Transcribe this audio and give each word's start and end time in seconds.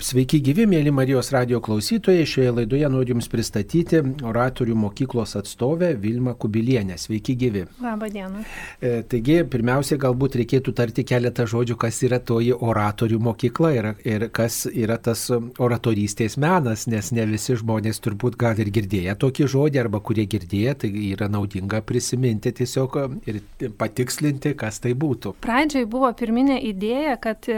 Sveiki 0.00 0.38
gyvi, 0.40 0.64
mėly 0.64 0.88
Marijos 0.96 1.28
radio 1.34 1.58
klausytojai. 1.60 2.24
Šioje 2.24 2.52
laidoje 2.56 2.88
noriu 2.88 3.12
Jums 3.12 3.26
pristatyti 3.28 3.98
oratorių 4.24 4.72
mokyklos 4.80 5.34
atstovę 5.36 5.90
Vilmą 6.00 6.32
Kubilienę. 6.40 6.96
Sveiki 6.96 7.34
gyvi. 7.36 7.66
Labą 7.84 8.08
dieną. 8.08 8.40
E, 8.80 9.02
taigi, 9.04 9.36
pirmiausia, 9.52 9.98
galbūt 10.00 10.38
reikėtų 10.40 10.72
tarti 10.78 11.04
keletą 11.04 11.44
žodžių, 11.52 11.76
kas 11.82 11.98
yra 12.08 12.16
toji 12.16 12.54
oratorių 12.56 13.18
mokykla 13.26 13.72
ir, 13.76 13.90
ir 14.08 14.24
kas 14.32 14.62
yra 14.70 14.96
tas 14.96 15.26
oratorystės 15.36 16.38
menas, 16.40 16.86
nes 16.88 17.12
ne 17.12 17.28
visi 17.28 17.58
žmonės 17.60 18.00
turbūt 18.00 18.40
gal 18.40 18.56
ir 18.56 18.72
girdėję 18.72 19.18
tokį 19.20 19.50
žodį, 19.52 19.82
arba 19.84 20.00
kurie 20.00 20.24
girdėję, 20.24 20.76
tai 20.80 20.92
yra 21.10 21.28
naudinga 21.28 21.82
prisiminti 21.84 22.54
tiesiog 22.62 22.98
ir 23.28 23.42
patikslinti, 23.76 24.56
kas 24.56 24.80
tai 24.80 24.96
būtų. 24.96 25.36
Pradžiai 25.44 25.84
buvo 25.84 26.08
pirminė 26.16 26.56
idėja, 26.72 27.20
kad 27.20 27.52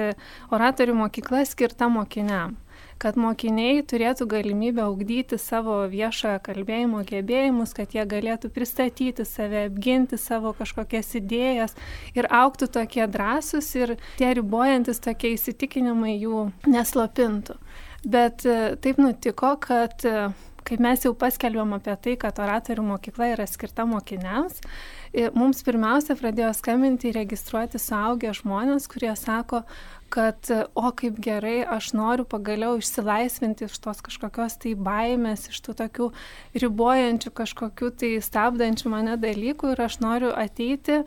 oratorių 0.50 0.98
mokykla 1.04 1.46
skirta 1.46 1.86
mokiniams 1.86 2.31
mokiniam 2.32 2.60
kad 3.02 3.16
mokiniai 3.18 3.82
turėtų 3.88 4.28
galimybę 4.30 4.84
augdyti 4.84 5.38
savo 5.40 5.80
viešojo 5.90 6.38
kalbėjimo 6.46 7.02
gebėjimus, 7.08 7.74
kad 7.74 7.96
jie 7.96 8.04
galėtų 8.06 8.52
pristatyti 8.54 9.26
save, 9.26 9.64
apginti 9.70 10.18
savo 10.20 10.52
kažkokias 10.54 11.10
idėjas 11.18 11.74
ir 12.14 12.28
auktų 12.30 12.70
tokie 12.78 13.08
drąsūs 13.10 13.72
ir 13.80 13.96
tie 14.20 14.30
ribojantis 14.38 15.02
tokie 15.02 15.34
įsitikinimai 15.34 16.14
jų 16.14 16.46
neslopintų. 16.70 17.58
Bet 18.02 18.46
e, 18.46 18.76
taip 18.82 18.98
nutiko, 19.02 19.56
kad 19.62 20.06
e, 20.06 20.30
kai 20.66 20.78
mes 20.82 21.02
jau 21.02 21.12
paskelbėm 21.18 21.74
apie 21.78 21.96
tai, 22.04 22.16
kad 22.22 22.38
oratorių 22.42 22.86
mokykla 22.86 23.32
yra 23.34 23.46
skirta 23.50 23.86
mokiniams, 23.88 24.62
mums 25.36 25.62
pirmiausia 25.66 26.16
pradėjo 26.18 26.52
skambinti 26.56 27.10
ir 27.10 27.18
registruoti 27.18 27.80
suaugę 27.82 28.30
žmonės, 28.38 28.86
kurie 28.90 29.12
sako, 29.18 29.62
kad, 30.12 30.48
o 30.76 30.90
kaip 30.96 31.16
gerai, 31.24 31.62
aš 31.64 31.92
noriu 31.96 32.26
pagaliau 32.28 32.76
išsilaisvinti 32.80 33.66
iš 33.68 33.78
tos 33.80 34.02
kažkokios 34.04 34.58
tai 34.60 34.74
baimės, 34.76 35.48
iš 35.48 35.62
tų 35.64 35.76
tokių 35.80 36.08
ribojančių 36.64 37.32
kažkokių 37.40 37.92
tai 38.02 38.10
stabdančių 38.24 38.92
mane 38.92 39.16
dalykų 39.22 39.72
ir 39.72 39.84
aš 39.86 40.00
noriu 40.04 40.34
ateiti 40.36 41.02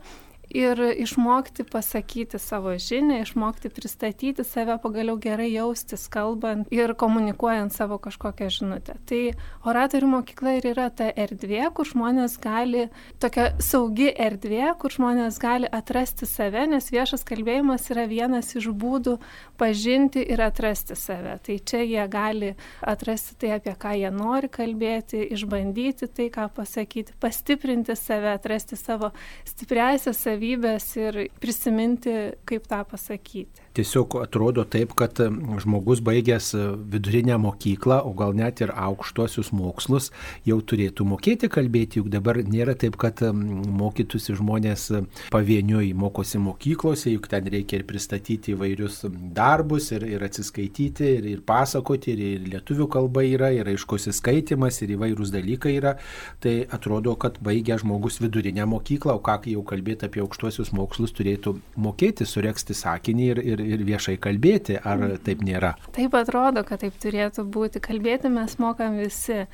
ir 0.56 0.80
išmokti 0.96 1.64
pasakyti 1.64 2.38
savo 2.38 2.72
žinę, 2.78 3.20
išmokti 3.22 3.68
pristatyti 3.68 4.44
save, 4.44 4.78
pagaliau 4.80 5.18
gerai 5.20 5.50
jaustis, 5.52 6.06
kalbant 6.08 6.70
ir 6.72 6.94
komunikuojant 6.96 7.74
savo 7.76 7.98
kažkokią 8.00 8.48
žinutę. 8.54 8.96
Tai 9.08 9.20
oratorių 9.68 10.08
mokykla 10.14 10.56
ir 10.56 10.68
yra 10.72 10.88
ta 10.88 11.10
erdvė, 11.12 11.66
kur 11.76 11.88
žmonės 11.88 12.38
gali, 12.40 12.86
tokia 13.20 13.50
saugi 13.60 14.08
erdvė, 14.12 14.70
kur 14.80 14.94
žmonės 14.96 15.40
gali 15.42 15.68
atrasti 15.68 16.28
save, 16.30 16.64
nes 16.72 16.88
viešas 16.92 17.26
kalbėjimas 17.28 17.90
yra 17.92 18.06
vienas 18.08 18.54
iš 18.56 18.70
būdų 18.72 19.18
pažinti 19.60 20.24
ir 20.24 20.40
atrasti 20.46 20.96
save. 20.96 21.36
Tai 21.44 21.58
čia 21.68 21.82
jie 21.84 22.08
gali 22.08 22.54
atrasti 22.80 23.36
tai, 23.42 23.52
apie 23.58 23.76
ką 23.76 23.92
jie 24.00 24.14
nori 24.14 24.48
kalbėti, 24.52 25.20
išbandyti 25.36 26.08
tai, 26.08 26.30
ką 26.32 26.48
pasakyti, 26.56 27.18
pastiprinti 27.20 27.96
save, 27.98 28.32
atrasti 28.38 28.78
savo 28.80 29.12
stipriasias 29.44 30.24
savybės 30.24 30.45
savybės 30.46 30.86
ir 30.96 31.16
prisiminti, 31.42 32.12
kaip 32.46 32.66
tą 32.70 32.84
pasakyti 32.86 33.65
tiesiog 33.76 34.18
atrodo 34.22 34.64
taip, 34.68 34.94
kad 34.98 35.18
žmogus 35.62 36.00
baigęs 36.04 36.52
vidurinę 36.92 37.38
mokyklą, 37.42 38.00
o 38.08 38.12
gal 38.16 38.34
net 38.36 38.62
ir 38.64 38.72
aukštuosius 38.72 39.52
mokslus, 39.56 40.10
jau 40.48 40.58
turėtų 40.60 41.06
mokėti 41.08 41.50
kalbėti, 41.52 42.00
juk 42.00 42.10
dabar 42.12 42.40
nėra 42.44 42.76
taip, 42.78 42.98
kad 43.00 43.22
mokytųsi 43.22 44.36
žmonės 44.38 44.88
pavieniui 45.32 45.92
mokosi 45.96 46.40
mokyklose, 46.42 47.10
juk 47.12 47.28
ten 47.32 47.48
reikia 47.52 47.80
ir 47.80 47.86
pristatyti 47.88 48.54
įvairius 48.54 49.02
darbus, 49.36 49.90
ir, 49.96 50.06
ir 50.16 50.24
atsiskaityti, 50.26 51.10
ir, 51.18 51.28
ir 51.36 51.42
pasakoti, 51.46 52.14
ir, 52.14 52.24
ir 52.36 52.48
lietuvių 52.54 52.88
kalba 52.92 53.24
yra, 53.26 53.52
ir 53.54 53.68
aiškus 53.72 54.08
įskaitimas, 54.12 54.80
ir 54.82 54.96
įvairūs 54.96 55.32
dalykai 55.34 55.76
yra. 55.78 55.96
Tai 56.42 56.54
atrodo, 56.72 57.16
kad 57.20 57.40
baigę 57.44 57.78
žmogus 57.82 58.20
vidurinę 58.22 58.66
mokyklą, 58.68 59.18
o 59.18 59.24
ką 59.24 59.38
jau 59.50 59.62
kalbėti 59.66 60.08
apie 60.08 60.22
aukštuosius 60.24 60.72
mokslus, 60.76 61.12
turėtų 61.16 61.56
mokėti 61.80 62.26
sureksti 62.26 62.76
sakinį 62.76 63.26
ir, 63.32 63.42
ir, 63.54 63.64
ir 63.66 63.84
viešai 63.86 64.16
kalbėti, 64.22 64.78
ar 64.78 65.02
taip 65.26 65.42
nėra? 65.46 65.74
Taip 65.96 66.14
atrodo, 66.18 66.62
kad 66.66 66.82
taip 66.84 66.96
turėtų 67.02 67.46
būti. 67.52 67.82
Kalbėti 67.84 68.30
mes 68.32 68.56
mokam 68.62 68.98
visi, 69.00 69.44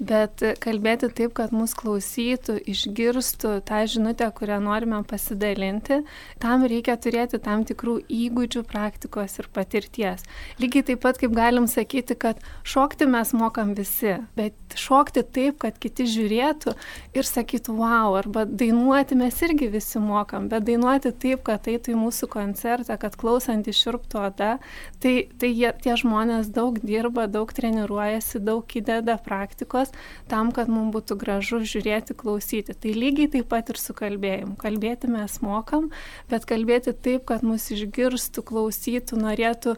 bet 0.00 0.42
kalbėti 0.64 1.10
taip, 1.14 1.34
kad 1.38 1.54
mus 1.54 1.76
klausytų, 1.78 2.56
išgirstų 2.72 3.52
tą 3.68 3.84
žinutę, 3.90 4.26
kurią 4.34 4.58
norime 4.64 4.98
pasidalinti, 5.06 6.00
tam 6.42 6.66
reikia 6.70 6.96
turėti 6.98 7.38
tam 7.42 7.62
tikrų 7.68 8.00
įgūdžių, 8.10 8.64
praktikos 8.66 9.38
ir 9.38 9.50
patirties. 9.54 10.26
Lygiai 10.58 10.82
taip 10.90 11.04
pat, 11.04 11.20
kaip 11.22 11.36
galim 11.36 11.70
sakyti, 11.70 12.18
kad 12.18 12.42
šokti 12.66 13.06
mes 13.10 13.30
mokam 13.36 13.76
visi, 13.78 14.16
bet 14.34 14.76
šokti 14.78 15.22
taip, 15.22 15.60
kad 15.62 15.78
kiti 15.78 16.08
žiūrėtų 16.10 16.74
ir 17.14 17.30
sakytų, 17.30 17.78
wow, 17.78 18.18
arba 18.18 18.44
dainuoti 18.48 19.18
mes 19.20 19.38
irgi 19.46 19.70
visi 19.70 20.02
mokam, 20.02 20.50
bet 20.50 20.66
dainuoti 20.66 21.14
taip, 21.14 21.44
kad 21.46 21.70
eitų 21.70 21.94
į 21.94 22.00
mūsų 22.02 22.32
koncertą, 22.34 22.98
kad 22.98 23.14
klausant 23.20 23.60
kylanti 23.60 23.72
širptų 23.76 24.20
oda, 24.26 24.58
tai, 25.00 25.28
tai 25.38 25.50
jie, 25.52 25.72
tie 25.82 25.96
žmonės 25.96 26.50
daug 26.52 26.78
dirba, 26.80 27.26
daug 27.28 27.52
treniruojasi, 27.52 28.40
daug 28.40 28.64
įdeda 28.64 29.18
praktikos 29.22 29.89
tam, 30.30 30.52
kad 30.56 30.70
mums 30.72 30.94
būtų 30.94 31.16
gražu 31.20 31.62
žiūrėti, 31.62 32.16
klausyti. 32.18 32.76
Tai 32.76 32.94
lygiai 32.96 33.30
taip 33.36 33.50
pat 33.52 33.72
ir 33.72 33.80
su 33.80 33.96
kalbėjimu. 33.96 34.56
Kalbėti 34.60 35.10
mes 35.10 35.40
mokam, 35.44 35.90
bet 36.30 36.46
kalbėti 36.48 36.94
taip, 36.94 37.26
kad 37.30 37.44
mus 37.46 37.70
išgirstų, 37.74 38.46
klausytų, 38.50 39.20
norėtų 39.20 39.76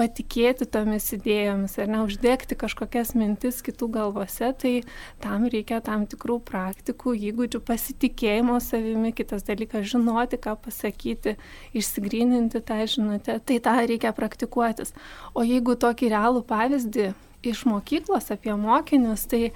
patikėti 0.00 0.64
tomis 0.70 1.10
idėjomis 1.12 1.76
ar 1.82 1.90
neuždegti 1.92 2.56
kažkokias 2.58 3.12
mintis 3.18 3.60
kitų 3.64 3.90
galvose, 3.96 4.52
tai 4.62 4.72
tam 5.22 5.46
reikia 5.52 5.80
tam 5.84 6.06
tikrų 6.10 6.38
praktikų, 6.48 7.14
įgūdžių, 7.30 7.60
pasitikėjimo 7.68 8.56
savimi, 8.64 9.12
kitas 9.16 9.44
dalykas 9.48 9.88
žinoti, 9.92 10.40
ką 10.40 10.56
pasakyti, 10.64 11.36
išsigryninti 11.76 12.62
tą 12.64 12.80
žinutę, 12.88 13.40
tai 13.44 13.58
tą 13.64 13.76
reikia 13.82 14.14
praktikuotis. 14.16 14.94
O 15.34 15.44
jeigu 15.46 15.76
tokį 15.80 16.14
realų 16.14 16.46
pavyzdį 16.48 17.10
iš 17.46 17.64
mokyklos 17.68 18.30
apie 18.34 18.54
mokinius, 18.58 19.26
tai 19.30 19.52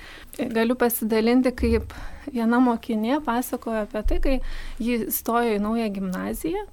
galiu 0.55 0.77
pasidalinti, 0.79 1.53
kaip 1.57 1.95
viena 2.33 2.61
mokinė 2.65 3.21
pasakojo 3.25 3.85
apie 3.85 4.05
tai, 4.09 4.21
kai 4.25 4.37
ji 4.83 5.11
stojo 5.13 5.59
į 5.59 5.63
naują 5.65 5.91
gimnaziją 5.99 6.65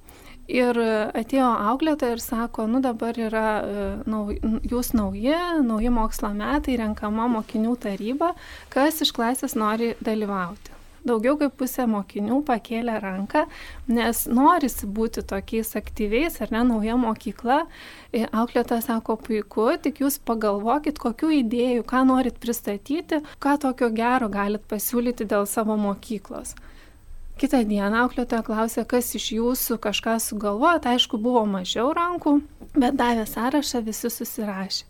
Ir 0.50 0.76
atėjo 1.14 1.46
auklėtoja 1.70 2.16
ir 2.16 2.20
sako, 2.22 2.66
nu 2.66 2.80
dabar 2.82 3.14
yra 3.14 3.46
e, 3.62 3.84
nau, 4.10 4.24
jūs 4.66 4.90
nauji, 4.92 5.36
nauji 5.62 5.92
mokslo 5.94 6.32
metai, 6.34 6.74
renkama 6.80 7.28
mokinių 7.30 7.76
taryba, 7.78 8.32
kas 8.72 9.00
iš 9.06 9.14
klasės 9.14 9.54
nori 9.54 9.92
dalyvauti. 10.02 10.71
Daugiau 11.02 11.34
kaip 11.34 11.56
pusė 11.58 11.88
mokinių 11.90 12.36
pakėlė 12.46 13.00
ranką, 13.02 13.40
nes 13.90 14.20
norisi 14.30 14.86
būti 14.86 15.24
tokiais 15.26 15.74
aktyviais, 15.78 16.36
ar 16.44 16.52
ne, 16.54 16.60
nauja 16.68 16.94
mokykla. 17.00 17.64
E, 18.14 18.22
auklėta 18.30 18.78
sako, 18.84 19.16
puiku, 19.18 19.66
tik 19.82 19.98
jūs 20.04 20.20
pagalvokit, 20.22 21.00
kokių 21.02 21.32
idėjų, 21.40 21.86
ką 21.90 22.04
norit 22.06 22.38
pristatyti, 22.42 23.18
ką 23.42 23.56
tokio 23.66 23.90
gero 23.90 24.30
galit 24.30 24.62
pasiūlyti 24.70 25.26
dėl 25.26 25.48
savo 25.50 25.74
mokyklos. 25.80 26.54
Kita 27.42 27.64
diena 27.66 28.04
auklėtoja 28.04 28.44
klausė, 28.46 28.84
kas 28.86 29.08
iš 29.18 29.32
jūsų 29.34 29.80
kažką 29.82 30.20
sugalvojo, 30.22 30.78
tai 30.84 30.94
aišku 30.94 31.18
buvo 31.18 31.42
mažiau 31.50 31.90
rankų, 31.96 32.36
bet 32.76 32.94
davė 32.94 33.26
sąrašą, 33.26 33.82
visi 33.82 34.12
susirašė. 34.12 34.86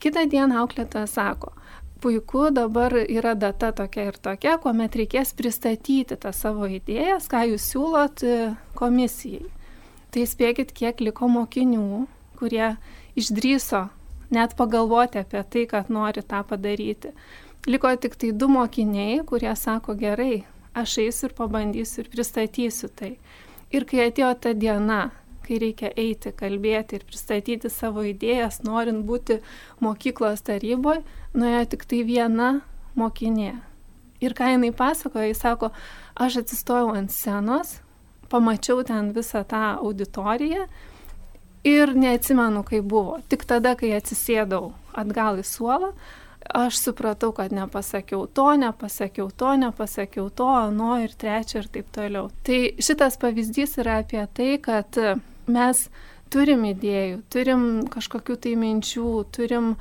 Kita 0.00 0.24
diena 0.24 0.62
auklėtoja 0.62 1.04
sako, 1.10 1.52
puiku, 2.00 2.48
dabar 2.54 2.94
yra 3.04 3.34
data 3.34 3.70
tokia 3.76 4.08
ir 4.10 4.18
tokia, 4.18 4.56
kuomet 4.62 4.96
reikės 4.98 5.34
pristatyti 5.36 6.16
tą 6.20 6.32
savo 6.36 6.68
idėjas, 6.68 7.28
ką 7.30 7.44
jūs 7.52 7.68
siūlot 7.72 8.24
e, 8.26 8.36
komisijai. 8.78 9.46
Tai 10.10 10.26
spėkit, 10.26 10.72
kiek 10.74 11.00
liko 11.04 11.28
mokinių, 11.30 12.06
kurie 12.40 12.74
išdryso 13.20 13.86
net 14.30 14.56
pagalvoti 14.58 15.20
apie 15.20 15.42
tai, 15.42 15.66
kad 15.70 15.90
nori 15.90 16.22
tą 16.22 16.42
padaryti. 16.46 17.12
Liko 17.66 17.92
tik 17.96 18.16
tai 18.16 18.32
du 18.32 18.48
mokiniai, 18.48 19.20
kurie 19.28 19.52
sako 19.56 19.94
gerai, 20.00 20.44
aš 20.74 20.98
eisiu 21.04 21.28
ir 21.28 21.36
pabandysiu 21.36 22.04
ir 22.04 22.10
pristatysiu 22.12 22.88
tai. 22.96 23.16
Ir 23.70 23.86
kai 23.86 24.06
atėjo 24.08 24.30
ta 24.40 24.54
diena, 24.56 25.10
kai 25.50 25.58
reikia 25.58 25.90
eiti, 25.98 26.30
kalbėti 26.30 27.00
ir 27.00 27.06
pristatyti 27.08 27.70
savo 27.74 28.04
idėjas, 28.06 28.60
norint 28.62 29.02
būti 29.08 29.40
mokyklos 29.82 30.44
taryboje, 30.46 31.02
nuėjo 31.34 31.64
tik 31.74 31.88
tai 31.90 32.04
viena 32.06 32.52
mokinė. 32.94 33.56
Ir 34.22 34.36
ką 34.36 34.52
jinai 34.52 34.70
pasakoja, 34.76 35.30
jis 35.30 35.42
sako, 35.42 35.72
aš 36.14 36.42
atsistojau 36.44 36.92
ant 36.94 37.10
scenos, 37.10 37.80
pamačiau 38.30 38.84
ten 38.86 39.10
visą 39.16 39.42
tą 39.48 39.62
auditoriją 39.80 40.68
ir 41.66 41.94
neatsimenu, 41.96 42.62
kaip 42.68 42.86
buvo. 42.86 43.18
Tik 43.32 43.46
tada, 43.48 43.74
kai 43.80 43.94
atsisėdau 43.96 44.70
atgal 44.96 45.40
į 45.40 45.46
suolą, 45.48 45.90
aš 46.54 46.78
supratau, 46.84 47.32
kad 47.36 47.52
nepasakiau 47.56 48.28
to, 48.30 48.46
nepasakiau 48.60 49.32
to, 49.34 49.50
nepasakiau 49.64 50.28
to, 50.30 50.46
ano 50.46 51.00
ir 51.02 51.16
trečia 51.18 51.60
ir 51.64 51.68
taip 51.72 51.90
toliau. 51.94 52.30
Tai 52.46 52.60
šitas 52.78 53.18
pavyzdys 53.20 53.78
yra 53.82 54.00
apie 54.04 54.22
tai, 54.36 54.52
kad 54.62 55.00
mes 55.50 55.88
turim 56.30 56.64
idėjų, 56.70 57.20
turim 57.32 57.66
kažkokių 57.90 58.38
tai 58.44 58.54
minčių, 58.60 59.10
turim 59.34 59.74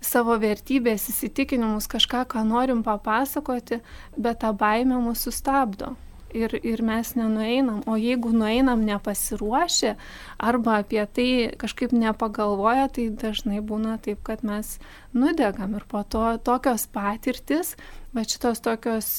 savo 0.00 0.36
vertybės, 0.38 1.08
įsitikinimus, 1.10 1.88
kažką, 1.90 2.24
ką 2.30 2.44
norim 2.46 2.84
papasakoti, 2.86 3.80
bet 4.16 4.42
ta 4.44 4.52
baime 4.54 5.00
mūsų 5.02 5.30
sustabdo. 5.32 5.94
Ir, 6.34 6.52
ir 6.66 6.82
mes 6.82 7.12
nenueinam, 7.14 7.84
o 7.86 7.94
jeigu 7.96 8.32
nueinam 8.34 8.82
nepasiruošę 8.84 9.94
arba 10.42 10.80
apie 10.82 11.04
tai 11.06 11.28
kažkaip 11.56 11.94
nepagalvoja, 11.94 12.88
tai 12.92 13.06
dažnai 13.14 13.62
būna 13.64 13.94
taip, 14.02 14.24
kad 14.26 14.42
mes 14.44 14.76
nudegam 15.14 15.78
ir 15.78 15.86
po 15.88 16.02
to 16.02 16.24
tokios 16.44 16.88
patirtis, 16.92 17.76
bet 18.12 18.34
šitos 18.34 18.60
tokios 18.60 19.10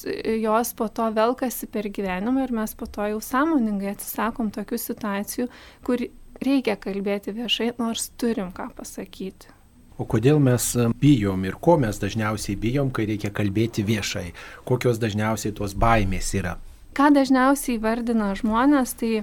jos 0.43 0.73
po 0.77 0.89
to 0.91 1.07
velkasi 1.15 1.71
per 1.71 1.89
gyvenimą 1.89 2.43
ir 2.43 2.55
mes 2.59 2.75
po 2.75 2.85
to 2.85 3.07
jau 3.15 3.23
sąmoningai 3.23 3.95
atsisakom 3.95 4.51
tokių 4.51 4.81
situacijų, 4.83 5.49
kur 5.87 6.03
reikia 6.43 6.75
kalbėti 6.75 7.33
viešai, 7.33 7.71
nors 7.79 8.11
turim 8.19 8.51
ką 8.51 8.69
pasakyti. 8.77 9.55
O 9.97 10.05
kodėl 10.05 10.37
mes 10.37 10.75
bijom 11.01 11.45
ir 11.47 11.55
ko 11.57 11.73
mes 11.81 11.97
dažniausiai 11.97 12.53
bijom, 12.61 12.91
kai 12.93 13.07
reikia 13.09 13.31
kalbėti 13.33 13.81
viešai? 13.85 14.27
Kokios 14.67 14.99
dažniausiai 15.01 15.55
tos 15.57 15.73
baimės 15.73 16.35
yra? 16.37 16.59
Ką 16.97 17.11
dažniausiai 17.13 17.77
vardina 17.77 18.31
žmonės, 18.33 18.95
tai 18.97 19.21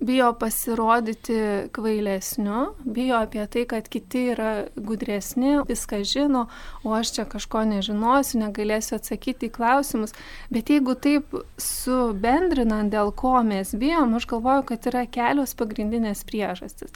bijo 0.00 0.32
pasirodyti 0.32 1.68
kvailesniu, 1.72 2.66
bijo 2.84 3.16
apie 3.16 3.46
tai, 3.46 3.64
kad 3.66 3.88
kiti 3.88 4.24
yra 4.32 4.52
gudresni, 4.76 5.58
viską 5.68 6.02
žino, 6.04 6.46
o 6.84 6.94
aš 6.94 7.12
čia 7.16 7.24
kažko 7.28 7.64
nežinosiu, 7.68 8.38
negalėsiu 8.42 8.98
atsakyti 8.98 9.48
į 9.48 9.54
klausimus. 9.58 10.14
Bet 10.54 10.70
jeigu 10.70 10.94
taip 10.94 11.34
subendrinant, 11.60 12.92
dėl 12.92 13.12
ko 13.12 13.38
mes 13.46 13.74
bijom, 13.74 14.14
aš 14.18 14.28
galvoju, 14.30 14.68
kad 14.70 14.90
yra 14.90 15.06
kelios 15.10 15.56
pagrindinės 15.58 16.24
priežastis. 16.28 16.94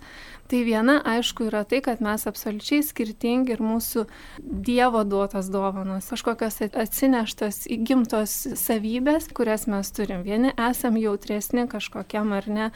Tai 0.52 0.58
viena, 0.66 0.98
aišku, 1.08 1.46
yra 1.48 1.62
tai, 1.64 1.78
kad 1.80 2.02
mes 2.04 2.26
absoliučiai 2.28 2.82
skirtingi 2.84 3.54
ir 3.54 3.62
mūsų 3.64 4.04
Dievo 4.42 5.00
duotas 5.08 5.48
dovanos, 5.48 6.10
kažkokios 6.12 6.58
atsineštos 6.68 7.62
įgimtos 7.72 8.34
savybės, 8.60 9.30
kurias 9.32 9.64
mes 9.70 9.88
turim. 9.96 10.20
Vieni 10.26 10.52
esam 10.60 10.98
jautresni 11.00 11.64
kažkokiam 11.72 12.34
ar 12.36 12.50
ne 12.52 12.68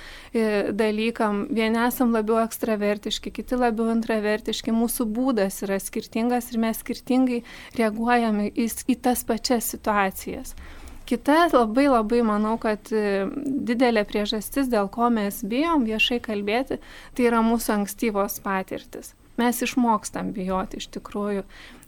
dalykam, 0.76 1.46
vieni 1.50 1.80
esam 1.86 2.14
labiau 2.14 2.40
ekstravertiški, 2.44 3.32
kiti 3.38 3.58
labiau 3.58 3.90
intravertiški, 3.94 4.74
mūsų 4.74 5.08
būdas 5.16 5.62
yra 5.66 5.78
skirtingas 5.82 6.52
ir 6.52 6.62
mes 6.62 6.82
skirtingai 6.82 7.42
reaguojame 7.78 8.50
į, 8.52 8.70
į 8.92 8.98
tas 9.04 9.24
pačias 9.26 9.70
situacijas. 9.74 10.56
Kita 11.06 11.46
labai 11.52 11.86
labai 11.86 12.22
manau, 12.26 12.56
kad 12.58 12.90
e, 12.90 13.28
didelė 13.46 14.02
priežastis, 14.08 14.66
dėl 14.66 14.88
ko 14.90 15.06
mes 15.14 15.38
bijom 15.46 15.84
viešai 15.86 16.18
kalbėti, 16.24 16.80
tai 17.14 17.28
yra 17.28 17.44
mūsų 17.46 17.76
ankstyvos 17.76 18.40
patirtis. 18.42 19.12
Mes 19.38 19.62
išmokstam 19.62 20.32
bijoti 20.34 20.80
iš 20.80 20.88
tikrųjų. 20.96 21.44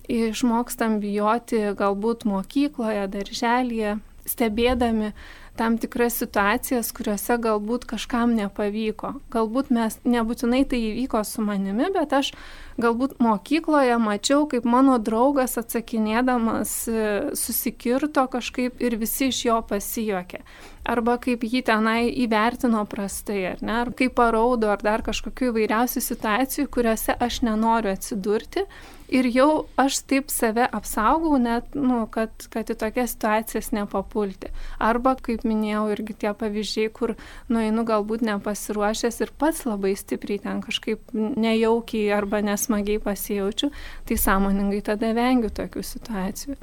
Išmokstam 0.09 1.01
bijoti 1.03 1.65
galbūt 1.77 2.29
mokykloje, 2.31 3.09
darželėje, 3.11 3.99
stebėdami 4.29 5.13
tam 5.59 5.75
tikras 5.81 6.15
situacijas, 6.21 6.93
kuriuose 6.95 7.35
galbūt 7.43 7.89
kažkam 7.91 8.37
nepavyko. 8.39 9.17
Galbūt 9.35 9.73
mes 9.75 9.97
nebūtinai 10.07 10.63
tai 10.71 10.79
įvyko 10.93 11.25
su 11.27 11.43
manimi, 11.43 11.89
bet 11.95 12.15
aš 12.15 12.31
galbūt 12.79 13.17
mokykloje 13.23 13.97
mačiau, 13.99 14.47
kaip 14.51 14.69
mano 14.71 15.01
draugas 15.03 15.59
atsakinėdamas 15.59 16.75
e, 16.87 17.01
susikirto 17.39 18.29
kažkaip 18.31 18.79
ir 18.79 18.95
visi 19.01 19.33
iš 19.33 19.41
jo 19.49 19.57
pasijokė. 19.67 20.45
Arba 20.89 21.19
kaip 21.21 21.43
jį 21.43 21.65
tenai 21.67 22.07
įvertino 22.23 22.85
prastai, 22.89 23.41
ar 23.51 23.65
ne, 23.65 23.81
ar 23.83 23.91
kaip 23.99 24.15
paraudo, 24.21 24.71
ar 24.71 24.85
dar 24.85 25.03
kažkokių 25.07 25.51
įvairiausių 25.51 26.05
situacijų, 26.07 26.69
kuriuose 26.71 27.19
aš 27.19 27.43
nenoriu 27.51 27.91
atsidurti 27.97 28.63
ir 29.09 29.29
jau 29.33 29.67
aš 29.81 30.01
taip 30.09 30.33
save 30.33 30.67
apsaugau, 30.75 31.37
net, 31.41 31.75
nu, 31.77 32.03
kad, 32.13 32.33
kad 32.53 32.69
į 32.69 32.77
tokias 32.79 33.15
situacijas 33.15 33.71
nepapulti. 33.75 34.51
Arba, 34.83 35.15
kaip 35.25 35.45
minėjau, 35.49 35.87
irgi 35.95 36.17
tie 36.25 36.33
pavyzdžiai, 36.37 36.91
kur 36.95 37.15
nueinu 37.53 37.85
galbūt 37.89 38.25
nepasiruošęs 38.29 39.23
ir 39.25 39.33
pats 39.41 39.65
labai 39.69 39.95
stipriai 39.99 40.43
ten 40.45 40.63
kažkaip 40.65 41.15
nejaukiai 41.15 42.13
arba 42.17 42.43
nesmagiai 42.45 43.01
pasijaučiu, 43.03 43.73
tai 44.09 44.21
sąmoningai 44.21 44.83
tada 44.91 45.15
vengiu 45.17 45.53
tokių 45.55 45.85
situacijų. 45.95 46.59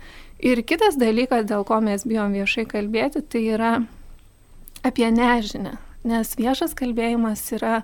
Ir 0.45 0.61
kitas 0.67 0.99
dalykas, 0.99 1.47
dėl 1.49 1.65
ko 1.67 1.79
mes 1.83 2.03
bijom 2.05 2.35
viešai 2.35 2.67
kalbėti, 2.69 3.23
tai 3.23 3.45
yra 3.55 3.73
apie 4.85 5.09
nežinę. 5.11 5.77
Nes 6.05 6.35
viešas 6.37 6.75
kalbėjimas 6.77 7.41
yra 7.57 7.79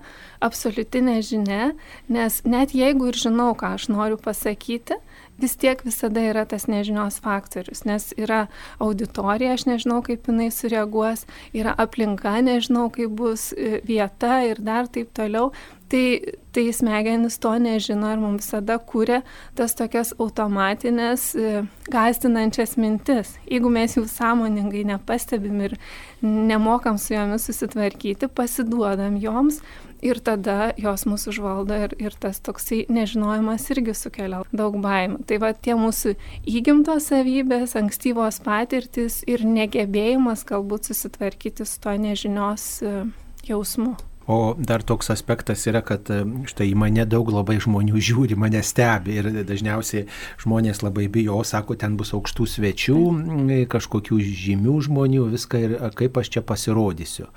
absoliutinė 0.46 1.18
žinia, 1.26 1.72
nes 2.06 2.42
net 2.46 2.76
jeigu 2.78 3.10
ir 3.10 3.18
žinau, 3.18 3.56
ką 3.58 3.74
aš 3.80 3.88
noriu 3.90 4.20
pasakyti, 4.22 5.00
vis 5.42 5.58
tiek 5.58 5.82
visada 5.82 6.22
yra 6.30 6.46
tas 6.46 6.68
nežinios 6.70 7.18
faktorius, 7.24 7.82
nes 7.90 8.12
yra 8.22 8.44
auditorija, 8.78 9.56
aš 9.58 9.66
nežinau, 9.70 10.02
kaip 10.06 10.30
jinai 10.30 10.52
sureaguos, 10.54 11.26
yra 11.58 11.74
aplinka, 11.82 12.36
nežinau, 12.46 12.92
kaip 12.94 13.18
bus 13.18 13.50
e, 13.58 13.82
vieta 13.88 14.44
ir 14.46 14.62
dar 14.62 14.92
taip 14.92 15.10
toliau. 15.18 15.50
Tai, 15.92 16.22
tai 16.56 16.70
smegenis 16.72 17.36
to 17.44 17.52
nežino 17.60 18.14
ir 18.14 18.20
mums 18.22 18.46
visada 18.46 18.78
kūrė 18.80 19.18
tas 19.60 19.74
tokias 19.76 20.14
automatinės, 20.16 21.26
e, 21.36 21.64
gazdinančias 21.92 22.78
mintis. 22.80 23.34
Jeigu 23.44 23.68
mes 23.68 23.98
jų 23.98 24.06
sąmoningai 24.08 24.86
nepastebim 24.88 25.58
ir 25.68 25.76
nemokam 26.24 26.96
su 26.96 27.12
jomis 27.12 27.50
susitvarkyti, 27.50 28.30
pasiduodam 28.32 29.18
joms 29.20 29.60
ir 30.02 30.22
tada 30.24 30.72
jos 30.80 31.04
mūsų 31.10 31.34
užvaldo 31.34 31.80
ir, 31.86 31.96
ir 32.00 32.16
tas 32.24 32.40
toksai 32.40 32.86
nežinojimas 32.88 33.68
irgi 33.76 33.96
sukelia 33.98 34.44
daug 34.56 34.78
baimų. 34.82 35.26
Tai 35.28 35.42
va 35.44 35.52
tie 35.52 35.76
mūsų 35.76 36.16
įgimtos 36.48 37.10
savybės, 37.12 37.76
ankstyvos 37.80 38.40
patirtis 38.46 39.22
ir 39.28 39.44
negebėjimas 39.44 40.46
galbūt 40.48 40.92
susitvarkyti 40.92 41.68
su 41.68 41.84
to 41.84 41.98
nežinios 42.00 42.70
e, 42.80 42.96
jausmu. 43.50 43.98
O 44.32 44.56
dar 44.58 44.82
toks 44.84 45.10
aspektas 45.10 45.66
yra, 45.68 45.82
kad 45.84 46.08
e, 46.08 46.22
štai 46.48 46.70
į 46.72 46.76
mane 46.80 47.04
daug 47.10 47.28
labai 47.34 47.58
žmonių 47.60 48.00
žiūri, 48.08 48.38
mane 48.40 48.62
stebi 48.64 49.18
ir 49.20 49.28
dažniausiai 49.48 50.06
žmonės 50.40 50.80
labai 50.86 51.10
bijo, 51.12 51.42
sako, 51.48 51.76
ten 51.76 51.98
bus 52.00 52.14
aukštų 52.16 52.48
svečių, 52.54 53.00
kažkokių 53.72 54.20
žymių 54.44 54.76
žmonių, 54.88 55.26
viską 55.34 55.64
ir 55.66 55.76
kaip 56.00 56.20
aš 56.22 56.32
čia 56.38 56.44
pasirodysiu. 56.48 57.28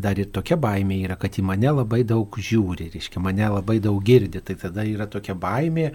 Dar 0.00 0.18
ir 0.18 0.32
tokia 0.34 0.58
baimė 0.60 0.98
yra, 1.04 1.18
kad 1.20 1.38
į 1.38 1.44
mane 1.46 1.70
labai 1.76 2.02
daug 2.08 2.34
žiūri, 2.34 2.88
reiškia, 2.96 3.22
mane 3.22 3.46
labai 3.54 3.78
daug 3.84 4.02
girdi, 4.02 4.42
tai 4.42 4.58
tada 4.58 4.82
yra 4.88 5.06
tokia 5.10 5.38
baimė, 5.38 5.90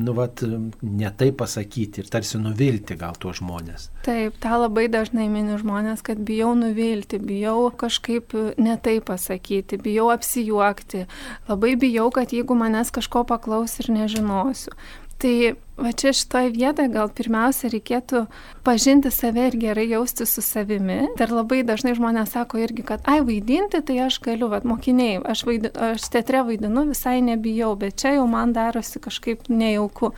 nu, 0.00 0.16
vat, 0.16 0.40
ne 0.80 1.12
tai 1.20 1.30
pasakyti 1.36 2.04
ir 2.04 2.08
tarsi 2.08 2.40
nuvilti 2.40 2.96
gal 2.96 3.18
tuos 3.20 3.42
žmonės. 3.42 3.90
Taip, 4.08 4.40
tą 4.40 4.56
labai 4.62 4.86
dažnai 4.92 5.28
mini 5.28 5.60
žmonės, 5.60 6.00
kad 6.06 6.24
bijau 6.24 6.54
nuvilti, 6.56 7.20
bijau 7.20 7.68
kažkaip 7.76 8.32
ne 8.56 8.80
tai 8.80 8.98
pasakyti 9.04 9.76
bijau 9.82 9.97
apsijuokti, 10.14 11.04
labai 11.50 11.74
bijau, 11.80 12.06
kad 12.14 12.32
jeigu 12.32 12.54
manęs 12.54 12.94
kažko 12.94 13.26
paklaus 13.26 13.78
ir 13.82 13.90
nežinosiu. 13.96 14.76
Tai 15.18 15.54
va 15.74 15.90
čia 15.90 16.12
šitoje 16.14 16.52
vietoje 16.54 16.90
gal 16.94 17.08
pirmiausia 17.10 17.66
reikėtų 17.72 18.20
pažinti 18.66 19.10
save 19.10 19.48
ir 19.48 19.56
gerai 19.58 19.88
jausti 19.90 20.22
su 20.30 20.42
savimi. 20.46 21.00
Dar 21.18 21.32
labai 21.34 21.64
dažnai 21.66 21.96
žmonės 21.98 22.36
sako 22.36 22.60
irgi, 22.62 22.84
kad 22.86 23.02
ai 23.10 23.18
vaidinti, 23.26 23.80
tai 23.82 23.96
aš 24.04 24.20
galiu, 24.22 24.46
va 24.52 24.60
mokiniai, 24.62 25.16
aš, 25.26 25.42
vaidinu, 25.48 25.72
aš 25.88 26.06
teatre 26.14 26.44
vaidinu, 26.46 26.84
visai 26.92 27.16
nebijau, 27.26 27.72
bet 27.80 27.98
čia 27.98 28.14
jau 28.14 28.28
man 28.30 28.54
darosi 28.54 29.02
kažkaip 29.02 29.50
nejauku. 29.50 30.12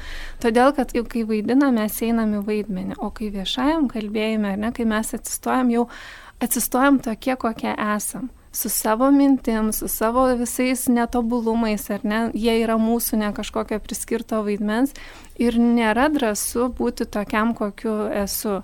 Todėl, 0.44 0.74
kad 0.76 0.92
jau 0.96 1.06
kai 1.08 1.24
vaidiname, 1.28 1.78
mes 1.80 1.96
einame 2.04 2.42
į 2.42 2.44
vaidmenį, 2.50 2.98
o 3.00 3.08
kai 3.16 3.30
viešajam 3.32 3.88
kalbėjime, 3.88 4.52
ne, 4.60 4.72
kai 4.76 4.84
mes 4.88 5.16
atsistojam, 5.16 5.72
jau 5.72 5.86
atsistojam 6.44 7.00
tokie, 7.00 7.38
kokie 7.40 7.72
esam 7.72 8.28
su 8.52 8.68
savo 8.68 9.10
mintim, 9.10 9.72
su 9.72 9.88
savo 9.88 10.26
visais 10.34 10.88
netobulumais, 10.88 11.90
ar 11.90 12.04
ne, 12.04 12.20
jie 12.34 12.56
yra 12.64 12.76
mūsų 12.80 13.20
ne 13.22 13.32
kažkokio 13.36 13.78
priskirto 13.82 14.42
vaidmens 14.46 14.94
ir 15.38 15.58
nėra 15.58 16.08
drąsu 16.12 16.70
būti 16.78 17.06
tokiam, 17.06 17.54
kokiu 17.54 17.94
esu. 18.24 18.60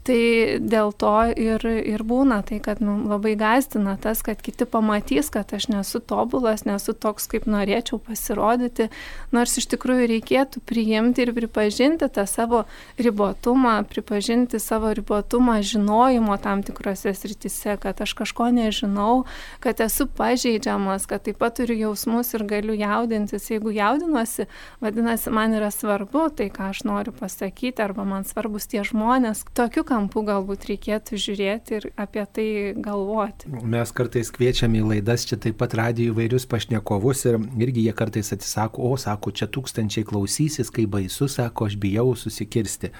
Tai 0.00 0.56
dėl 0.64 0.94
to 0.96 1.12
ir, 1.36 1.60
ir 1.60 2.02
būna 2.08 2.38
tai, 2.48 2.56
kad 2.64 2.78
nu, 2.80 2.94
labai 3.04 3.34
gazdina 3.36 3.98
tas, 4.00 4.22
kad 4.24 4.40
kiti 4.40 4.64
pamatys, 4.64 5.28
kad 5.28 5.50
aš 5.52 5.66
nesu 5.68 6.00
tobulas, 6.00 6.64
nesu 6.64 6.94
toks, 6.96 7.26
kaip 7.28 7.44
norėčiau 7.44 7.98
pasirodyti, 8.00 8.88
nors 9.36 9.58
iš 9.60 9.68
tikrųjų 9.74 10.06
reikėtų 10.14 10.62
priimti 10.64 11.26
ir 11.26 11.34
pripažinti 11.36 12.08
tą 12.08 12.24
savo 12.24 12.62
ribotumą, 12.96 13.74
pripažinti 13.92 14.56
savo 14.62 14.94
ribotumą 14.96 15.58
žinojimo 15.60 16.38
tam 16.40 16.64
tikrose 16.64 17.12
sritise, 17.12 17.76
kad 17.76 18.00
aš 18.00 18.16
kažko 18.22 18.48
nežinau, 18.56 19.26
kad 19.60 19.84
esu 19.84 20.08
pažeidžiamas, 20.08 21.04
kad 21.12 21.28
taip 21.28 21.42
pat 21.44 21.58
turiu 21.60 21.76
jausmus 21.76 22.32
ir 22.32 22.46
galiu 22.48 22.78
jaudintis. 22.78 23.50
Jeigu 23.52 23.76
jaudinuosi, 23.76 24.48
vadinasi, 24.80 25.28
man 25.28 25.60
yra 25.60 25.68
svarbu 25.68 26.30
tai, 26.40 26.48
ką 26.48 26.72
aš 26.72 26.86
noriu 26.88 27.12
pasakyti, 27.12 27.84
arba 27.84 28.08
man 28.08 28.24
svarbus 28.24 28.70
tie 28.70 28.80
žmonės. 28.86 29.44
Tokiu 29.52 29.84
kampų 29.90 30.22
galbūt 30.28 30.66
reikėtų 30.70 31.18
žiūrėti 31.24 31.76
ir 31.78 31.88
apie 32.00 32.24
tai 32.36 32.48
galvoti. 32.78 33.50
Mes 33.50 33.94
kartais 33.96 34.30
kviečiame 34.34 34.80
į 34.80 34.86
laidas 34.94 35.26
čia 35.28 35.38
taip 35.42 35.58
pat 35.60 35.74
radijo 35.78 36.14
įvairius 36.14 36.46
pašnekovus 36.50 37.26
ir 37.30 37.40
irgi 37.58 37.88
jie 37.88 37.96
kartais 37.96 38.32
atsisako, 38.36 38.92
o 38.92 39.00
sako, 39.00 39.34
čia 39.34 39.50
tūkstančiai 39.50 40.06
klausysis, 40.06 40.70
kai 40.74 40.86
baisu, 40.90 41.28
sako, 41.30 41.70
aš 41.70 41.78
bijau 41.82 42.12
susikirsti. 42.18 42.92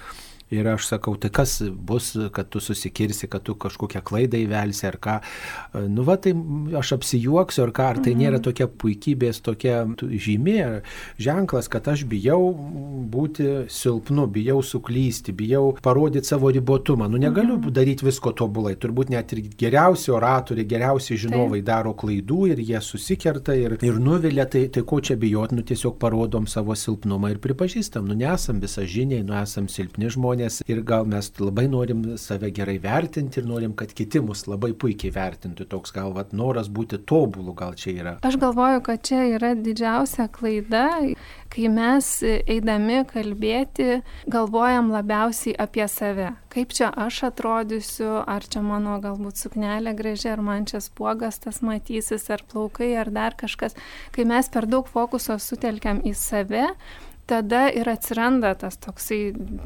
Ir 0.51 0.67
aš 0.67 0.89
sakau, 0.89 1.13
tai 1.15 1.29
kas 1.31 1.61
bus, 1.63 2.11
kad 2.35 2.49
tu 2.51 2.59
susikirsi, 2.59 3.29
kad 3.31 3.45
tu 3.47 3.53
kažkokią 3.55 4.01
klaidą 4.03 4.39
įvelsi 4.41 4.83
ar 4.89 4.97
ką. 4.99 5.13
Nu, 5.87 6.03
va, 6.03 6.17
tai 6.19 6.33
aš 6.75 6.97
apsijuoksiu 6.97 7.63
ar 7.63 7.71
ką, 7.71 7.85
ar 7.93 8.01
tai 8.03 8.11
mhm. 8.11 8.19
nėra 8.25 8.41
tokia 8.43 8.67
puikybės, 8.67 9.39
tokia 9.45 9.85
žymė, 9.95 10.81
ženklas, 11.21 11.69
kad 11.71 11.87
aš 11.93 12.03
bijau 12.11 12.51
būti 13.11 13.69
silpnu, 13.71 14.25
bijau 14.35 14.59
suklysti, 14.59 15.31
bijau 15.39 15.77
parodyti 15.79 16.27
savo 16.27 16.51
ribotumą. 16.51 17.07
Nu, 17.07 17.21
negaliu 17.21 17.55
mhm. 17.55 17.71
daryti 17.77 18.09
visko 18.09 18.35
tobulai. 18.35 18.75
Turbūt 18.75 19.13
net 19.15 19.31
ir 19.31 19.45
geriausi 19.55 20.11
oratoriai, 20.11 20.67
geriausi 20.67 21.15
žinovai 21.15 21.61
Taip. 21.61 21.69
daro 21.71 21.95
klaidų 21.95 22.41
ir 22.51 22.63
jie 22.65 22.83
susikerta 22.83 23.55
ir, 23.55 23.77
ir 23.79 24.03
nuvilia, 24.03 24.49
tai, 24.51 24.65
tai 24.67 24.83
ko 24.83 24.99
čia 24.99 25.15
bijot, 25.21 25.55
nu 25.55 25.63
tiesiog 25.63 25.95
parodom 26.01 26.43
savo 26.51 26.75
silpnumą 26.75 27.31
ir 27.31 27.39
pripažįstam, 27.39 28.11
nu 28.11 28.19
nesam 28.19 28.59
visažiniai, 28.59 29.23
nu 29.23 29.39
esam 29.39 29.71
silpni 29.71 30.11
žmonės 30.11 30.40
žmonės 30.41 30.61
ir 30.67 30.81
gal 30.83 31.05
mes 31.05 31.29
labai 31.39 31.67
norim 31.69 32.17
save 32.17 32.51
gerai 32.51 32.79
vertinti 32.81 33.39
ir 33.39 33.45
norim, 33.45 33.73
kad 33.73 33.93
kiti 33.93 34.21
mus 34.21 34.47
labai 34.47 34.73
puikiai 34.73 35.11
vertintų. 35.13 35.67
Toks 35.69 35.91
gal 35.93 36.13
vat, 36.13 36.33
noras 36.33 36.69
būti 36.69 36.97
tobulu 37.05 37.53
gal 37.53 37.75
čia 37.75 37.91
yra. 37.93 38.17
Aš 38.23 38.37
galvoju, 38.41 38.81
kad 38.81 39.03
čia 39.03 39.23
yra 39.35 39.53
didžiausia 39.55 40.27
klaida, 40.31 40.89
kai 41.51 41.67
mes 41.69 42.23
eidami 42.23 43.03
kalbėti 43.05 44.01
galvojam 44.27 44.91
labiausiai 44.91 45.55
apie 45.57 45.87
save. 45.87 46.31
Kaip 46.51 46.73
čia 46.73 46.89
aš 46.91 47.23
atrodysiu, 47.29 48.23
ar 48.27 48.43
čia 48.43 48.61
mano 48.61 48.97
galbūt 49.01 49.39
suknelė 49.39 49.93
graži, 49.95 50.31
ar 50.33 50.41
man 50.43 50.65
čia 50.65 50.81
spuogas 50.83 51.39
tas 51.39 51.61
matysis, 51.61 52.27
ar 52.31 52.43
plaukai, 52.43 52.93
ar 52.99 53.11
dar 53.11 53.37
kažkas. 53.39 53.77
Kai 54.11 54.25
mes 54.27 54.49
per 54.51 54.67
daug 54.67 54.89
fokuso 54.89 55.37
sutelkiam 55.39 56.01
į 56.03 56.15
save, 56.17 56.71
tada 57.31 57.63
ir 57.71 57.87
atsiranda 57.87 58.51
tas 58.59 58.75
toksai 58.83 59.19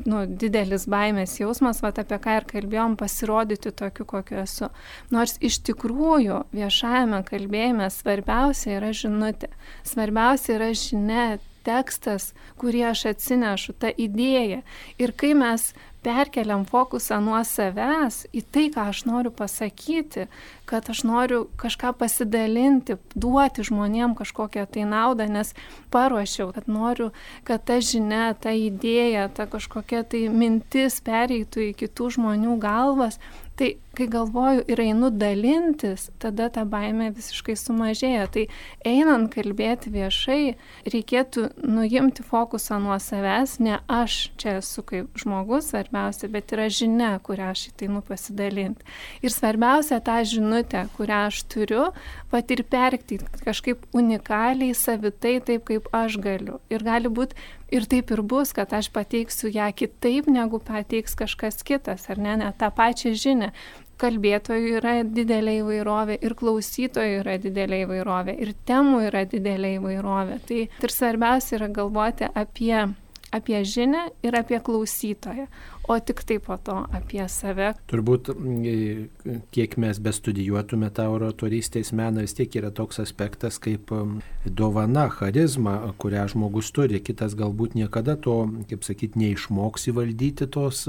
nu, 0.05 0.21
didelis 0.41 0.85
baimės 0.91 1.39
jausmas, 1.39 1.81
va 1.81 1.89
apie 1.95 2.19
ką 2.21 2.37
ir 2.39 2.45
kalbėjom, 2.51 2.97
pasirodyti 2.99 3.73
tokiu, 3.73 4.05
kokiu 4.11 4.43
esu. 4.43 4.69
Nors 5.15 5.39
iš 5.41 5.59
tikrųjų 5.65 6.43
viešajame 6.53 7.23
kalbėjime 7.25 7.89
svarbiausia 7.93 8.77
yra 8.77 8.93
žinutė, 8.93 9.49
svarbiausia 9.87 10.57
yra 10.59 10.71
žinia, 10.77 11.25
tekstas, 11.65 12.29
kurį 12.61 12.85
aš 12.91 13.05
atsinešu, 13.15 13.73
ta 13.81 13.89
idėja. 13.89 14.61
Ir 15.01 15.15
kai 15.17 15.33
mes 15.37 15.71
perkeliam 16.05 16.65
fokusą 16.69 17.17
nuo 17.25 17.41
savęs 17.47 18.25
į 18.35 18.43
tai, 18.53 18.65
ką 18.73 18.89
aš 18.91 19.03
noriu 19.09 19.31
pasakyti, 19.33 20.27
kad 20.69 20.89
aš 20.93 21.03
noriu 21.07 21.45
kažką 21.61 21.93
pasidalinti, 21.97 22.97
duoti 23.17 23.65
žmonėm 23.65 24.13
kažkokią 24.17 24.65
tai 24.69 24.85
naudą, 24.89 25.27
nes 25.31 25.53
paruošiau, 25.93 26.51
kad 26.55 26.69
noriu, 26.69 27.09
kad 27.47 27.65
ta 27.65 27.79
žinia, 27.81 28.33
ta 28.37 28.53
idėja, 28.53 29.27
ta 29.33 29.47
kažkokia 29.49 30.03
tai 30.09 30.27
mintis 30.29 31.01
pereitų 31.05 31.69
į 31.69 31.71
kitų 31.81 32.11
žmonių 32.17 32.59
galvas, 32.61 33.19
Tai 33.55 33.69
kai 33.95 34.07
galvoju 34.11 34.65
ir 34.67 34.81
einu 34.83 35.07
dalintis, 35.15 36.09
tada 36.19 36.49
ta 36.51 36.65
baime 36.67 37.07
visiškai 37.15 37.55
sumažėja. 37.55 38.25
Tai 38.33 38.43
einant 38.83 39.29
kalbėti 39.31 39.93
viešai, 39.93 40.55
reikėtų 40.91 41.45
nuimti 41.63 42.25
fokusą 42.27 42.81
nuo 42.83 42.97
savęs, 42.99 43.55
ne 43.63 43.79
aš 43.87 44.17
čia 44.41 44.57
esu 44.59 44.83
kaip 44.83 45.15
žmogus 45.21 45.71
svarbiausia, 45.71 46.27
bet 46.33 46.51
yra 46.51 46.67
žinia, 46.67 47.13
kurią 47.23 47.53
aš 47.53 47.69
įtainu 47.71 48.03
pasidalinti. 48.03 48.83
Ir 49.23 49.31
svarbiausia 49.31 50.01
tą 50.03 50.19
žinutę, 50.27 50.85
kurią 50.99 51.25
aš 51.29 51.45
turiu, 51.55 51.89
pat 52.33 52.51
ir 52.51 52.65
perkti 52.67 53.21
kažkaip 53.45 53.87
unikaliai, 53.95 54.75
savitai, 54.75 55.37
taip 55.39 55.69
kaip 55.71 55.87
aš 55.95 56.19
galiu. 56.19 56.59
Ir 56.67 56.83
gali 56.83 57.07
būti 57.07 57.39
ir 57.75 57.87
taip 57.91 58.11
ir 58.15 58.21
bus, 58.25 58.53
kad 58.55 58.73
aš 58.73 58.89
pateiksiu 58.95 59.51
ją 59.53 59.69
kitaip, 59.75 60.29
negu 60.31 60.59
pateiks 60.63 61.17
kažkas 61.19 61.61
kitas, 61.67 62.07
ar 62.09 62.21
ne, 62.21 62.37
ne 62.41 62.51
tą 62.59 62.71
pačią 62.75 63.15
žinią. 63.19 63.51
Kalbėtojų 64.01 64.73
yra 64.81 64.97
didelė 65.07 65.59
įvairovė 65.61 66.17
ir 66.27 66.33
klausytojų 66.35 67.21
yra 67.21 67.37
didelė 67.39 67.85
įvairovė 67.85 68.35
ir 68.43 68.51
temų 68.67 69.05
yra 69.07 69.23
didelė 69.31 69.77
įvairovė. 69.77 70.39
Tai 70.49 70.61
ir 70.67 70.95
svarbiausia 70.97 71.55
yra 71.61 71.69
galvoti 71.71 72.27
apie 72.27 72.81
apie 73.35 73.59
žinę 73.67 74.05
ir 74.23 74.37
apie 74.39 74.59
klausytoją, 74.63 75.47
o 75.87 75.99
tik 75.99 76.23
tai 76.23 76.39
po 76.39 76.57
to 76.57 76.77
apie 76.95 77.23
save. 77.29 77.73
Turbūt, 77.91 78.31
kiek 79.55 79.77
mes 79.81 79.99
bestudijuotume 79.99 80.89
tą 80.95 81.07
oratorystės 81.13 81.91
meną, 81.95 82.23
vis 82.25 82.35
tiek 82.37 82.55
yra 82.61 82.71
toks 82.75 83.01
aspektas 83.03 83.59
kaip 83.61 83.93
dovana, 84.45 85.07
charizma, 85.13 85.77
kurią 86.01 86.27
žmogus 86.33 86.71
turi. 86.75 87.03
Kitas 87.03 87.37
galbūt 87.37 87.77
niekada 87.77 88.17
to, 88.17 88.41
kaip 88.69 88.87
sakyti, 88.87 89.19
neišmoks 89.21 89.89
įvaldyti 89.91 90.49
tos, 90.51 90.85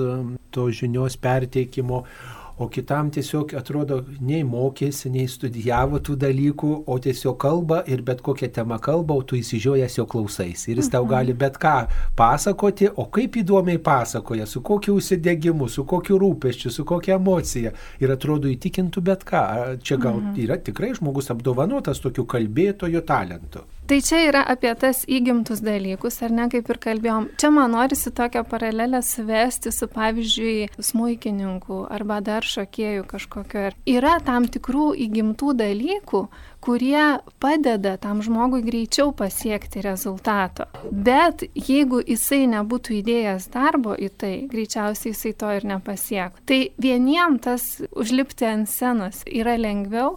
tos 0.54 0.80
žinios 0.80 1.18
perteikimo 1.20 2.04
o 2.58 2.68
kitam 2.68 3.10
tiesiog 3.12 3.52
atrodo 3.58 4.00
nei 4.20 4.42
mokėsi, 4.46 5.10
nei 5.12 5.26
studijavo 5.28 6.00
tų 6.00 6.16
dalykų, 6.22 6.72
o 6.88 6.98
tiesiog 7.02 7.36
kalba 7.42 7.82
ir 7.90 8.02
bet 8.06 8.22
kokią 8.24 8.48
temą 8.58 8.78
kalba, 8.82 9.18
o 9.18 9.22
tu 9.22 9.36
įsižiojęs 9.36 9.98
jo 9.98 10.06
klausais. 10.08 10.66
Ir 10.70 10.80
jis 10.80 10.90
tau 10.92 11.04
mhm. 11.04 11.12
gali 11.12 11.36
bet 11.36 11.60
ką 11.60 11.76
pasakoti, 12.16 12.88
o 12.96 13.08
kaip 13.12 13.36
įdomiai 13.42 13.80
pasakoja, 13.82 14.48
su 14.48 14.64
kokiu 14.64 14.96
užsidegimu, 14.96 15.68
su 15.68 15.84
kokiu 15.84 16.18
rūpeščiu, 16.22 16.72
su 16.72 16.86
kokia 16.88 17.20
emocija. 17.20 17.74
Ir 18.00 18.16
atrodo 18.16 18.48
įtikintų 18.52 19.04
bet 19.04 19.24
ką. 19.28 19.44
Čia 19.82 20.00
gal 20.00 20.20
mhm. 20.20 20.36
yra 20.46 20.60
tikrai 20.60 20.94
žmogus 20.96 21.32
apdovanotas 21.34 22.00
tokiu 22.04 22.24
kalbėtojo 22.28 23.04
talentu. 23.06 23.66
Tai 23.86 24.00
čia 24.02 24.18
yra 24.26 24.40
apie 24.50 24.72
tas 24.74 25.04
įgimtus 25.06 25.60
dalykus, 25.62 26.16
ar 26.26 26.32
ne, 26.34 26.48
kaip 26.50 26.66
ir 26.72 26.78
kalbėjom. 26.82 27.28
Čia 27.38 27.52
man 27.54 27.70
norisi 27.70 28.10
tokią 28.10 28.42
paralelę 28.50 28.98
suvesti 29.06 29.70
su, 29.70 29.86
pavyzdžiui, 29.92 30.72
smūkininku 30.82 31.84
arba 31.94 32.16
dar 32.18 32.42
šokėjų 32.42 33.04
kažkokio. 33.06 33.68
Yra 33.86 34.16
tam 34.26 34.48
tikrų 34.50 34.88
įgimtų 35.06 35.54
dalykų, 35.60 36.22
kurie 36.66 37.04
padeda 37.38 37.92
tam 38.02 38.24
žmogui 38.26 38.64
greičiau 38.66 39.12
pasiekti 39.14 39.84
rezultato. 39.86 40.66
Bet 40.90 41.44
jeigu 41.54 42.00
jisai 42.02 42.48
nebūtų 42.50 42.96
įdėjęs 43.04 43.46
darbo 43.54 43.94
į 43.94 44.08
tai, 44.18 44.32
greičiausiai 44.50 45.12
jisai 45.14 45.32
to 45.38 45.52
ir 45.60 45.68
nepasiektų. 45.70 46.42
Tai 46.42 46.60
vieniem 46.82 47.38
tas 47.38 47.68
užlipti 47.94 48.50
ant 48.50 48.66
scenos 48.66 49.22
yra 49.30 49.54
lengviau, 49.62 50.16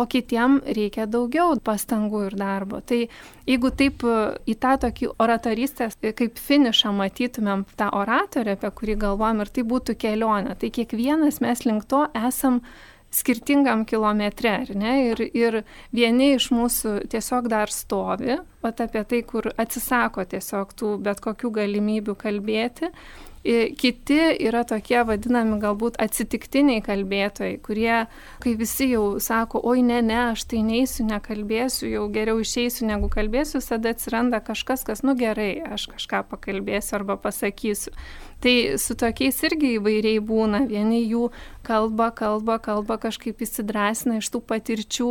o 0.00 0.06
kitiem 0.08 0.58
reikia 0.64 1.06
daugiau 1.10 1.56
pastangų 1.64 2.26
ir 2.28 2.36
darbo. 2.40 2.80
Tai 2.80 3.00
jeigu 3.48 3.72
taip 3.76 4.04
e, 4.04 4.18
į 4.48 4.56
tą 4.62 4.76
tokį 4.84 5.10
oratorystės 5.20 5.98
e, 6.00 6.14
kaip 6.16 6.40
finišą 6.40 6.92
matytumėm 6.96 7.66
tą 7.80 7.90
oratorę, 8.00 8.56
apie 8.56 8.70
kurį 8.80 8.96
galvojam, 9.04 9.44
ir 9.44 9.52
tai 9.52 9.66
būtų 9.74 9.98
kelionė, 10.00 10.56
tai 10.60 10.72
kiekvienas 10.74 11.42
mes 11.44 11.66
link 11.68 11.88
to 11.90 12.06
esam 12.16 12.62
skirtingam 13.10 13.82
kilometre, 13.90 14.52
ar 14.62 14.68
ne? 14.78 14.92
Ir, 15.10 15.22
ir 15.34 15.56
vieni 15.94 16.34
iš 16.36 16.50
mūsų 16.54 17.08
tiesiog 17.10 17.48
dar 17.50 17.72
stovi, 17.74 18.38
pat 18.62 18.84
apie 18.84 19.02
tai, 19.10 19.24
kur 19.26 19.50
atsisako 19.50 20.24
tiesiog 20.30 20.76
tų 20.78 20.92
bet 21.02 21.22
kokių 21.24 21.50
galimybių 21.58 22.14
kalbėti, 22.20 22.92
Kiti 23.40 24.18
yra 24.44 24.66
tokie 24.68 24.98
vadinami 25.08 25.56
galbūt 25.62 25.94
atsitiktiniai 26.02 26.82
kalbėtojai, 26.84 27.54
kurie, 27.64 28.02
kai 28.44 28.52
visi 28.60 28.90
jau 28.90 29.16
sako, 29.16 29.62
oi 29.64 29.80
ne, 29.80 30.02
ne, 30.04 30.18
aš 30.34 30.44
tai 30.50 30.60
neįsiu, 30.66 31.06
nekalbėsiu, 31.08 31.88
jau 31.88 32.02
geriau 32.12 32.42
išeisiu 32.44 32.90
negu 32.90 33.08
kalbėsiu, 33.12 33.62
tada 33.64 33.94
atsiranda 33.94 34.42
kažkas, 34.44 34.84
kas, 34.84 35.00
nu 35.06 35.16
gerai, 35.16 35.54
aš 35.72 35.88
kažką 35.94 36.26
pakalbėsiu 36.34 36.98
arba 37.00 37.16
pasakysiu. 37.16 37.96
Tai 38.40 38.54
su 38.80 38.96
tokiais 38.96 39.36
irgi 39.44 39.74
įvairiai 39.76 40.20
būna. 40.24 40.62
Vieni 40.70 41.02
jų 41.04 41.26
kalba, 41.66 42.08
kalba, 42.16 42.56
kalba 42.62 42.96
kažkaip 43.02 43.42
įsidrasina 43.44 44.16
iš 44.20 44.30
tų 44.32 44.40
patirčių, 44.48 45.08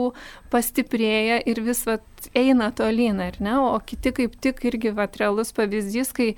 pastiprėja 0.50 1.38
ir 1.46 1.62
vis 1.62 1.84
vat, 1.86 2.06
eina 2.34 2.72
tolyn, 2.74 3.22
ar 3.22 3.38
ne? 3.38 3.54
O 3.62 3.78
kiti 3.86 4.16
kaip 4.18 4.40
tik 4.42 4.64
irgi 4.72 4.96
vat, 4.98 5.20
realus 5.22 5.54
pavyzdys, 5.54 6.14
kai 6.18 6.32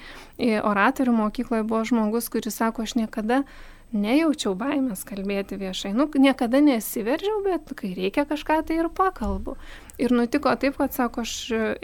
oratorių 0.59 1.15
mokykloje 1.21 1.63
buvo 1.63 1.85
žmogus, 1.87 2.27
kuris 2.33 2.59
sako, 2.59 2.83
aš 2.83 2.97
niekada 2.99 3.45
nejaučiau 3.91 4.53
baimės 4.55 5.03
kalbėti 5.07 5.57
viešai. 5.59 5.91
Nu, 5.95 6.07
niekada 6.11 6.61
nesiveržiau, 6.63 7.41
bet 7.47 7.71
kai 7.75 7.93
reikia 7.95 8.23
kažką, 8.27 8.61
tai 8.67 8.79
ir 8.79 8.91
pakalbu. 8.95 9.57
Ir 10.01 10.13
nutiko 10.15 10.49
taip, 10.57 10.79
kad 10.81 10.95
sako, 10.95 11.21
aš 11.21 11.33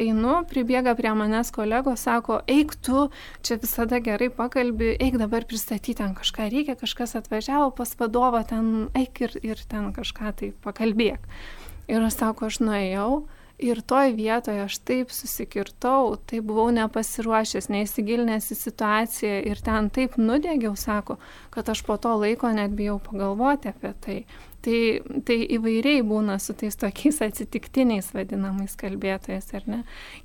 einu, 0.01 0.39
pribėga 0.49 0.95
prie 0.97 1.11
manęs 1.13 1.51
kolegos, 1.53 2.01
sako, 2.07 2.39
eik 2.49 2.73
tu, 2.81 3.07
čia 3.45 3.59
visada 3.61 4.01
gerai 4.01 4.31
pakalbi, 4.33 4.95
eik 4.97 5.19
dabar 5.21 5.45
pristatyti 5.45 5.99
ten 6.01 6.15
kažką 6.17 6.49
reikia, 6.53 6.77
kažkas 6.79 7.13
atvažiavo 7.19 7.69
pas 7.77 7.93
vadovą, 7.99 8.41
ten 8.49 8.87
eik 8.97 9.21
ir, 9.27 9.37
ir 9.45 9.61
ten 9.69 9.91
kažką 9.93 10.33
tai 10.41 10.53
pakalbėk. 10.65 11.29
Ir 11.87 12.03
aš 12.09 12.17
sako, 12.23 12.49
aš 12.49 12.61
nuėjau 12.65 13.11
Ir 13.57 13.79
toj 13.81 14.11
vietoje 14.13 14.61
aš 14.67 14.75
taip 14.85 15.09
susikirtau, 15.09 16.11
taip 16.29 16.43
buvau 16.45 16.69
nepasiruošęs, 16.75 17.71
neįsigilinęs 17.73 18.51
į 18.53 18.57
situaciją 18.59 19.39
ir 19.49 19.61
ten 19.65 19.89
taip 19.89 20.19
nudėgiau, 20.21 20.75
sako, 20.77 21.15
kad 21.49 21.71
aš 21.73 21.81
po 21.87 21.97
to 21.97 22.13
laiko 22.21 22.51
net 22.53 22.75
bijau 22.77 22.99
pagalvoti 23.01 23.73
apie 23.73 23.93
tai. 24.05 24.17
Tai, 24.67 24.79
tai 25.23 25.35
įvairiai 25.55 26.01
būna 26.03 26.33
su 26.43 26.51
tais 26.59 26.75
tokiais 26.75 27.21
atsitiktiniais 27.23 28.09
vadinamais 28.11 28.73
kalbėtojais, 28.75 29.45
ar 29.55 29.67
ne? 29.71 29.77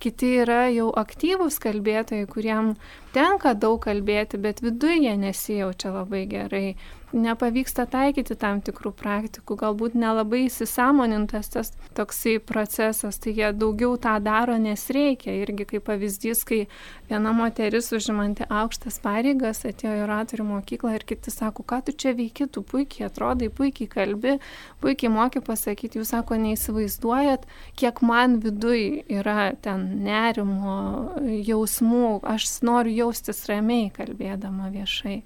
Kiti 0.02 0.32
yra 0.42 0.64
jau 0.74 0.88
aktyvūs 0.98 1.60
kalbėtojai, 1.62 2.26
kuriem 2.26 2.72
tenka 3.14 3.52
daug 3.54 3.78
kalbėti, 3.84 4.40
bet 4.42 4.64
viduje 4.64 4.98
jie 5.04 5.14
nesijaučia 5.20 5.92
labai 5.94 6.24
gerai 6.26 6.64
nepavyksta 7.12 7.84
taikyti 7.90 8.36
tam 8.40 8.60
tikrų 8.64 8.92
praktikų, 8.96 9.56
galbūt 9.60 9.94
nelabai 9.98 10.46
įsisamonintas 10.46 11.50
tas 11.52 11.72
toksai 11.96 12.38
procesas, 12.44 13.18
tai 13.22 13.34
jie 13.36 13.50
daugiau 13.56 13.96
tą 14.00 14.14
daro, 14.24 14.56
nes 14.60 14.84
reikia. 14.92 15.34
Irgi 15.42 15.66
kaip 15.74 15.86
pavyzdys, 15.88 16.42
kai 16.48 16.62
viena 17.10 17.34
moteris 17.36 17.92
užimanti 17.92 18.46
aukštas 18.48 18.98
pareigas 19.04 19.64
atėjo 19.68 19.94
į 20.00 20.04
oratorių 20.06 20.48
mokyklą 20.48 20.96
ir 20.96 21.06
kiti 21.08 21.32
sako, 21.34 21.66
ką 21.68 21.82
tu 21.86 21.96
čia 21.96 22.14
veiki, 22.18 22.48
tu 22.52 22.64
puikiai 22.66 23.08
atrodai, 23.08 23.50
puikiai 23.52 23.90
kalbi, 23.92 24.36
puikiai 24.82 25.12
moki 25.12 25.44
pasakyti, 25.44 26.00
jūs 26.00 26.14
sako, 26.14 26.40
neįsivaizduojat, 26.42 27.46
kiek 27.78 28.02
man 28.06 28.40
viduj 28.42 29.04
yra 29.12 29.52
ten 29.62 29.88
nerimo, 30.06 30.76
jausmų, 31.22 32.20
aš 32.34 32.48
noriu 32.66 32.94
jaustis 33.04 33.44
ramiai 33.50 33.90
kalbėdama 33.94 34.72
viešai. 34.72 35.22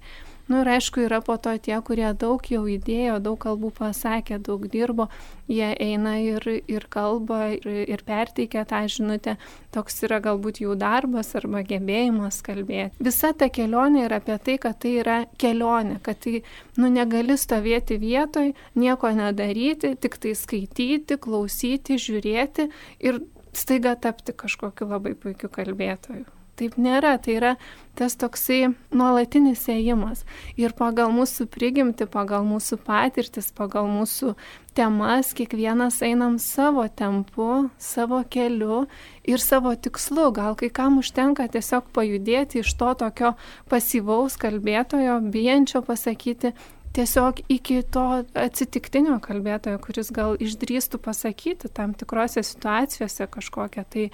Nu, 0.47 0.61
ir 0.63 0.69
aišku, 0.77 1.01
yra 1.03 1.19
po 1.19 1.35
to 1.43 1.51
tie, 1.59 1.75
kurie 1.83 2.07
daug 2.15 2.45
jau 2.47 2.61
įdėjo, 2.71 3.17
daug 3.23 3.35
kalbų 3.43 3.73
pasakė, 3.75 4.37
daug 4.39 4.63
dirbo, 4.71 5.09
jie 5.51 5.73
eina 5.75 6.13
ir, 6.23 6.45
ir 6.71 6.85
kalba 6.91 7.49
ir, 7.57 7.67
ir 7.83 8.03
perteikia 8.07 8.63
tą 8.69 8.79
žinutę. 8.87 9.35
Toks 9.75 9.99
yra 10.07 10.21
galbūt 10.23 10.61
jų 10.63 10.77
darbas 10.79 11.33
arba 11.35 11.65
gebėjimas 11.67 12.39
kalbėti. 12.47 12.95
Visa 13.03 13.33
ta 13.35 13.51
kelionė 13.51 14.05
yra 14.05 14.21
apie 14.23 14.39
tai, 14.39 14.55
kad 14.63 14.79
tai 14.79 14.93
yra 15.01 15.17
kelionė, 15.35 15.99
kad 16.05 16.23
tai, 16.23 16.39
nu, 16.79 16.87
negali 16.95 17.35
stovėti 17.35 17.99
vietoj, 17.99 18.53
nieko 18.79 19.11
nedaryti, 19.19 19.97
tik 19.99 20.15
tai 20.23 20.31
skaityti, 20.31 21.19
klausyti, 21.27 21.99
žiūrėti 21.99 22.69
ir 23.03 23.19
staiga 23.51 23.97
tapti 23.99 24.31
kažkokiu 24.31 24.87
labai 24.95 25.17
puikiu 25.19 25.51
kalbėtoju. 25.51 26.36
Taip 26.57 26.73
nėra, 26.81 27.15
tai 27.21 27.35
yra 27.37 27.51
tas 27.97 28.15
toksai 28.17 28.71
nuolatinis 28.89 29.67
ėjimas. 29.69 30.23
Ir 30.57 30.73
pagal 30.77 31.11
mūsų 31.13 31.45
prigimti, 31.53 32.07
pagal 32.09 32.45
mūsų 32.49 32.79
patirtis, 32.85 33.51
pagal 33.53 33.85
mūsų 33.89 34.33
temas, 34.77 35.33
kiekvienas 35.37 35.99
einam 36.05 36.39
savo 36.41 36.85
tempu, 36.89 37.67
savo 37.81 38.23
keliu 38.25 38.85
ir 39.21 39.41
savo 39.41 39.73
tikslu. 39.77 40.31
Gal 40.33 40.57
kai 40.57 40.71
kam 40.73 40.97
užtenka 41.01 41.45
tiesiog 41.53 41.91
pajudėti 41.93 42.63
iš 42.63 42.73
to 42.77 42.93
tokio 43.03 43.35
pasyvaus 43.69 44.37
kalbėtojo, 44.41 45.19
bijančio 45.33 45.83
pasakyti, 45.85 46.55
tiesiog 46.97 47.43
iki 47.53 47.83
to 47.93 48.05
atsitiktinio 48.33 49.19
kalbėtojo, 49.21 49.77
kuris 49.83 50.09
gal 50.13 50.33
išdrįstų 50.41 50.97
pasakyti 51.05 51.69
tam 51.69 51.93
tikrose 51.97 52.41
situacijose 52.41 53.29
kažkokią 53.33 53.85
tai 53.93 54.07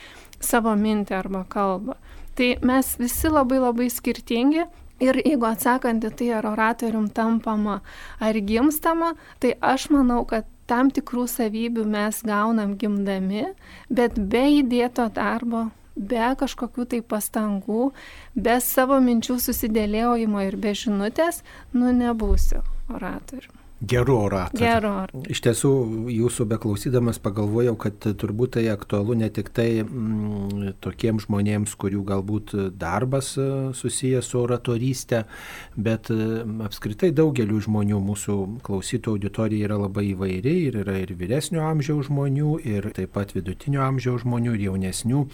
savo 0.43 0.75
mintį 0.75 1.15
arba 1.21 1.45
kalbą. 1.47 1.95
Tai 2.33 2.49
mes 2.65 2.95
visi 2.97 3.29
labai 3.29 3.59
labai 3.61 3.89
skirtingi 3.93 4.63
ir 5.03 5.19
jeigu 5.21 5.45
atsakant 5.49 6.05
į 6.07 6.11
tai, 6.17 6.31
ar 6.37 6.47
oratorium 6.49 7.09
tampama 7.13 7.81
ar 8.23 8.39
gimstama, 8.49 9.13
tai 9.39 9.53
aš 9.61 9.89
manau, 9.93 10.23
kad 10.25 10.47
tam 10.69 10.89
tikrų 10.93 11.27
savybių 11.29 11.85
mes 11.85 12.21
gaunam 12.25 12.75
gimdami, 12.79 13.45
bet 13.89 14.17
be 14.17 14.43
įdėto 14.61 15.09
darbo, 15.13 15.67
be 15.95 16.29
kažkokių 16.39 16.87
tai 16.93 17.01
pastangų, 17.05 17.91
be 18.35 18.55
savo 18.63 18.99
minčių 19.03 19.37
susidėliojimo 19.43 20.45
ir 20.47 20.57
be 20.57 20.73
žinutės, 20.77 21.43
nu 21.75 21.93
nebūsiu 21.93 22.63
oratorium. 22.89 23.52
Gerų 23.83 24.13
oratorių. 24.29 24.63
Gerų. 24.63 24.91
Iš 25.33 25.41
tiesų, 25.43 25.69
jūsų 26.13 26.45
beklausydamas 26.53 27.17
pagalvojau, 27.19 27.73
kad 27.79 28.05
turbūt 28.21 28.53
tai 28.55 28.63
aktualu 28.71 29.17
ne 29.19 29.27
tik 29.33 29.49
tai 29.55 29.83
mm, 29.83 30.77
tokiems 30.83 31.25
žmonėms, 31.25 31.73
kurių 31.81 32.03
galbūt 32.07 32.53
darbas 32.79 33.33
e, 33.41 33.47
susijęs 33.75 34.29
su 34.31 34.39
oratorystė, 34.39 35.23
bet 35.75 36.11
e, 36.13 36.17
apskritai 36.63 37.09
daugeliu 37.15 37.59
žmonių 37.65 37.99
mūsų 38.07 38.37
klausytojų 38.63 39.17
auditorija 39.17 39.67
yra 39.67 39.81
labai 39.81 40.05
įvairi 40.13 40.55
ir 40.69 40.79
yra 40.85 40.95
ir 41.01 41.11
vyresnio 41.19 41.65
amžiaus 41.67 42.07
žmonių, 42.07 42.55
ir 42.63 42.87
taip 42.95 43.11
pat 43.17 43.35
vidutinio 43.35 43.83
amžiaus 43.83 44.23
žmonių, 44.23 44.55
ir 44.55 44.67
jaunesnių, 44.69 45.25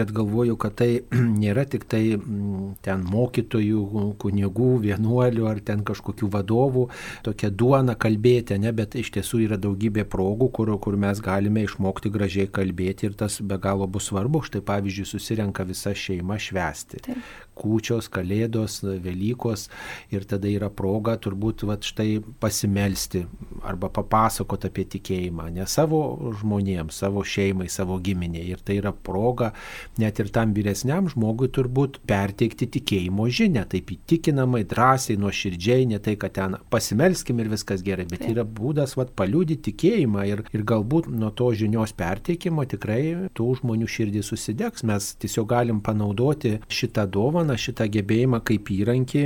bet 0.00 0.14
galvoju, 0.16 0.56
kad 0.64 0.78
tai 0.80 0.90
nėra 1.44 1.66
tik 1.68 1.84
tai 1.92 2.16
mm, 2.16 2.80
ten 2.88 3.04
mokytojų, 3.12 3.84
kunigų, 4.22 4.72
vienuolių 4.88 5.52
ar 5.52 5.60
ten 5.60 5.84
kažkokių 5.84 6.32
vadovų 6.32 6.88
tokia 7.28 7.52
duona 7.52 7.81
duona 7.82 7.98
kalbėti, 7.98 8.58
ne, 8.62 8.70
bet 8.72 8.94
iš 8.94 9.10
tiesų 9.16 9.42
yra 9.46 9.58
daugybė 9.58 10.04
progų, 10.06 10.50
kur, 10.54 10.70
kur 10.78 10.96
mes 10.96 11.20
galime 11.20 11.64
išmokti 11.66 12.12
gražiai 12.14 12.46
kalbėti 12.46 13.08
ir 13.08 13.14
tas 13.18 13.40
be 13.42 13.58
galo 13.58 13.86
bus 13.86 14.10
svarbu. 14.10 14.42
Štai 14.46 14.62
pavyzdžiui, 14.62 15.08
susirenka 15.08 15.66
visa 15.66 15.94
šeima 15.94 16.38
švesti. 16.38 17.02
Taip 17.02 17.18
kūčios, 17.62 18.10
kalėdos, 18.12 18.80
Velykos 18.82 19.68
ir 20.12 20.26
tada 20.28 20.50
yra 20.50 20.70
proga 20.74 21.16
turbūt 21.22 21.64
va, 21.68 21.78
štai 21.80 22.20
pasimelsti 22.42 23.24
arba 23.66 23.90
papasakoti 23.92 24.68
apie 24.70 24.86
tikėjimą, 24.96 25.48
ne 25.54 25.66
savo 25.70 26.02
žmonėms, 26.40 26.98
savo 27.04 27.22
šeimai, 27.26 27.68
savo 27.70 27.98
giminiai. 28.02 28.48
Ir 28.52 28.62
tai 28.64 28.78
yra 28.80 28.92
proga 28.92 29.52
net 30.00 30.20
ir 30.20 30.32
tam 30.34 30.54
vyresniam 30.56 31.08
žmogui 31.10 31.50
turbūt 31.52 32.00
perteikti 32.08 32.68
tikėjimo 32.76 33.28
žinę, 33.32 33.64
taip 33.72 33.92
įtikinamai, 33.94 34.64
drąsiai, 34.68 35.18
nuoširdžiai, 35.20 35.86
ne 35.92 36.00
tai, 36.02 36.16
kad 36.20 36.34
ten 36.36 36.58
pasimelskim 36.72 37.40
ir 37.42 37.50
viskas 37.52 37.84
gerai, 37.86 38.06
bet 38.10 38.24
yra 38.28 38.44
būdas 38.44 38.96
va, 38.98 39.06
paliūdyti 39.06 39.62
tikėjimą 39.70 40.26
ir, 40.30 40.44
ir 40.54 40.64
galbūt 40.68 41.08
nuo 41.12 41.30
to 41.36 41.50
žinios 41.56 41.94
perteikimo 41.96 42.64
tikrai 42.68 43.30
tų 43.36 43.48
žmonių 43.60 43.88
širdį 43.90 44.24
susidegs. 44.26 44.84
Mes 44.88 45.12
tiesiog 45.22 45.48
galim 45.52 45.82
panaudoti 45.84 46.56
šitą 46.72 47.06
dovaną 47.12 47.51
dovaną, 47.52 47.56
šitą 47.62 47.86
gebėjimą 47.90 48.40
kaip 48.44 48.70
įrankį 48.70 49.22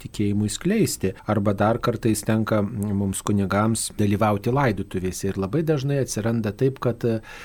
tikėjimui 0.00 0.48
skleisti. 0.48 1.14
Arba 1.26 1.54
dar 1.54 1.78
kartais 1.78 2.22
tenka 2.22 2.62
mums 2.62 3.22
kunigams 3.22 3.92
dalyvauti 3.98 4.50
laidutuvėse 4.50 5.28
ir 5.28 5.38
labai 5.38 5.62
dažnai 5.62 6.00
atsiranda 6.02 6.52
taip, 6.52 6.78
kad 6.80 7.04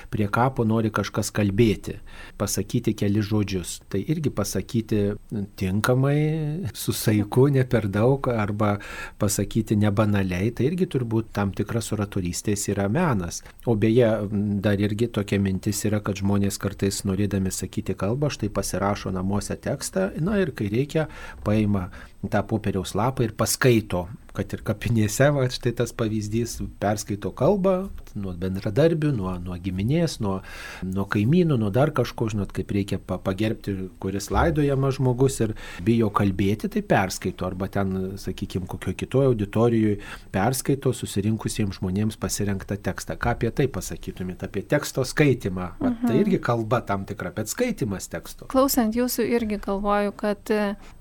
prie 0.10 0.28
kapo 0.28 0.64
nori 0.66 0.90
kažkas 0.92 1.32
kalbėti, 1.32 2.00
pasakyti 2.38 2.94
keli 2.94 3.22
žodžius. 3.22 3.82
Tai 3.90 4.00
irgi 4.00 4.30
pasakyti 4.30 5.16
tinkamai, 5.56 6.70
su 6.74 6.94
saiku, 6.94 7.50
ne 7.52 7.64
per 7.66 7.88
daug, 7.88 8.28
arba 8.28 8.80
pasakyti 9.20 9.76
nebanaliai, 9.76 10.52
tai 10.52 10.70
irgi 10.72 10.88
turbūt 10.88 11.34
tam 11.34 11.52
tikras 11.52 11.92
oratorystės 11.94 12.68
yra 12.70 12.88
menas. 12.90 13.44
O 13.66 13.76
beje, 13.76 14.10
dar 14.64 14.80
irgi 14.80 15.10
tokia 15.12 15.40
mintis 15.40 15.84
yra, 15.86 16.02
kad 16.04 16.20
žmonės 16.20 16.60
kartais 16.62 17.04
norėdami 17.08 17.52
sakyti 17.52 17.96
kalbą, 17.96 18.32
štai 18.34 18.50
pasirašo 18.54 19.14
namuose 19.14 19.56
tekstą 19.56 20.03
na 20.22 20.40
ir 20.42 20.54
kai 20.58 20.70
reikia, 20.74 21.08
paima 21.44 21.88
tą 22.30 22.44
popieriaus 22.48 22.96
lapą 22.96 23.26
ir 23.28 23.36
paskaito 23.38 24.08
kad 24.38 24.54
ir 24.56 24.64
kapinėse, 24.66 25.30
va, 25.36 25.46
štai 25.54 25.74
tas 25.78 25.94
pavyzdys, 25.96 26.58
perskaito 26.82 27.32
kalbą 27.38 27.76
nuo 28.18 28.34
bendradarbių, 28.38 29.12
nuo, 29.16 29.34
nuo 29.42 29.58
giminės, 29.62 30.20
nuo, 30.24 30.40
nuo 30.86 31.06
kaimynų, 31.10 31.58
nuo 31.62 31.70
dar 31.74 31.94
kažko, 31.96 32.30
žinot, 32.34 32.54
kaip 32.56 32.72
reikia 32.74 33.00
pagerbti, 33.02 33.76
kuris 34.02 34.30
laidojamas 34.34 34.98
žmogus 35.00 35.40
ir 35.46 35.56
bijo 35.86 36.10
kalbėti, 36.14 36.70
tai 36.74 36.84
perskaito, 36.86 37.48
arba 37.48 37.70
ten, 37.74 38.16
sakykime, 38.22 38.68
kokio 38.70 38.94
kitoje 38.98 39.32
auditorijoje 39.32 40.00
perskaito 40.34 40.94
susirinkusiems 40.94 41.80
žmonėms 41.80 42.20
pasirenktą 42.22 42.78
tekstą. 42.86 43.18
Ką 43.22 43.36
apie 43.38 43.50
tai 43.56 43.68
pasakytumėte, 43.72 44.50
apie 44.50 44.66
teksto 44.66 45.06
skaitimą? 45.08 45.72
Va, 45.80 45.90
tai 45.90 45.94
mhm. 45.94 46.12
Tai 46.14 46.20
irgi 46.22 46.38
kalba 46.44 46.82
tam 46.86 47.08
tikra, 47.10 47.32
bet 47.34 47.50
skaitimas 47.50 48.10
teksto. 48.12 48.48
Klausant 48.52 48.94
jūsų 48.98 49.26
irgi 49.34 49.58
galvoju, 49.64 50.14
kad 50.20 50.52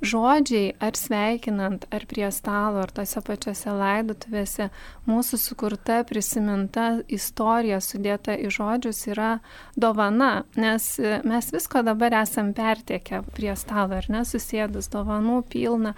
žodžiai 0.05 0.73
ar 0.83 0.97
sveikinant, 0.97 1.85
ar 1.93 2.07
prie 2.09 2.29
stalo, 2.33 2.81
ar 2.85 2.93
tose 2.95 3.22
pačiose 3.25 3.73
laidotuvėse 3.77 4.69
mūsų 5.09 5.41
sukurta, 5.41 6.01
prisiminta 6.09 6.87
istorija 7.09 7.81
sudėta 7.83 8.37
į 8.37 8.53
žodžius 8.55 9.05
yra 9.11 9.33
dovana, 9.77 10.45
nes 10.57 10.89
mes 11.29 11.53
visko 11.55 11.85
dabar 11.87 12.19
esam 12.23 12.53
pertiekę 12.57 13.23
prie 13.35 13.55
stalo, 13.59 14.01
ar 14.01 14.11
ne, 14.13 14.25
susėdus 14.29 14.91
dovanų 14.93 15.43
pilna, 15.53 15.95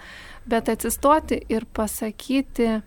bet 0.49 0.69
atsistoti 0.71 1.41
ir 1.49 1.65
pasakyti, 1.65 2.79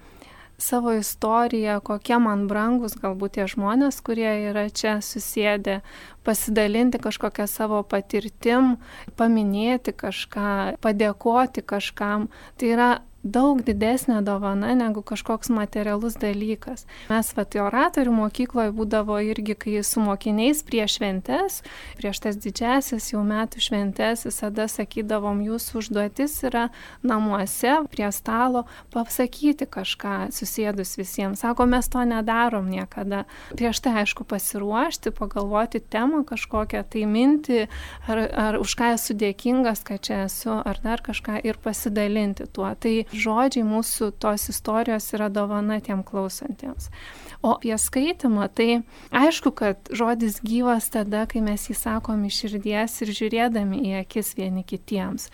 savo 0.59 0.93
istoriją, 0.93 1.79
kokie 1.81 2.19
man 2.19 2.47
brangus 2.51 2.97
galbūt 2.99 3.37
tie 3.39 3.47
žmonės, 3.51 4.01
kurie 4.03 4.31
yra 4.51 4.67
čia 4.75 4.99
susėdę, 5.05 5.79
pasidalinti 6.27 6.99
kažkokią 7.03 7.47
savo 7.47 7.85
patirtim, 7.87 8.77
paminėti 9.17 9.95
kažką, 9.95 10.79
padėkoti 10.83 11.63
kažkam. 11.63 12.27
Tai 12.59 12.73
yra 12.75 12.91
daug 13.23 13.61
didesnė 13.67 14.21
dovana 14.23 14.75
negu 14.79 15.03
kažkoks 15.03 15.51
materialus 15.51 16.15
dalykas. 16.21 16.87
Mes 17.11 17.31
vat 17.35 17.57
oratorių 17.59 18.13
mokykloje 18.15 18.73
būdavo 18.77 19.19
irgi, 19.27 19.57
kai 19.59 19.83
su 19.83 20.01
mokiniais 20.03 20.63
prieš 20.67 20.99
šventes, 20.99 21.59
prieš 21.99 22.23
tas 22.23 22.39
didžiasias 22.39 23.11
jau 23.11 23.25
metų 23.27 23.63
šventes, 23.63 24.23
visada 24.29 24.69
sakydavom, 24.71 25.43
jūsų 25.49 25.81
užduotis 25.83 26.37
yra 26.47 26.69
namuose 27.03 27.75
prie 27.91 28.07
stalo 28.15 28.65
pasakyti 28.95 29.67
kažką 29.67 30.31
susėdus 30.35 30.95
visiems. 31.01 31.43
Sako, 31.43 31.67
mes 31.67 31.91
to 31.91 32.05
nedarom 32.07 32.71
niekada. 32.71 33.25
Prieš 33.59 33.83
tai 33.83 33.97
aišku 34.05 34.27
pasiruošti, 34.29 35.11
pagalvoti 35.17 35.83
temą 35.83 36.23
kažkokią, 36.29 36.85
tai 36.87 37.05
minti, 37.11 37.67
ar, 38.07 38.23
ar 38.31 38.61
už 38.63 38.79
ką 38.79 38.95
esu 38.95 39.19
dėkingas, 39.19 39.83
kad 39.87 40.07
čia 40.07 40.25
esu, 40.29 40.55
ar 40.63 40.79
dar 40.85 41.03
kažką 41.03 41.41
ir 41.43 41.59
pasidalinti 41.63 42.47
tuo. 42.55 42.71
Tai 42.79 43.08
žodžiai 43.13 43.67
mūsų 43.67 44.13
tos 44.21 44.49
istorijos 44.53 45.09
yra 45.17 45.29
dovana 45.33 45.81
tiem 45.85 46.05
klausantiems. 46.07 46.91
O 47.39 47.55
apie 47.55 47.77
skaitimą, 47.79 48.49
tai 48.51 48.81
aišku, 49.15 49.53
kad 49.55 49.91
žodis 49.95 50.41
gyvas 50.43 50.89
tada, 50.91 51.23
kai 51.31 51.39
mes 51.45 51.69
jį 51.71 51.77
sakom 51.79 52.25
iš 52.27 52.41
širdies 52.43 52.97
ir 53.05 53.13
žiūrėdami 53.15 53.79
į 53.87 53.93
akis 54.01 54.35
vieni 54.39 54.65
kitiems. 54.67 55.29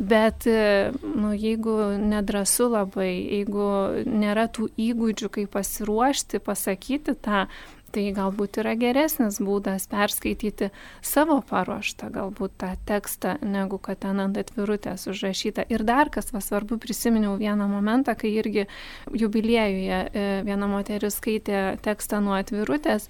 Bet, 0.00 0.46
nu, 0.48 1.34
jeigu 1.36 1.76
nedrasu 2.00 2.70
labai, 2.72 3.10
jeigu 3.12 3.68
nėra 4.08 4.46
tų 4.48 4.70
įgūdžių, 4.80 5.28
kaip 5.36 5.52
pasiruošti, 5.52 6.40
pasakyti 6.40 7.12
tą, 7.20 7.44
tai 7.92 8.06
galbūt 8.16 8.58
yra 8.62 8.72
geresnis 8.80 9.38
būdas 9.42 9.86
perskaityti 9.92 10.70
savo 11.04 11.40
paruoštą 11.48 12.08
galbūt 12.14 12.56
tą 12.62 12.72
tekstą, 12.88 13.36
negu 13.44 13.78
kad 13.82 14.00
ten 14.04 14.22
ant 14.22 14.38
atvirutės 14.40 15.06
užrašyta. 15.12 15.66
Ir 15.72 15.84
dar 15.88 16.10
kas 16.12 16.32
va 16.34 16.40
svarbu, 16.44 16.80
prisiminiau 16.82 17.36
vieną 17.40 17.68
momentą, 17.70 18.16
kai 18.18 18.32
irgi 18.40 18.66
jubiliejuje 19.12 20.00
e, 20.08 20.26
viena 20.46 20.70
moteris 20.70 21.20
skaitė 21.20 21.62
tekstą 21.84 22.22
nuo 22.24 22.36
atvirutės 22.38 23.08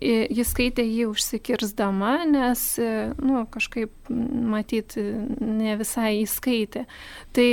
Jis 0.00 0.52
skaitė 0.54 0.84
jį 0.86 1.08
užsikirsdama, 1.10 2.12
nes, 2.30 2.62
nu, 3.20 3.42
kažkaip, 3.52 3.90
matyt, 4.08 4.94
ne 5.40 5.74
visai 5.80 6.22
įskaitė. 6.22 6.86
Tai 7.36 7.48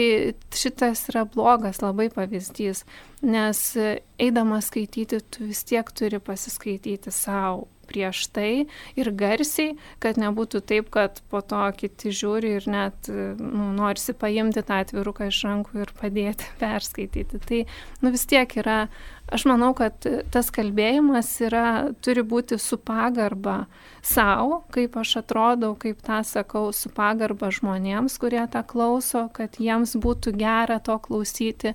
šitas 0.56 1.08
yra 1.12 1.26
blogas 1.28 1.82
labai 1.84 2.08
pavyzdys, 2.14 2.86
nes 3.26 3.64
eidamas 4.22 4.70
skaityti, 4.72 5.20
tu 5.34 5.50
vis 5.50 5.66
tiek 5.68 5.92
turi 5.98 6.22
pasiskaityti 6.24 7.12
savo 7.12 7.66
prieš 7.88 8.28
tai 8.36 8.68
ir 9.00 9.12
garsiai, 9.18 9.76
kad 10.04 10.20
nebūtų 10.22 10.62
taip, 10.68 10.90
kad 10.94 11.22
po 11.32 11.42
to 11.42 11.64
kiti 11.78 12.14
žiūri 12.16 12.58
ir 12.60 12.70
net 12.72 13.10
nu, 13.10 13.72
norisi 13.76 14.16
paimti 14.18 14.64
tą 14.66 14.82
atviruką 14.84 15.30
iš 15.32 15.44
rankų 15.48 15.84
ir 15.84 15.94
padėti 16.00 16.50
perskaityti. 16.62 17.42
Tai 17.48 17.62
nu, 18.04 18.14
vis 18.14 18.26
tiek 18.30 18.58
yra, 18.60 18.80
aš 19.34 19.48
manau, 19.50 19.74
kad 19.78 20.08
tas 20.34 20.52
kalbėjimas 20.54 21.32
yra, 21.48 21.68
turi 22.04 22.24
būti 22.28 22.60
su 22.62 22.80
pagarba 22.80 23.64
savo, 24.06 24.62
kaip 24.74 24.98
aš 25.00 25.18
atrodau, 25.24 25.74
kaip 25.80 26.02
tą 26.06 26.22
sakau, 26.28 26.70
su 26.76 26.92
pagarba 26.94 27.52
žmonėms, 27.54 28.20
kurie 28.22 28.44
tą 28.52 28.64
klauso, 28.68 29.28
kad 29.36 29.60
jiems 29.62 29.98
būtų 30.00 30.36
gera 30.40 30.80
to 30.84 30.98
klausyti 31.04 31.74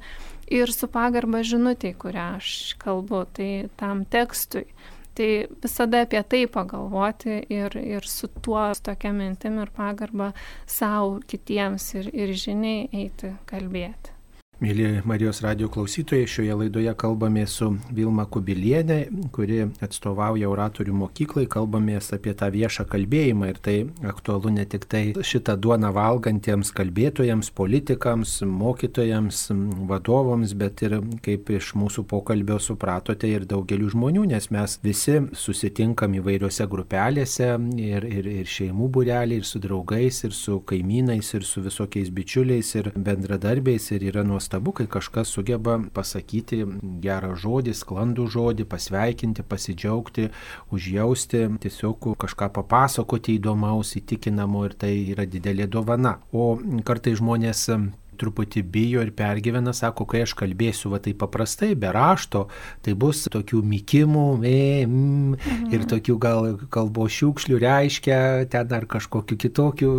ir 0.53 0.73
su 0.73 0.89
pagarba 0.93 1.43
žinutė, 1.47 1.95
kurią 1.99 2.37
aš 2.39 2.49
kalbu, 2.83 3.25
tai 3.37 3.51
tam 3.81 4.05
tekstui. 4.09 4.67
Tai 5.13 5.29
visada 5.61 6.03
apie 6.07 6.23
tai 6.25 6.47
pagalvoti 6.49 7.43
ir, 7.53 7.77
ir 7.77 8.09
su 8.09 8.31
tuo, 8.41 8.65
su 8.75 8.87
tokia 8.89 9.13
mintim 9.13 9.59
ir 9.61 9.73
pagarba 9.77 10.31
savo, 10.67 11.19
kitiems 11.29 11.91
ir, 12.01 12.09
ir 12.17 12.33
žiniai 12.45 12.89
eiti 13.03 13.35
kalbėti. 13.51 14.12
Mėly 14.63 15.01
Marijos 15.03 15.41
radio 15.43 15.67
klausytojai, 15.67 16.27
šioje 16.31 16.55
laidoje 16.55 16.93
kalbame 16.95 17.43
su 17.51 17.67
Vilma 17.91 18.29
Kubilienė, 18.31 18.99
kuri 19.35 19.57
atstovauja 19.83 20.47
oratorių 20.47 20.93
mokyklai, 21.01 21.49
kalbamės 21.51 22.13
apie 22.15 22.31
tą 22.39 22.47
viešą 22.55 22.85
kalbėjimą 22.93 23.49
ir 23.51 23.59
tai 23.59 23.75
aktualu 24.07 24.53
ne 24.55 24.63
tik 24.71 24.87
tai 24.87 25.01
šitą 25.19 25.57
duoną 25.59 25.91
valgantiems 25.97 26.71
kalbėtojams, 26.79 27.51
politikams, 27.59 28.37
mokytojams, 28.47 29.41
vadovams, 29.91 30.55
bet 30.61 30.85
ir 30.87 30.95
kaip 31.27 31.51
iš 31.57 31.73
mūsų 31.83 32.07
pokalbio 32.15 32.61
supratote 32.63 33.33
ir 33.33 33.49
daugeliu 33.51 33.91
žmonių, 33.91 34.29
nes 34.31 34.47
mes 34.55 34.79
visi 34.87 35.19
susitinkam 35.43 36.15
įvairiose 36.21 36.69
grupelėse 36.71 37.51
ir, 37.83 38.07
ir, 38.07 38.31
ir 38.37 38.55
šeimų 38.55 38.93
būreliai, 38.95 39.43
ir 39.43 39.51
su 39.51 39.59
draugais, 39.67 40.23
ir 40.23 40.39
su 40.39 40.61
kaimynais, 40.71 41.35
ir 41.35 41.51
su 41.51 41.67
visokiais 41.67 42.15
bičiuliais, 42.15 42.73
ir 42.79 42.95
bendradarbiais, 42.95 43.91
ir 43.99 44.09
yra 44.13 44.23
nuostabu 44.23 44.52
nuostabu, 44.53 44.73
kai 44.73 44.87
kažkas 44.87 45.29
sugeba 45.29 45.79
pasakyti 45.95 46.65
gerą 47.01 47.35
žodį, 47.37 47.73
sklandų 47.75 48.27
žodį, 48.29 48.65
pasveikinti, 48.69 49.43
pasidžiaugti, 49.43 50.31
užjausti, 50.71 51.59
tiesiog 51.61 52.17
kažką 52.19 52.51
papasakoti 52.53 53.39
įdomaus, 53.39 53.97
įtikinamo 53.97 54.67
ir 54.67 54.75
tai 54.75 54.93
yra 55.13 55.25
didelė 55.27 55.67
dovana. 55.67 56.21
O 56.33 56.59
kartai 56.85 57.15
žmonės 57.17 57.69
truputį 58.21 58.63
bijo 58.73 59.03
ir 59.05 59.13
pergyvena, 59.17 59.73
sako, 59.77 60.07
kai 60.09 60.23
aš 60.27 60.35
kalbėsiu 60.39 60.93
va 60.93 61.01
taip 61.03 61.21
paprastai, 61.23 61.73
be 61.79 61.91
rašto, 61.95 62.47
tai 62.85 62.95
bus 62.99 63.25
tokių 63.33 63.63
mykimų, 63.73 64.27
e, 64.49 64.57
mm, 64.87 65.37
mhm. 65.37 65.71
ir 65.75 65.87
tokių 65.91 66.17
gal 66.23 66.49
kalbos 66.73 67.15
šiukšlių 67.19 67.61
reiškia, 67.63 68.19
ten 68.53 68.69
dar 68.71 68.87
kažkokiu 68.91 69.39
kitokiu, 69.47 69.93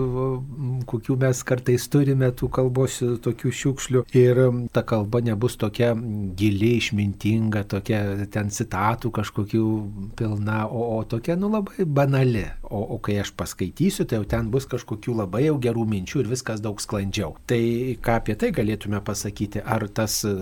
kokių 0.89 1.17
mes 1.23 1.43
kartais 1.47 1.87
turime 1.91 2.31
tų 2.31 2.49
kalbos 2.53 2.99
tokių 3.23 3.53
šiukšlių. 3.61 4.05
Ir 4.17 4.43
ta 4.73 4.85
kalba 4.87 5.23
nebus 5.25 5.57
tokia 5.59 5.93
gili, 6.37 6.75
išmintinga, 6.79 7.65
tokia 7.69 8.03
ten 8.33 8.51
citatų 8.53 9.13
kažkokių 9.19 9.65
pilna, 10.19 10.63
o, 10.67 10.85
o 10.97 11.03
tokia, 11.09 11.37
nu, 11.39 11.51
labai 11.53 11.87
banali. 11.87 12.45
O, 12.73 12.81
o 12.95 12.97
kai 13.03 13.19
aš 13.21 13.29
paskaitysiu, 13.37 14.07
tai 14.09 14.17
jau 14.19 14.27
ten 14.29 14.49
bus 14.53 14.65
kažkokių 14.69 15.17
labai 15.19 15.43
jau 15.45 15.57
gerų 15.61 15.85
minčių 15.91 16.23
ir 16.23 16.31
viskas 16.31 16.61
daug 16.63 16.81
sklandžiau. 16.81 17.35
Tai 17.49 17.61
ką 18.03 18.17
apie 18.21 18.35
tai 18.39 18.49
galėtume 18.55 19.01
pasakyti? 19.05 19.61
Ar 19.61 19.85
tas 19.93 20.19
e, 20.25 20.33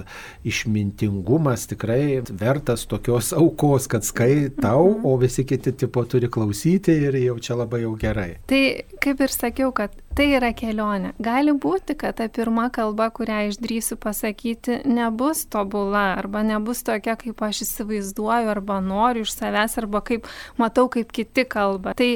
išmintingumas 0.48 1.68
tikrai 1.72 2.22
vertas 2.30 2.88
tokios 2.90 3.34
aukos, 3.42 3.90
kad 3.92 4.08
skaitau, 4.08 4.88
mhm. 4.94 5.06
o 5.08 5.18
visi 5.22 5.46
kiti 5.48 5.76
tipo 5.84 6.06
turi 6.08 6.32
klausyti 6.32 6.96
ir 7.10 7.20
jau 7.26 7.38
čia 7.44 7.60
labai 7.60 7.84
jau 7.84 7.98
gerai? 8.00 8.30
Tai 8.48 8.64
kaip 9.04 9.28
ir 9.28 9.36
sakiau, 9.36 9.76
kad 9.76 10.01
tai 10.18 10.28
yra 10.38 10.52
kelionė. 10.58 11.14
Gali 11.22 11.54
būti, 11.56 11.96
kad 12.00 12.20
ta 12.20 12.28
pirma 12.32 12.70
kalba, 12.74 13.10
kurią 13.14 13.48
išdrysiu 13.50 13.98
pasakyti, 14.02 14.82
nebus 14.90 15.46
tobula 15.52 16.12
arba 16.20 16.44
nebus 16.48 16.84
tokia, 16.88 17.18
kaip 17.20 17.42
aš 17.48 17.64
įsivaizduoju 17.68 18.54
arba 18.54 18.80
noriu 18.84 19.26
iš 19.28 19.36
savęs 19.38 19.78
arba 19.82 20.04
kaip 20.06 20.30
matau, 20.62 20.88
kaip 20.92 21.12
kiti 21.16 21.46
kalba. 21.50 21.96
Tai 21.98 22.12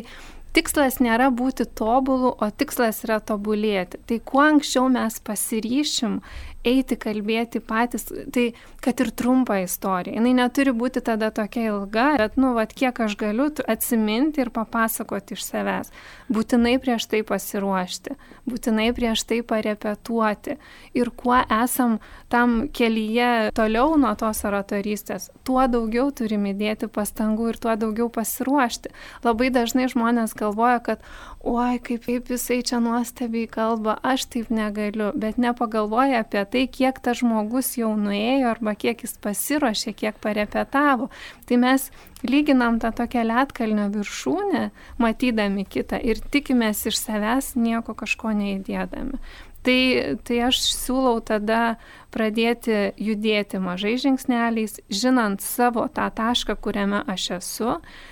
tikslas 0.56 1.02
nėra 1.04 1.30
būti 1.36 1.68
tobulu, 1.78 2.32
o 2.40 2.50
tikslas 2.50 3.04
yra 3.08 3.20
tobulėti. 3.24 4.00
Tai 4.08 4.20
kuo 4.24 4.44
anksčiau 4.46 4.88
mes 4.92 5.20
pasiryšim 5.26 6.20
eiti 6.66 6.98
kalbėti 6.98 7.62
patys, 7.62 8.08
tai 8.34 8.48
kad 8.84 9.02
ir 9.04 9.12
trumpa 9.18 9.60
istorija. 9.64 10.18
Jis 10.18 10.38
neturi 10.38 10.74
būti 10.76 11.04
tada 11.06 11.30
tokia 11.36 11.68
ilga, 11.74 12.08
bet, 12.22 12.40
nu, 12.42 12.54
vad, 12.58 12.74
kiek 12.74 13.00
aš 13.06 13.18
galiu 13.20 13.52
atsiminti 13.70 14.42
ir 14.44 14.52
papasakoti 14.56 15.38
iš 15.38 15.46
savęs. 15.46 15.94
Būtinai 16.26 16.80
prieš 16.82 17.06
tai 17.06 17.20
pasiruošti, 17.22 18.16
būtinai 18.50 18.88
prieš 18.98 19.22
tai 19.30 19.44
parepetuoti. 19.46 20.56
Ir 20.98 21.12
kuo 21.14 21.38
esam 21.38 22.00
tam 22.34 22.64
kelyje 22.74 23.52
toliau 23.54 23.94
nuo 24.02 24.10
tos 24.18 24.42
oratorystės, 24.48 25.30
tuo 25.46 25.62
daugiau 25.70 26.10
turim 26.10 26.48
įdėti 26.50 26.90
pastangų 26.90 27.52
ir 27.52 27.60
tuo 27.62 27.76
daugiau 27.78 28.10
pasiruošti. 28.10 28.90
Labai 29.26 29.52
dažnai 29.54 29.86
žmonės 29.92 30.34
galvoja, 30.40 30.82
kad, 30.88 31.06
oi, 31.46 31.78
kaip, 31.86 32.08
kaip 32.10 32.34
jisai 32.34 32.64
čia 32.66 32.82
nuostabiai 32.82 33.46
kalba, 33.46 34.00
aš 34.02 34.26
taip 34.34 34.50
negaliu, 34.50 35.12
bet 35.14 35.38
nepagalvoja 35.38 36.26
apie 36.26 36.42
tai, 36.50 36.66
kiek 36.66 37.04
tas 37.06 37.22
žmogus 37.22 37.76
jau 37.78 37.94
nuėjo 38.00 38.50
arba 38.56 38.74
kiek 38.74 39.06
jis 39.06 39.14
pasiruošė, 39.22 39.94
kiek 39.94 40.18
parepetavo. 40.26 41.12
Tai 41.46 41.62
mes 41.62 41.92
lyginam 42.30 42.80
tą 42.82 42.92
tokią 42.96 43.24
lietkalnio 43.28 43.90
viršūnę, 43.94 44.70
matydami 45.02 45.66
kitą 45.66 46.00
ir 46.04 46.22
tikimės 46.34 46.86
iš 46.90 47.00
savęs 47.02 47.54
nieko 47.60 47.96
kažko 47.98 48.34
neįdėdami. 48.38 49.20
Tai, 49.66 49.82
tai 50.22 50.36
aš 50.46 50.60
siūlau 50.78 51.24
tada 51.26 51.80
pradėti 52.14 52.92
judėti 53.02 53.58
mažai 53.58 53.96
žingsneliais, 53.98 54.78
žinant 54.94 55.42
savo 55.42 55.88
tą 55.90 56.06
tašką, 56.14 56.54
kuriame 56.62 57.02
aš 57.10 57.32
esu 57.40 57.72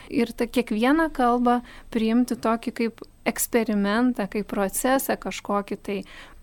ir 0.09 0.33
tą 0.33 0.47
kiekvieną 0.49 1.11
kalbą 1.13 1.59
priimti 1.93 2.39
tokį 2.41 2.73
kaip 2.79 3.05
eksperimentą, 3.29 4.25
kaip 4.33 4.49
procesą 4.49 5.13
kažkokį 5.13 5.77
tai 5.85 5.99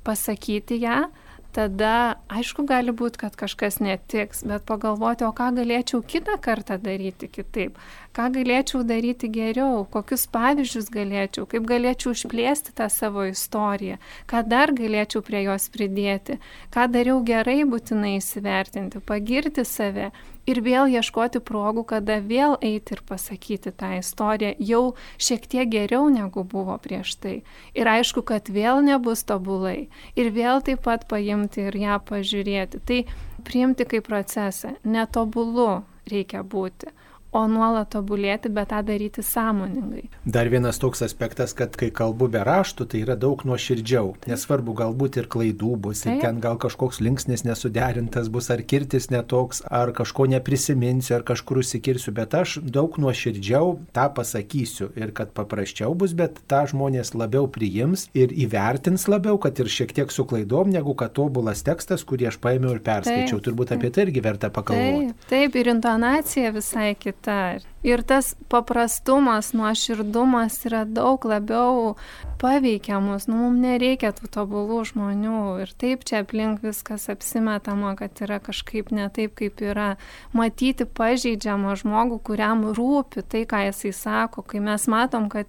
pasakyti 0.07 0.79
ją, 0.85 1.09
tada 1.57 1.95
aišku 2.31 2.65
gali 2.69 2.93
būt 2.97 3.19
kad 3.21 3.37
kažkas 3.39 3.81
netiks 3.83 4.45
bet 4.47 4.67
pagalvoti 4.69 5.27
o 5.27 5.33
ką 5.37 5.51
galėčiau 5.59 6.03
kitą 6.07 6.39
kartą 6.43 6.79
daryti 6.83 7.31
kitaip 7.33 7.79
ką 8.17 8.27
galėčiau 8.35 8.83
daryti 8.87 9.31
geriau 9.33 9.85
kokius 9.95 10.27
pavyzdžius 10.35 10.91
galėčiau 10.95 11.47
kaip 11.51 11.69
galėčiau 11.71 12.15
išplėsti 12.17 12.75
tą 12.81 12.89
savo 12.91 13.29
istoriją 13.31 14.01
ką 14.31 14.43
dar 14.51 14.75
galėčiau 14.77 15.23
prie 15.27 15.45
jos 15.47 15.71
pridėti 15.75 16.41
ką 16.75 16.89
dariau 16.97 17.23
gerai 17.27 17.63
būtinai 17.75 18.17
įsivertinti 18.19 19.03
pagirti 19.13 19.67
save 19.69 20.11
ir 20.51 20.61
vėl 20.65 20.91
ieškoti 20.91 21.41
progų, 21.47 21.85
kada 21.93 22.19
vėl 22.25 22.57
eiti 22.65 22.97
ir 22.97 23.03
pasakyti 23.07 23.73
tą 23.77 23.93
istoriją 23.99 24.55
jau 24.71 24.83
šiek 25.21 25.47
tiek 25.53 25.71
geriau 25.71 26.09
negu 26.13 26.45
buvo 26.45 26.77
prieš 26.83 27.17
tai. 27.23 27.37
Ir 27.75 27.91
aišku, 27.91 28.25
kad 28.27 28.51
vėl 28.53 28.83
nebus 28.87 29.25
tobulai. 29.29 29.89
Ir 30.19 30.33
vėl 30.35 30.65
taip 30.67 30.85
pat 30.87 31.07
paimti 31.11 31.69
ir 31.69 31.77
ją 31.81 32.01
pažiūrėti. 32.09 32.83
Tai 32.87 33.01
priimti 33.47 33.87
kaip 33.89 34.09
procesą. 34.09 34.75
Netobulu 34.85 35.83
reikia 36.11 36.43
būti 36.43 36.91
o 37.33 37.45
nuolat 37.51 37.91
tobulėti, 37.95 38.51
bet 38.53 38.71
tą 38.73 38.81
daryti 38.87 39.23
sąmoningai. 39.25 40.09
Dar 40.27 40.51
vienas 40.51 40.81
toks 40.83 41.03
aspektas, 41.07 41.55
kad 41.57 41.77
kai 41.79 41.91
kalbu 41.95 42.29
be 42.33 42.43
raštų, 42.47 42.87
tai 42.91 43.03
yra 43.05 43.17
daug 43.19 43.45
nuoširdžiau. 43.47 44.15
Nesvarbu, 44.31 44.75
galbūt 44.81 45.21
ir 45.21 45.29
klaidų 45.31 45.77
bus, 45.87 46.03
Taip. 46.03 46.19
ir 46.19 46.25
ten 46.25 46.41
gal 46.43 46.59
kažkoks 46.61 47.01
linksnis 47.03 47.45
nesuderintas 47.47 48.31
bus, 48.33 48.51
ar 48.51 48.63
kirtis 48.67 49.11
netoks, 49.15 49.63
ar 49.71 49.95
kažko 49.97 50.27
neprisiminsiu, 50.35 51.17
ar 51.21 51.27
kažkur 51.27 51.63
užsikirsiu, 51.63 52.15
bet 52.17 52.35
aš 52.35 52.59
daug 52.63 52.99
nuoširdžiau 52.99 53.77
tą 53.95 54.09
pasakysiu 54.17 54.91
ir 54.99 55.15
kad 55.15 55.35
paprasčiau 55.37 55.95
bus, 55.95 56.17
bet 56.19 56.43
tą 56.51 56.65
žmonės 56.71 57.15
labiau 57.15 57.47
priims 57.51 58.09
ir 58.15 58.35
įvertins 58.35 59.07
labiau, 59.11 59.39
kad 59.39 59.59
ir 59.63 59.71
šiek 59.71 59.95
tiek 59.95 60.11
su 60.15 60.27
klaidom, 60.27 60.73
negu 60.75 60.97
kad 60.99 61.15
tobulas 61.15 61.63
tekstas, 61.67 62.03
kurį 62.07 62.31
aš 62.33 62.41
paėmiau 62.43 62.75
ir 62.75 62.83
perskaičiau. 62.85 63.39
Taip. 63.39 63.47
Turbūt 63.51 63.73
apie 63.75 63.89
tai 63.95 64.05
irgi 64.07 64.21
verta 64.23 64.51
pagalvoti. 64.53 65.15
Taip, 65.15 65.31
taip 65.31 65.57
ir 65.59 65.71
intonacija 65.73 66.51
visai 66.55 66.93
kita 66.99 67.20
kita. 67.21 67.61
Ir 67.83 68.03
tas 68.03 68.35
paprastumas, 68.49 69.53
nuoširdumas 69.53 70.67
yra 70.67 70.85
daug 70.85 71.25
labiau 71.25 71.97
paveikiamus. 72.41 73.27
Nu, 73.29 73.37
mums 73.37 73.61
nereikia 73.61 74.13
tų 74.13 74.29
tobulų 74.29 74.85
žmonių. 74.85 75.63
Ir 75.63 75.73
taip 75.81 76.05
čia 76.05 76.21
aplink 76.21 76.61
viskas 76.63 77.09
apsimetama, 77.09 77.97
kad 77.97 78.13
yra 78.21 78.41
kažkaip 78.41 78.93
ne 78.93 79.09
taip, 79.09 79.35
kaip 79.35 79.61
yra. 79.61 79.97
Matyti 80.33 80.85
pažeidžiamą 80.85 81.77
žmogų, 81.81 82.21
kuriam 82.21 82.69
rūpi 82.77 83.25
tai, 83.25 83.47
ką 83.49 83.65
jisai 83.71 83.93
sako, 83.93 84.43
kai 84.43 84.61
mes 84.61 84.87
matom, 84.87 85.31
kad 85.33 85.47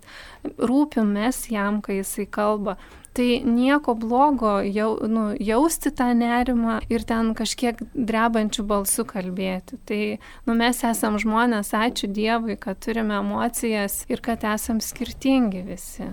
rūpim 0.57 1.11
mes 1.11 1.47
jam, 1.51 1.81
kai 1.81 1.99
jisai 1.99 2.27
kalba 2.31 2.77
tai 3.13 3.41
nieko 3.45 3.95
blogo 3.99 4.59
jau, 4.63 4.95
nu, 5.07 5.25
jausti 5.39 5.91
tą 5.91 6.11
nerimą 6.15 6.79
ir 6.91 7.03
ten 7.07 7.33
kažkiek 7.37 7.81
drebančių 7.93 8.65
balsų 8.67 9.05
kalbėti. 9.09 9.79
Tai 9.87 10.01
nu, 10.47 10.55
mes 10.55 10.83
esam 10.87 11.19
žmonės, 11.21 11.73
ačiū 11.75 12.11
Dievui, 12.11 12.57
kad 12.59 12.79
turime 12.83 13.19
emocijas 13.19 14.05
ir 14.11 14.23
kad 14.23 14.45
esam 14.47 14.79
skirtingi 14.83 15.65
visi. 15.67 16.07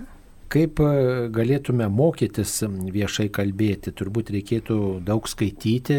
Kaip 0.48 0.80
e, 0.80 1.28
galėtume 1.28 1.84
mokytis 1.92 2.62
viešai 2.64 3.26
kalbėti? 3.36 3.92
Turbūt 3.92 4.30
reikėtų 4.32 4.76
daug 5.04 5.26
skaityti, 5.28 5.98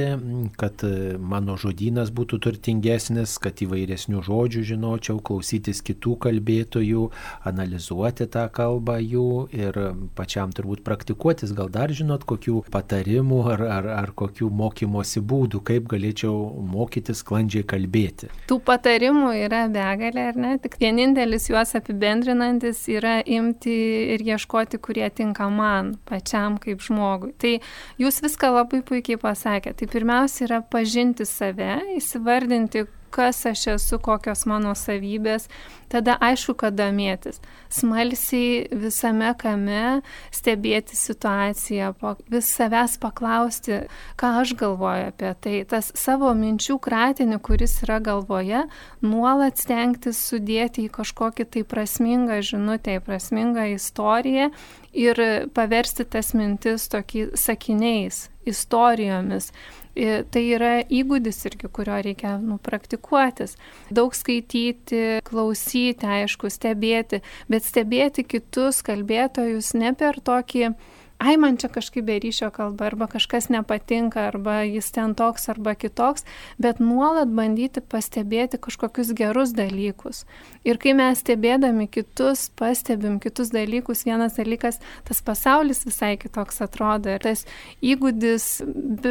kad 0.57 0.81
e, 0.87 1.19
mano 1.21 1.53
žodynas 1.59 2.09
būtų 2.17 2.39
turtingesnis, 2.47 3.35
kad 3.41 3.61
įvairesnių 3.61 4.23
žodžių 4.25 4.63
žinočiau, 4.71 5.19
klausytis 5.21 5.83
kitų 5.85 6.15
kalbėtojų, 6.25 7.03
analizuoti 7.45 8.25
tą 8.33 8.47
kalbą 8.49 8.95
jų 9.03 9.27
ir 9.53 9.77
pačiam 10.17 10.49
turbūt 10.57 10.81
praktikuotis. 10.87 11.53
Gal 11.53 11.69
dar 11.69 11.93
žinot 11.93 12.25
kokių 12.25 12.63
patarimų 12.73 13.43
ar, 13.53 13.65
ar, 13.77 13.91
ar 13.99 14.13
kokių 14.17 14.49
mokymosi 14.49 15.21
būdų, 15.21 15.61
kaip 15.69 15.85
galėčiau 15.93 16.33
mokytis 16.73 17.21
sklandžiai 17.21 17.67
kalbėti? 17.69 18.31
Tų 18.49 18.57
patarimų 18.65 19.29
yra 19.43 19.67
begalė, 19.69 20.25
ar 20.33 20.41
ne? 20.41 20.57
Tik 20.65 20.81
vienintelis 20.81 21.51
juos 21.53 21.77
apibendrinantis 21.77 22.87
yra 22.89 23.19
imti 23.21 23.77
ir 24.17 24.25
ieškoti 24.25 24.38
ieškoti, 24.39 24.79
kurie 24.79 25.09
tinka 25.11 25.49
man 25.51 25.97
pačiam 26.07 26.57
kaip 26.61 26.81
žmogui. 26.81 27.33
Tai 27.37 27.57
jūs 27.99 28.21
viską 28.23 28.53
labai 28.55 28.81
puikiai 28.87 29.19
pasakėte. 29.19 29.83
Tai 29.83 29.91
pirmiausia 29.91 30.47
yra 30.47 30.61
pažinti 30.63 31.27
save, 31.27 31.75
įsivardinti, 31.99 32.87
kas 33.11 33.45
aš 33.49 33.65
esu, 33.75 33.99
kokios 34.01 34.45
mano 34.49 34.75
savybės, 34.77 35.47
tada 35.89 36.15
aišku, 36.21 36.53
kad 36.59 36.75
domėtis. 36.77 37.39
Smalsiai 37.73 38.67
visame 38.71 39.31
kame 39.37 40.01
stebėti 40.33 40.97
situaciją, 40.97 41.91
vis 42.29 42.49
savęs 42.53 42.97
paklausti, 43.01 43.81
ką 44.19 44.31
aš 44.43 44.53
galvoju 44.59 45.09
apie 45.11 45.33
tai. 45.41 45.55
Tas 45.69 45.91
savo 45.97 46.31
minčių 46.37 46.79
kratinį, 46.81 47.41
kuris 47.45 47.79
yra 47.85 47.99
galvoje, 48.03 48.65
nuolat 49.05 49.61
stengtis 49.61 50.21
sudėti 50.29 50.87
į 50.87 50.93
kažkokį 50.99 51.49
tai 51.53 51.65
prasmingą 51.65 52.41
žinutę, 52.45 52.99
į 52.99 53.05
prasmingą 53.05 53.69
istoriją 53.75 54.49
ir 54.93 55.21
paversti 55.53 56.05
tas 56.05 56.33
mintis 56.37 56.87
tokį 56.89 57.31
sakiniais, 57.37 58.27
istorijomis 58.49 59.51
tai 59.95 60.43
yra 60.55 60.71
įgūdis 60.85 61.41
irgi, 61.49 61.69
kurio 61.73 61.97
reikia 62.03 62.35
nu, 62.41 62.59
praktikuotis. 62.63 63.55
Daug 63.93 64.15
skaityti, 64.15 65.19
klausyti, 65.27 66.07
aišku, 66.19 66.51
stebėti, 66.53 67.21
bet 67.51 67.67
stebėti 67.67 68.25
kitus 68.27 68.83
kalbėtojus 68.85 69.73
ne 69.79 69.93
per 69.97 70.21
tokį 70.23 70.73
ai 71.19 71.35
man 71.37 71.57
čia 71.59 71.67
kažkaip 71.67 72.05
be 72.07 72.15
ryšio 72.23 72.47
kalba, 72.55 72.87
arba 72.87 73.07
kažkas 73.11 73.49
nepatinka, 73.51 74.21
arba 74.31 74.61
jis 74.63 74.87
ten 74.95 75.15
toks, 75.19 75.49
arba 75.51 75.75
kitoks, 75.75 76.23
bet 76.57 76.79
nuolat 76.79 77.27
bandyti 77.35 77.83
pastebėti 77.83 78.59
kažkokius 78.61 79.11
gerus 79.17 79.51
dalykus. 79.55 80.23
Ir 80.63 80.79
kai 80.79 80.95
mes 80.95 81.19
stebėdami 81.19 81.89
kitus, 81.91 82.47
pastebim 82.55 83.19
kitus 83.19 83.51
dalykus, 83.51 84.05
vienas 84.07 84.39
dalykas, 84.39 84.79
tas 85.07 85.21
pasaulis 85.25 85.83
visai 85.87 86.15
kitoks 86.21 86.63
atrodo. 86.63 87.11
Ir 87.11 87.23
tas 87.27 87.43
įgūdis 87.83 88.49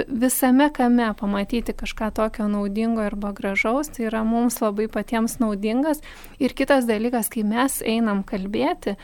visame 0.08 0.72
kame 0.72 1.12
pamatyti 1.20 1.76
kažką 1.76 2.12
tokio 2.16 2.48
naudingo 2.48 3.04
arba 3.04 3.34
gražaus, 3.36 3.92
tai 3.92 4.08
yra 4.08 4.24
mums 4.24 4.62
labai 4.64 4.88
patiems 4.88 5.38
naudingas. 5.44 6.00
Ir 6.40 6.56
kitas 6.56 6.88
dalykas, 6.88 7.28
kai 7.28 7.44
mes 7.44 7.82
einam 7.84 8.24
kalbėti, 8.24 8.96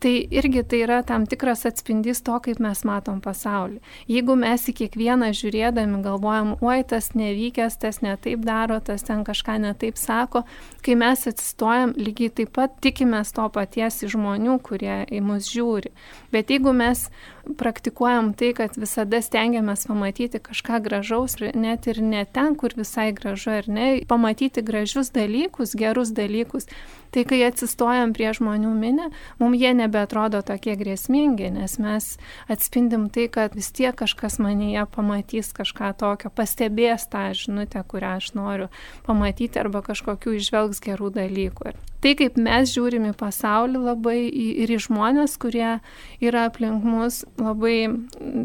Tai 0.00 0.26
irgi 0.32 0.62
tai 0.64 0.78
yra 0.80 1.02
tam 1.04 1.26
tikras 1.28 1.66
atspindys 1.68 2.22
to, 2.24 2.38
kaip 2.40 2.60
mes 2.64 2.80
matom 2.88 3.18
pasaulį. 3.20 3.82
Jeigu 4.08 4.32
mes 4.40 4.62
į 4.70 4.72
kiekvieną 4.78 5.28
žiūrėdami 5.36 6.00
galvojam, 6.06 6.54
oi, 6.64 6.78
tas 6.88 7.10
nevykęs, 7.12 7.76
tas 7.82 8.00
netaip 8.00 8.40
daro, 8.46 8.78
tas 8.80 9.04
ten 9.04 9.26
kažką 9.28 9.58
netaip 9.60 10.00
sako, 10.00 10.46
kai 10.80 10.96
mes 10.96 11.26
atsistojam, 11.28 11.92
lygiai 12.00 12.32
taip 12.32 12.54
pat 12.56 12.80
tikimės 12.80 13.34
to 13.36 13.44
paties 13.52 14.00
iš 14.06 14.14
žmonių, 14.16 14.56
kurie 14.64 15.02
į 15.04 15.20
mus 15.20 15.52
žiūri. 15.52 15.92
Bet 16.32 16.48
jeigu 16.48 16.72
mes 16.72 17.10
praktikuojam 17.58 18.32
tai, 18.34 18.52
kad 18.56 18.76
visada 18.80 19.20
stengiamės 19.22 19.86
pamatyti 19.88 20.40
kažką 20.42 20.80
gražaus, 20.84 21.36
net 21.54 21.88
ir 21.90 22.00
ne 22.04 22.24
ten, 22.24 22.56
kur 22.58 22.74
visai 22.76 23.10
gražu 23.16 23.52
ar 23.58 23.68
ne, 23.68 23.88
pamatyti 24.08 24.62
gražius 24.64 25.12
dalykus, 25.14 25.74
gerus 25.78 26.12
dalykus, 26.16 26.68
tai 27.10 27.24
kai 27.26 27.42
atsistojam 27.46 28.14
prie 28.16 28.30
žmonių 28.36 28.72
minę, 28.76 29.10
mums 29.42 29.60
jie 29.60 29.74
nebeatrodo 29.74 30.42
tokie 30.46 30.76
grėsmingi, 30.78 31.50
nes 31.54 31.76
mes 31.82 32.10
atspindim 32.50 33.08
tai, 33.10 33.28
kad 33.32 33.56
vis 33.58 33.72
tiek 33.74 33.96
kažkas 33.96 34.38
manyje 34.42 34.86
pamatys 34.94 35.52
kažką 35.56 35.92
tokio, 36.00 36.30
pastebės 36.30 37.08
tą 37.10 37.30
žinutę, 37.36 37.82
kurią 37.82 38.16
aš 38.20 38.34
noriu 38.38 38.70
pamatyti 39.06 39.62
arba 39.62 39.82
kažkokių 39.86 40.38
išvelgs 40.38 40.84
gerų 40.86 41.14
dalykų. 41.18 41.74
Tai, 42.00 42.14
kaip 42.16 42.38
mes 42.40 42.70
žiūrim 42.72 43.10
į 43.10 43.16
pasaulį 43.20 43.82
labai 43.84 44.20
ir 44.30 44.70
į 44.72 44.78
žmonės, 44.86 45.36
kurie 45.40 45.80
yra 46.24 46.46
aplink 46.48 46.86
mus, 46.86 47.24
labai 47.36 47.90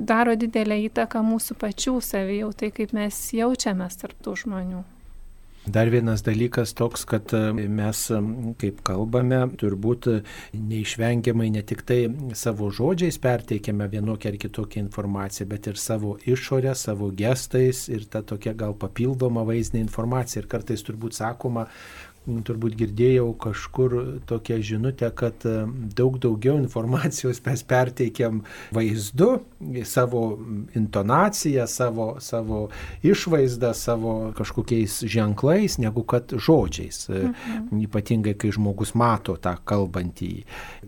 daro 0.10 0.36
didelę 0.36 0.82
įtaką 0.90 1.24
mūsų 1.24 1.56
pačių 1.62 1.96
savijautai, 2.04 2.74
kaip 2.76 2.92
mes 2.98 3.22
jaučiamės 3.38 4.04
tarptų 4.04 4.36
žmonių. 4.44 4.84
Dar 5.66 5.90
vienas 5.90 6.22
dalykas 6.22 6.76
toks, 6.78 7.08
kad 7.10 7.32
e, 7.34 7.40
mes, 7.74 8.00
kaip 8.62 8.84
kalbame, 8.86 9.40
turbūt 9.58 10.06
neišvengiamai 10.54 11.48
ne 11.56 11.64
tik 11.66 11.82
tai 11.90 11.98
savo 12.38 12.68
žodžiais 12.70 13.18
perteikiame 13.24 13.88
vienokią 13.90 14.30
ar 14.30 14.38
kitokią 14.44 14.84
informaciją, 14.84 15.48
bet 15.50 15.72
ir 15.72 15.82
savo 15.82 16.20
išorę, 16.22 16.76
savo 16.78 17.10
gestais 17.18 17.88
ir 17.90 18.06
ta 18.06 18.22
tokia 18.22 18.54
gal 18.54 18.78
papildoma 18.78 19.42
vaizdinė 19.48 19.82
informacija. 19.88 20.44
Ir 20.44 20.52
kartais 20.54 20.86
turbūt 20.86 21.18
sakoma, 21.18 21.66
turbūt 22.26 22.76
girdėjau 22.80 23.28
kažkur 23.42 23.96
tokią 24.30 24.58
žinutę, 24.66 25.10
kad 25.18 25.46
e, 25.46 25.66
daug 25.98 26.18
daugiau 26.22 26.58
informacijos 26.58 27.42
mes 27.46 27.64
perteikiam 27.68 28.42
vaizdu, 28.76 29.40
savo 29.86 30.24
intonaciją, 30.78 31.68
savo, 31.70 32.08
savo 32.20 32.62
išvaizdą, 33.06 33.74
savo 33.78 34.16
kažkokiais 34.38 35.02
ženklais, 35.12 35.78
negu 35.82 36.04
kad 36.04 36.34
žodžiais. 36.34 37.06
E, 37.10 37.22
mhm. 37.30 37.84
Ypatingai, 37.86 38.36
kai 38.40 38.54
žmogus 38.56 38.96
mato 38.98 39.38
tą 39.42 39.56
kalbantį. 39.66 40.32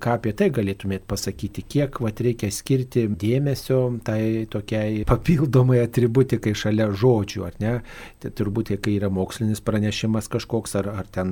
Ką 0.02 0.18
apie 0.18 0.34
tai 0.38 0.50
galėtumėt 0.54 1.06
pasakyti, 1.10 1.66
kiek 1.68 2.02
vat, 2.04 2.22
reikia 2.24 2.50
skirti 2.54 3.08
dėmesio 3.08 3.82
tai 4.08 4.48
tokiai 4.52 5.04
papildomai 5.08 5.82
atributikai 5.84 6.56
šalia 6.58 6.90
žodžių, 6.98 7.46
ar 7.48 7.58
ne? 7.62 7.74
Tai 8.22 8.34
turbūt, 8.34 8.74
kai 8.82 8.98
yra 8.98 9.10
mokslinis 9.14 9.62
pranešimas 9.64 10.30
kažkoks, 10.32 10.76
ar, 10.80 10.90
ar 11.02 11.10
ten 11.12 11.27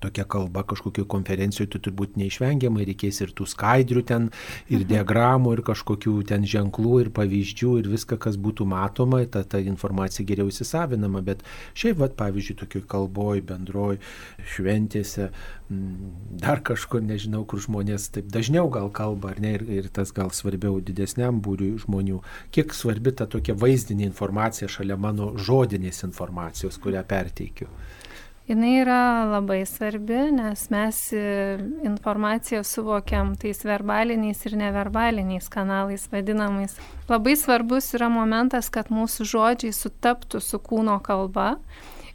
tokia 0.00 0.24
kalba 0.24 0.62
kažkokio 0.64 1.04
konferencijoje, 1.10 1.68
tai 1.74 1.82
turbūt 1.84 2.16
neišvengiamai 2.20 2.86
reikės 2.88 3.20
ir 3.20 3.34
tų 3.36 3.46
skaidrių 3.52 4.02
ten, 4.08 4.28
ir 4.70 4.80
mhm. 4.80 4.88
diagramų, 4.94 5.54
ir 5.56 5.64
kažkokių 5.66 6.14
ten 6.30 6.46
ženklų, 6.48 6.94
ir 7.04 7.12
pavyzdžių, 7.16 7.74
ir 7.82 7.90
viską, 7.92 8.18
kas 8.24 8.40
būtų 8.40 8.66
matoma, 8.70 9.22
ta, 9.28 9.44
ta 9.44 9.60
informacija 9.60 10.26
geriau 10.26 10.50
įsisavinama, 10.52 11.22
bet 11.26 11.44
šiaip, 11.74 12.00
vat, 12.00 12.16
pavyzdžiui, 12.20 12.58
tokioj 12.64 12.86
kalboj, 12.90 13.44
bendroj, 13.50 14.00
šventėse, 14.54 15.30
dar 15.70 16.64
kažkur, 16.66 17.04
nežinau, 17.04 17.44
kur 17.46 17.60
žmonės 17.62 18.08
taip 18.16 18.32
dažniau 18.32 18.72
gal 18.72 18.88
kalba, 18.94 19.34
ar 19.34 19.44
ne, 19.44 19.54
ir, 19.58 19.66
ir 19.70 19.92
tas 19.94 20.10
gal 20.16 20.32
svarbiau 20.34 20.80
didesniam 20.82 21.38
būriui 21.44 21.76
žmonių, 21.84 22.22
kiek 22.56 22.74
svarbi 22.74 23.12
ta 23.14 23.28
tokia 23.30 23.54
vaizdinė 23.54 24.08
informacija 24.08 24.70
šalia 24.72 24.96
mano 24.98 25.34
žodinės 25.38 26.02
informacijos, 26.08 26.80
kurią 26.82 27.04
perteikiu. 27.06 27.68
Jis 28.50 28.58
yra 28.58 29.24
labai 29.30 29.66
svarbi, 29.66 30.32
nes 30.34 30.70
mes 30.70 31.12
e, 31.12 31.58
informaciją 31.86 32.64
suvokiam 32.66 33.36
tais 33.38 33.62
verbaliniais 33.62 34.42
ir 34.46 34.56
neverbaliniais 34.58 35.46
kanalais 35.48 36.08
vadinamais. 36.10 36.74
Labai 37.06 37.36
svarbus 37.38 37.92
yra 37.94 38.08
momentas, 38.10 38.66
kad 38.66 38.90
mūsų 38.90 39.28
žodžiai 39.34 39.70
sutaptų 39.70 40.42
su 40.42 40.58
kūno 40.58 40.98
kalba. 40.98 41.60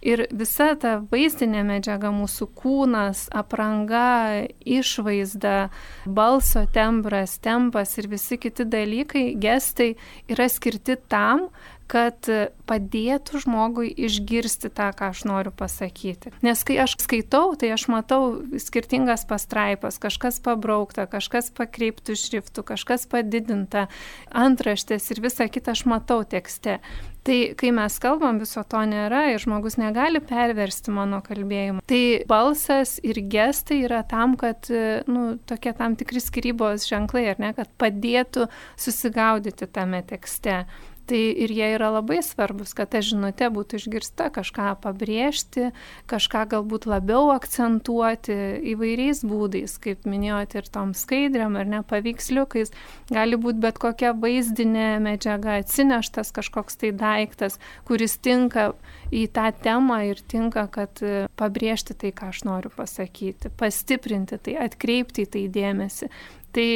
Ir 0.03 0.25
visa 0.35 0.73
ta 0.75 0.97
vaizdinė 1.07 1.63
medžiaga, 1.65 2.11
mūsų 2.11 2.49
kūnas, 2.59 3.29
apranga, 3.31 4.43
išvaizda, 4.59 5.69
balso 6.05 6.65
tembras, 6.75 7.39
tempas 7.39 7.95
ir 7.97 8.11
visi 8.11 8.35
kiti 8.37 8.67
dalykai, 8.67 9.31
gestai 9.39 9.95
yra 10.27 10.49
skirti 10.51 10.99
tam, 11.07 11.47
kad 11.91 12.27
padėtų 12.65 13.41
žmogui 13.45 13.91
išgirsti 14.07 14.71
tą, 14.73 14.89
ką 14.97 15.11
aš 15.13 15.23
noriu 15.29 15.53
pasakyti. 15.55 16.33
Nes 16.45 16.63
kai 16.65 16.79
aš 16.81 16.97
skaitau, 17.01 17.53
tai 17.59 17.71
aš 17.75 17.87
matau 17.93 18.21
skirtingas 18.61 19.25
pastraipas, 19.29 19.99
kažkas 20.01 20.41
pabraukta, 20.45 21.05
kažkas 21.09 21.51
pakreiptų 21.55 22.17
šriftų, 22.19 22.65
kažkas 22.65 23.05
padidinta, 23.11 23.87
antraštės 24.33 25.11
ir 25.13 25.21
visą 25.25 25.49
kitą 25.51 25.75
aš 25.75 25.85
matau 25.89 26.23
tekste. 26.25 26.79
Tai 27.25 27.37
kai 27.57 27.71
mes 27.73 27.95
kalbam, 27.97 28.37
viso 28.37 28.61
to 28.69 28.83
nėra 28.85 29.23
ir 29.31 29.41
žmogus 29.41 29.79
negali 29.81 30.19
perversti 30.21 30.93
mano 30.93 31.23
kalbėjimo. 31.25 31.81
Tai 31.89 32.01
balsas 32.29 32.99
ir 33.01 33.17
gestai 33.33 33.79
yra 33.87 34.03
tam, 34.05 34.35
kad, 34.37 34.69
nu, 35.09 35.23
tokie 35.49 35.73
tam 35.73 35.97
tikri 35.97 36.21
skirybos 36.21 36.85
ženklai, 36.85 37.25
ar 37.33 37.41
ne, 37.41 37.49
kad 37.57 37.71
padėtų 37.81 38.45
susigaudyti 38.77 39.65
tame 39.73 40.03
tekste. 40.05 40.67
Tai 41.05 41.19
ir 41.21 41.51
jie 41.53 41.67
yra 41.75 41.91
labai 41.93 42.17
svarbus, 42.25 42.71
kad 42.73 42.89
ta 42.89 43.01
žinutė 43.05 43.51
būtų 43.53 43.77
išgirsta, 43.77 44.31
kažką 44.33 44.71
pabrėžti, 44.81 45.67
kažką 46.09 46.45
galbūt 46.55 46.87
labiau 46.89 47.29
akcentuoti 47.29 48.33
įvairiais 48.73 49.21
būdais, 49.21 49.75
kaip 49.83 50.07
minėjote, 50.09 50.63
ir 50.63 50.69
tom 50.73 50.95
skaidriam 50.97 51.59
ar 51.61 51.69
ne 51.69 51.83
paveiksliukais. 51.85 52.73
Gali 53.13 53.37
būti 53.37 53.61
bet 53.61 53.77
kokia 53.81 54.15
vaizdinė 54.17 54.87
medžiaga, 55.05 55.59
atsineštas 55.61 56.33
kažkoks 56.33 56.81
tai 56.81 56.89
daiktas, 56.97 57.59
kuris 57.85 58.17
tinka 58.17 58.71
į 59.13 59.27
tą 59.35 59.51
temą 59.61 59.99
ir 60.09 60.23
tinka, 60.25 60.65
kad 60.73 61.03
pabrėžti 61.37 61.93
tai, 62.01 62.15
ką 62.17 62.31
aš 62.33 62.41
noriu 62.49 62.73
pasakyti, 62.73 63.53
pastiprinti 63.61 64.41
tai, 64.41 64.57
atkreipti 64.65 65.27
į 65.27 65.31
tai 65.37 65.45
dėmesį. 65.53 66.09
Tai 66.55 66.67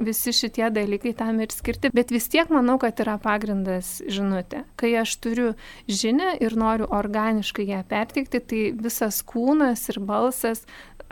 visi 0.00 0.32
šitie 0.32 0.70
dalykai 0.72 1.12
tam 1.16 1.42
ir 1.44 1.52
skirti, 1.52 1.90
bet 1.92 2.12
vis 2.14 2.30
tiek 2.32 2.48
manau, 2.52 2.78
kad 2.80 2.96
yra 3.02 3.18
pagrindas 3.20 3.98
žinutė. 4.08 4.62
Kai 4.80 4.94
aš 5.02 5.18
turiu 5.20 5.50
žinę 5.84 6.30
ir 6.40 6.56
noriu 6.56 6.88
organiškai 6.96 7.66
ją 7.68 7.82
perteikti, 7.90 8.40
tai 8.40 8.62
visas 8.86 9.20
kūnas 9.28 9.84
ir 9.92 10.00
balsas 10.00 10.64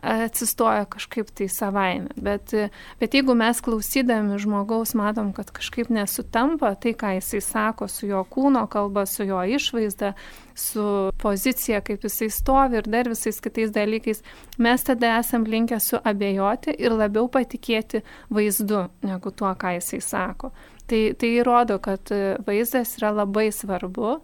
atsistoja 0.02 0.84
kažkaip 0.84 1.30
tai 1.34 1.48
savaime. 1.48 2.08
Bet, 2.16 2.52
bet 3.00 3.14
jeigu 3.14 3.34
mes 3.34 3.60
klausydami 3.60 4.38
žmogaus 4.38 4.94
matom, 4.94 5.32
kad 5.32 5.50
kažkaip 5.54 5.90
nesutampa 5.92 6.74
tai, 6.74 6.92
ką 6.98 7.16
jisai 7.16 7.40
sako 7.40 7.88
su 7.88 8.06
jo 8.06 8.22
kūno 8.30 8.66
kalba, 8.70 9.06
su 9.06 9.24
jo 9.24 9.40
išvaizda, 9.44 10.12
su 10.54 11.12
pozicija, 11.22 11.80
kaip 11.84 12.04
jisai 12.04 12.30
stovi 12.30 12.80
ir 12.80 12.88
dar 12.88 13.08
visais 13.08 13.40
kitais 13.40 13.72
dalykais, 13.72 14.22
mes 14.58 14.84
tada 14.84 15.18
esam 15.18 15.44
linkę 15.44 15.80
suabejoti 15.80 16.76
ir 16.78 16.96
labiau 16.96 17.28
patikėti 17.28 18.04
vaizdu 18.30 18.86
negu 19.04 19.32
tuo, 19.32 19.52
ką 19.52 19.76
jisai 19.76 20.00
sako. 20.00 20.52
Tai, 20.86 21.00
tai 21.18 21.32
įrodo, 21.40 21.80
kad 21.82 22.12
e, 22.14 22.36
vaizdas 22.46 22.92
yra 23.00 23.10
labai 23.10 23.48
svarbu, 23.50 24.20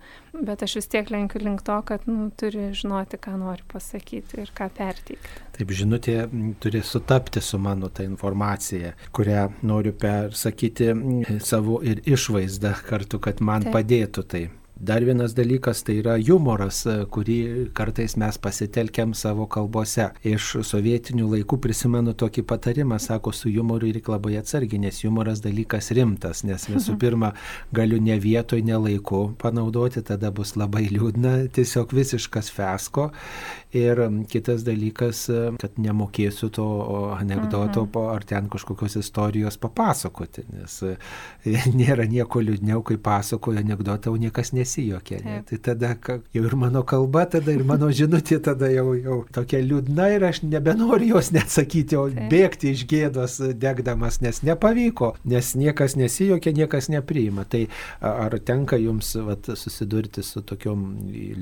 bet 0.46 0.62
aš 0.62 0.76
vis 0.78 0.86
tiek 0.92 1.10
lenkiu 1.10 1.42
link 1.42 1.64
to, 1.66 1.80
kad 1.88 2.04
nu, 2.06 2.28
turi 2.38 2.68
žinoti, 2.78 3.18
ką 3.18 3.34
nori 3.40 3.66
pasakyti 3.72 4.44
ir 4.44 4.52
ką 4.54 4.68
perteikti. 4.76 5.42
Taip, 5.56 5.74
žinutė 5.74 6.16
turi 6.62 6.84
sutapti 6.86 7.42
su 7.42 7.58
mano 7.58 7.90
ta 7.90 8.06
informacija, 8.06 8.94
kurią 9.10 9.48
noriu 9.66 9.92
persakyti 9.98 10.92
savo 11.42 11.80
ir 11.82 12.04
išvaizdą 12.06 12.76
kartu, 12.86 13.18
kad 13.22 13.42
man 13.42 13.66
Taip. 13.66 13.74
padėtų 13.80 14.26
tai. 14.30 14.44
Dar 14.82 15.04
vienas 15.04 15.30
dalykas 15.34 15.84
tai 15.86 15.94
yra 16.00 16.16
humoras, 16.18 16.80
kurį 17.14 17.68
kartais 17.70 18.16
mes 18.18 18.34
pasitelkiam 18.42 19.12
savo 19.14 19.44
kalbose. 19.46 20.08
Iš 20.26 20.48
sovietinių 20.66 21.28
laikų 21.36 21.60
prisimenu 21.62 22.16
tokį 22.18 22.42
patarimą, 22.50 22.98
sako, 22.98 23.30
su 23.30 23.52
humoru 23.54 23.92
reikia 23.94 24.16
labai 24.16 24.40
atsargiai, 24.40 24.80
nes 24.82 24.98
humoras 25.06 25.38
dalykas 25.44 25.92
rimtas, 25.94 26.42
nes 26.42 26.66
visų 26.66 26.96
pirma 26.98 27.30
galiu 27.70 28.00
ne 28.02 28.16
vietoj, 28.18 28.58
ne 28.66 28.80
laiku 28.88 29.20
panaudoti, 29.38 30.02
tada 30.02 30.32
bus 30.34 30.56
labai 30.58 30.88
liūdna, 30.90 31.36
tiesiog 31.54 31.94
visiškas 31.94 32.50
fesko. 32.50 33.12
Ir 33.72 34.02
kitas 34.28 34.66
dalykas, 34.66 35.22
kad 35.62 35.78
nemokėsiu 35.80 36.50
to 36.52 36.66
anegdoto 37.14 37.86
mhm. 37.86 38.10
ar 38.16 38.26
ten 38.28 38.50
kažkokios 38.52 38.98
istorijos 38.98 39.56
papasakoti, 39.62 40.42
nes 40.58 40.74
e, 40.90 40.96
nėra 41.80 42.10
nieko 42.10 42.42
liūdniau, 42.42 42.82
kai 42.82 42.98
pasakoju 42.98 43.62
anegdotą, 43.62 44.10
o 44.10 44.20
niekas 44.20 44.52
nesijokia. 44.72 45.18
Ne? 45.24 45.42
Tai 45.46 45.58
tada 45.58 45.96
jau 46.34 46.44
ir 46.44 46.54
mano 46.56 46.82
kalba, 46.82 47.26
tada 47.26 47.52
ir 47.52 47.64
mano 47.64 47.90
žinutė 47.98 48.40
tada 48.42 48.70
jau, 48.70 48.94
jau 48.94 49.24
tokia 49.32 49.60
liūdna 49.62 50.08
ir 50.16 50.24
aš 50.24 50.42
nebenoriu 50.42 51.16
jos 51.16 51.32
neatsakyti, 51.32 51.96
o 51.96 52.08
Taip. 52.08 52.30
bėgti 52.30 52.72
iš 52.72 52.84
gėdos 52.88 53.38
degdamas, 53.60 54.20
nes 54.22 54.42
nepavyko, 54.42 55.14
nes 55.24 55.54
niekas 55.58 55.96
nesijokia, 55.96 56.52
niekas 56.56 56.88
nepriima. 56.92 57.44
Tai 57.44 57.66
ar 58.00 58.36
tenka 58.44 58.78
jums 58.80 59.14
vat, 59.26 59.50
susidurti 59.56 60.22
su 60.22 60.42
tokiom 60.42 60.84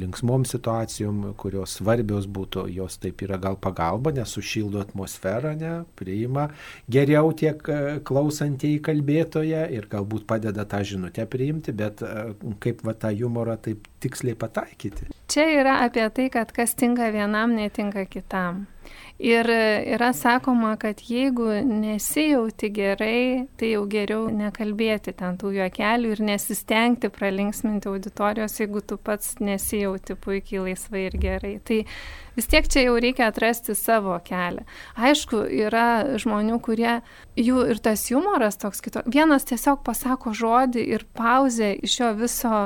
linksmom 0.01 0.45
situacijom, 0.49 1.35
kurios 1.41 1.79
svarbios 1.79 2.27
būtų, 2.31 2.67
jos 2.75 2.99
taip 3.01 3.23
yra 3.27 3.39
gal 3.41 3.59
pagalba, 3.61 4.13
nes 4.15 4.31
sušildo 4.31 4.83
atmosferą, 4.83 5.55
ne, 5.59 5.75
priima 5.99 6.49
geriau 6.91 7.33
tiek 7.37 7.61
klausantieji 8.07 8.81
kalbėtoje 8.85 9.67
ir 9.75 9.87
galbūt 9.91 10.27
padeda 10.29 10.65
tą 10.69 10.83
žinutę 10.87 11.27
priimti, 11.31 11.75
bet 11.77 12.03
kaip 12.63 12.83
va 12.87 12.95
tą 12.97 13.13
humorą 13.25 13.57
taip 13.63 13.87
tiksliai 14.01 14.39
pataikyti. 14.39 15.11
Čia 15.31 15.47
yra 15.61 15.81
apie 15.87 16.09
tai, 16.15 16.29
kad 16.33 16.53
kas 16.57 16.75
tinka 16.79 17.11
vienam, 17.15 17.55
netinka 17.59 18.07
kitam. 18.11 18.67
Ir 19.21 19.45
yra 19.53 20.15
sakoma, 20.17 20.79
kad 20.81 21.03
jeigu 21.05 21.45
nesijauti 21.69 22.71
gerai, 22.73 23.49
tai 23.61 23.75
jau 23.75 23.83
geriau 23.93 24.31
nekalbėti 24.33 25.13
ten 25.19 25.37
tų 25.37 25.53
juokelių 25.59 26.15
ir 26.15 26.23
nesistengti 26.25 27.11
pralinksminti 27.13 27.91
auditorijos, 27.93 28.57
jeigu 28.63 28.81
tu 28.81 28.97
pats 28.97 29.37
nesijauti 29.45 30.17
puikiai 30.25 30.71
laisvai 30.71 31.05
ir 31.11 31.19
gerai. 31.21 31.53
Tai 31.61 31.83
vis 32.37 32.51
tiek 32.51 32.69
čia 32.71 32.87
jau 32.89 32.97
reikia 33.01 33.31
atrasti 33.31 33.77
savo 33.79 34.19
kelią. 34.27 34.67
Aišku, 34.97 35.45
yra 35.47 36.19
žmonių, 36.21 36.61
kurie 36.65 37.01
jų 37.39 37.67
ir 37.73 37.83
tas 37.83 38.07
humoras 38.11 38.59
toks 38.61 38.83
kito. 38.85 39.05
Vienas 39.07 39.47
tiesiog 39.49 39.85
pasako 39.87 40.35
žodį 40.37 40.87
ir 40.97 41.07
pauzė 41.17 41.73
iš 41.79 42.01
jo 42.01 42.11
viso 42.19 42.65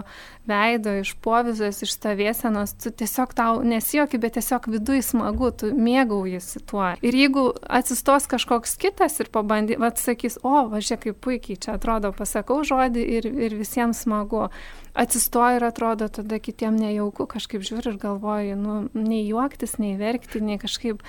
veido, 0.49 0.93
iš 1.01 1.15
povizos, 1.25 1.81
iš 1.85 1.95
stovėsenos, 1.97 2.77
tu 2.83 2.93
tiesiog 2.93 3.33
tau 3.37 3.63
nesijoki, 3.65 4.21
bet 4.21 4.37
tiesiog 4.37 4.69
viduje 4.73 5.05
smagu, 5.05 5.53
tu 5.57 5.73
mėgau 5.73 6.15
mėgaujasi 6.15 6.63
tuo. 6.69 6.93
Ir 7.03 7.17
jeigu 7.17 7.45
atsistos 7.69 8.29
kažkoks 8.31 8.77
kitas 8.81 9.19
ir 9.21 9.31
pabandys, 9.33 9.79
vad 9.81 9.99
sakys, 9.99 10.39
o, 10.43 10.69
važiuok 10.71 11.05
kaip 11.05 11.21
puikiai 11.25 11.59
čia 11.61 11.77
atrodo, 11.79 12.13
pasakau 12.13 12.63
žodį 12.65 13.05
ir, 13.19 13.27
ir 13.27 13.57
visiems 13.59 14.05
smagu 14.05 14.49
atsistoja 14.95 15.59
ir 15.59 15.67
atrodo 15.67 16.09
tada 16.09 16.39
kitiem 16.43 16.77
nejauku, 16.79 17.27
kažkaip 17.31 17.65
žiūri 17.67 17.93
ir 17.93 18.01
galvoji, 18.03 18.55
nu, 18.59 18.77
nei 18.95 19.25
juoktis, 19.27 19.77
nei 19.83 19.97
verkti, 20.01 20.43
nei 20.45 20.61
kažkaip. 20.63 21.03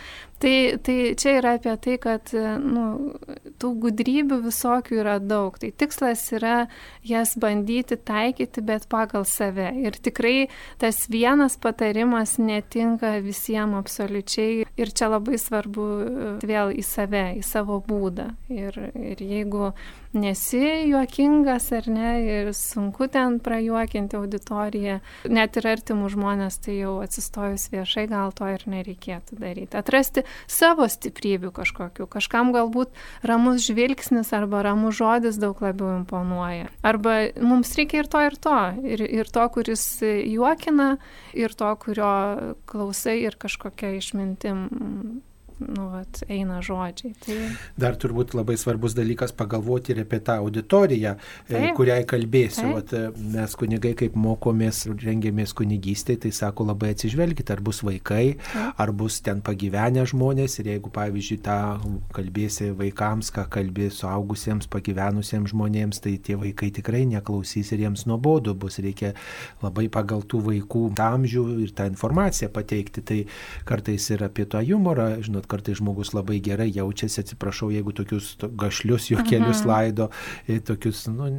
Tai, 0.46 0.78
tai 0.78 1.16
čia 1.18 1.40
yra 1.40 1.56
apie 1.58 1.72
tai, 1.82 1.96
kad 1.98 2.30
nu, 2.62 3.16
tų 3.58 3.72
gudrybių 3.82 4.38
visokių 4.44 5.00
yra 5.02 5.16
daug. 5.18 5.56
Tai 5.58 5.72
tikslas 5.74 6.22
yra 6.38 6.68
jas 7.02 7.34
bandyti 7.42 7.98
taikyti, 7.98 8.62
bet 8.62 8.86
pagal 8.92 9.26
save. 9.26 9.72
Ir 9.82 9.98
tikrai 9.98 10.46
tas 10.78 11.08
vienas 11.10 11.58
patarimas 11.58 12.36
netinka 12.38 13.16
visiems 13.26 13.80
absoliučiai. 13.80 14.68
Ir 14.78 14.94
čia 14.94 15.10
labai 15.16 15.42
svarbu 15.42 15.90
vėl 16.46 16.76
į 16.78 16.86
save, 16.86 17.26
į 17.40 17.44
savo 17.46 17.80
būdą. 17.82 18.30
Ir, 18.54 18.78
ir 18.94 19.26
jeigu 19.26 19.72
nesi 20.16 20.62
juokingas 20.92 21.72
ar 21.76 21.90
ne, 21.92 22.12
ir 22.24 22.54
sunku 22.56 23.10
ten 23.12 23.40
prajuokinti 23.44 24.18
auditoriją, 24.20 25.00
net 25.28 25.60
ir 25.60 25.70
artimų 25.74 26.10
žmonės, 26.14 26.60
tai 26.64 26.78
jau 26.80 26.96
atsistojus 27.04 27.68
viešai 27.74 28.06
gal 28.12 28.32
to 28.36 28.48
ir 28.54 28.64
nereikėtų 28.72 29.40
daryti. 29.42 29.76
Atrasti 29.80 30.24
savo 30.48 30.88
stiprybių 30.90 31.52
kažkokių. 31.56 32.08
Kažkam 32.12 32.54
galbūt 32.56 32.94
ramus 33.26 33.66
žvilgsnis 33.66 34.32
arba 34.36 34.64
ramus 34.66 34.98
žodis 35.00 35.40
daug 35.42 35.60
labiau 35.64 35.94
imponuoja. 36.00 36.70
Arba 36.86 37.18
mums 37.42 37.74
reikia 37.80 38.04
ir 38.04 38.12
to, 38.12 38.24
ir 38.26 38.40
to. 38.42 38.58
Ir, 38.86 39.06
ir 39.22 39.32
to, 39.32 39.46
kuris 39.56 39.86
juokina, 40.04 40.96
ir 41.34 41.56
to, 41.58 41.72
kurio 41.82 42.12
klausai 42.70 43.22
ir 43.26 43.40
kažkokia 43.42 43.96
išmintim 44.00 44.68
nu, 45.60 45.88
vat, 45.94 46.22
eina 46.32 46.60
žodžiai. 46.66 47.14
Tai... 47.24 47.38
Dar 47.80 47.96
turbūt 48.00 48.36
labai 48.36 48.58
svarbus 48.60 48.96
dalykas 48.98 49.34
pagalvoti 49.36 49.94
ir 49.94 50.02
apie 50.04 50.20
tą 50.26 50.38
auditoriją, 50.44 51.16
e, 51.16 51.54
Taip. 51.54 51.70
kuriai 51.78 52.06
kalbėsiu. 52.10 52.68
Vat, 52.76 52.94
e, 52.96 53.12
mes 53.36 53.56
kunigai, 53.60 53.94
kaip 53.98 54.18
mokomės, 54.20 54.84
rengiamės 55.02 55.56
kunigystėje, 55.58 56.26
tai 56.26 56.34
sako 56.36 56.68
labai 56.72 56.94
atsižvelgite, 56.96 57.56
ar 57.56 57.64
bus 57.66 57.82
vaikai, 57.86 58.36
Taip. 58.42 58.82
ar 58.84 58.94
bus 58.96 59.22
ten 59.26 59.42
pagyvenę 59.46 60.06
žmonės 60.12 60.60
ir 60.60 60.72
jeigu, 60.74 60.92
pavyzdžiui, 60.96 61.40
tą 61.46 61.60
kalbėsi 62.16 62.72
vaikams, 62.76 63.32
ką 63.36 63.48
kalbė 63.56 63.90
suaugusiems, 63.94 64.70
pagyvenusiems 64.72 65.54
žmonėms, 65.54 66.02
tai 66.04 66.18
tie 66.22 66.38
vaikai 66.40 66.72
tikrai 66.76 67.06
neklausys 67.10 67.72
ir 67.74 67.86
jiems 67.86 68.06
nuobodu 68.10 68.56
bus. 68.58 68.80
Reikia 68.84 69.14
labai 69.64 69.88
pagal 69.94 70.26
tų 70.28 70.42
vaikų 70.50 70.86
amžių 71.06 71.46
ir 71.64 71.74
tą 71.76 71.88
informaciją 71.92 72.52
pateikti. 72.54 73.04
Tai 73.06 73.20
kartais 73.68 74.10
ir 74.12 74.24
apie 74.26 74.46
tą 74.50 74.62
humorą, 74.66 75.08
žinot, 75.26 75.45
kad 75.46 75.66
kartais 75.66 75.80
žmogus 75.80 76.14
labai 76.14 76.40
gerai 76.40 76.70
jaučiasi, 76.74 77.22
atsiprašau, 77.24 77.72
jeigu 77.74 77.92
tokius 77.96 78.36
gašlius 78.60 79.10
juokelius 79.12 79.64
mhm. 79.64 79.70
laido, 79.70 80.10
tokius 80.66 81.08
nu, 81.08 81.30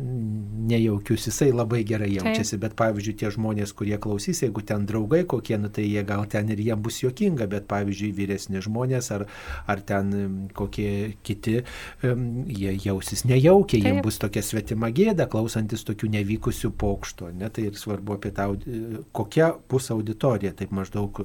nejaukius, 0.71 1.29
jisai 1.29 1.53
labai 1.53 1.85
gerai 1.85 2.11
jaučiasi, 2.15 2.57
Taip. 2.57 2.63
bet 2.65 2.77
pavyzdžiui, 2.81 3.17
tie 3.21 3.31
žmonės, 3.35 3.75
kurie 3.77 3.99
klausys, 4.03 4.43
jeigu 4.43 4.65
ten 4.67 4.87
draugai 4.87 5.25
kokie, 5.29 5.59
nu, 5.61 5.71
tai 5.71 5.87
jie 5.87 6.03
gal 6.07 6.27
ten 6.31 6.51
ir 6.51 6.63
jiems 6.63 6.83
bus 6.83 7.01
juokinga, 7.05 7.47
bet 7.51 7.69
pavyzdžiui, 7.71 8.13
vyresni 8.17 8.63
žmonės 8.65 9.11
ar, 9.15 9.27
ar 9.67 9.83
ten 9.87 10.49
kokie 10.57 11.17
kiti, 11.27 11.61
jie 12.03 12.75
jausis 12.83 13.27
nejaukiai, 13.29 13.85
jiems 13.87 14.05
bus 14.07 14.21
tokia 14.23 14.43
svetima 14.45 14.91
gėda, 14.95 15.29
klausantis 15.31 15.87
tokių 15.87 16.11
nevykusių 16.17 16.73
pokštų, 16.81 17.31
ne, 17.41 17.51
tai 17.53 17.69
ir 17.71 17.79
svarbu 17.79 18.19
apie 18.19 18.33
tą, 18.35 18.51
kokia 19.17 19.53
bus 19.71 19.91
auditorija, 19.95 20.55
taip 20.57 20.75
maždaug 20.75 21.23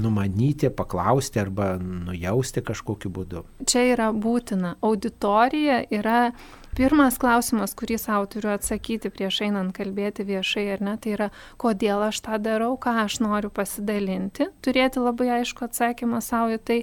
numanyti, 0.00 0.70
paklausti 0.74 1.40
arba 1.42 1.74
nu, 1.80 2.12
jausti 2.22 2.64
kažkokiu 2.64 3.12
būdu. 3.12 3.44
Čia 3.66 3.86
yra 3.92 4.10
būtina. 4.14 4.76
Auditorija 4.82 5.82
yra 5.90 6.32
Pirmas 6.72 7.18
klausimas, 7.20 7.74
kurį 7.76 7.98
savo 8.00 8.24
turiu 8.32 8.48
atsakyti 8.54 9.10
prieš 9.12 9.42
einant 9.44 9.74
kalbėti 9.76 10.24
viešai 10.24 10.62
ar 10.72 10.80
ne, 10.80 10.94
tai 10.96 11.10
yra, 11.18 11.26
kodėl 11.60 12.00
aš 12.06 12.22
tą 12.24 12.38
darau, 12.40 12.78
ką 12.80 12.94
aš 13.02 13.18
noriu 13.20 13.50
pasidalinti, 13.52 14.46
turėti 14.64 15.02
labai 15.02 15.26
aišku 15.34 15.66
atsakymą 15.66 16.22
savo 16.24 16.56
į 16.56 16.62
tai. 16.64 16.78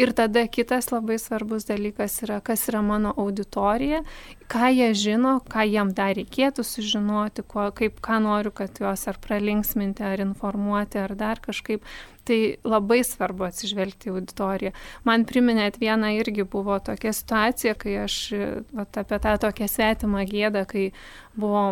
Ir 0.00 0.14
tada 0.16 0.46
kitas 0.48 0.88
labai 0.94 1.18
svarbus 1.20 1.68
dalykas 1.68 2.16
yra, 2.24 2.40
kas 2.40 2.64
yra 2.72 2.80
mano 2.80 3.12
auditorija, 3.20 4.00
ką 4.48 4.72
jie 4.72 4.88
žino, 4.96 5.34
ką 5.44 5.68
jiem 5.68 5.92
dar 5.92 6.16
reikėtų 6.16 6.64
sužinoti, 6.64 7.44
ko, 7.44 7.68
kaip, 7.76 8.00
ką 8.00 8.22
noriu, 8.24 8.48
kad 8.48 8.80
juos 8.80 9.04
ar 9.12 9.20
pralinksminti, 9.20 10.08
ar 10.08 10.24
informuoti, 10.24 11.04
ar 11.04 11.12
dar 11.20 11.44
kažkaip. 11.44 11.84
Tai 12.24 12.38
labai 12.64 13.02
svarbu 13.04 13.44
atsižvelgti 13.44 14.08
į 14.08 14.14
auditoriją. 14.14 14.70
Man 15.04 15.26
priminėt 15.28 15.76
vieną 15.82 16.14
irgi 16.16 16.46
buvo 16.48 16.78
tokia 16.80 17.12
situacija, 17.12 17.74
kai 17.76 17.98
aš 18.06 18.16
vat, 18.72 18.96
apie 19.02 19.18
tą 19.26 19.34
tokią 19.42 19.68
svetimą 19.68 20.24
gėdą, 20.30 20.64
kai 20.70 20.86
buvo 21.36 21.66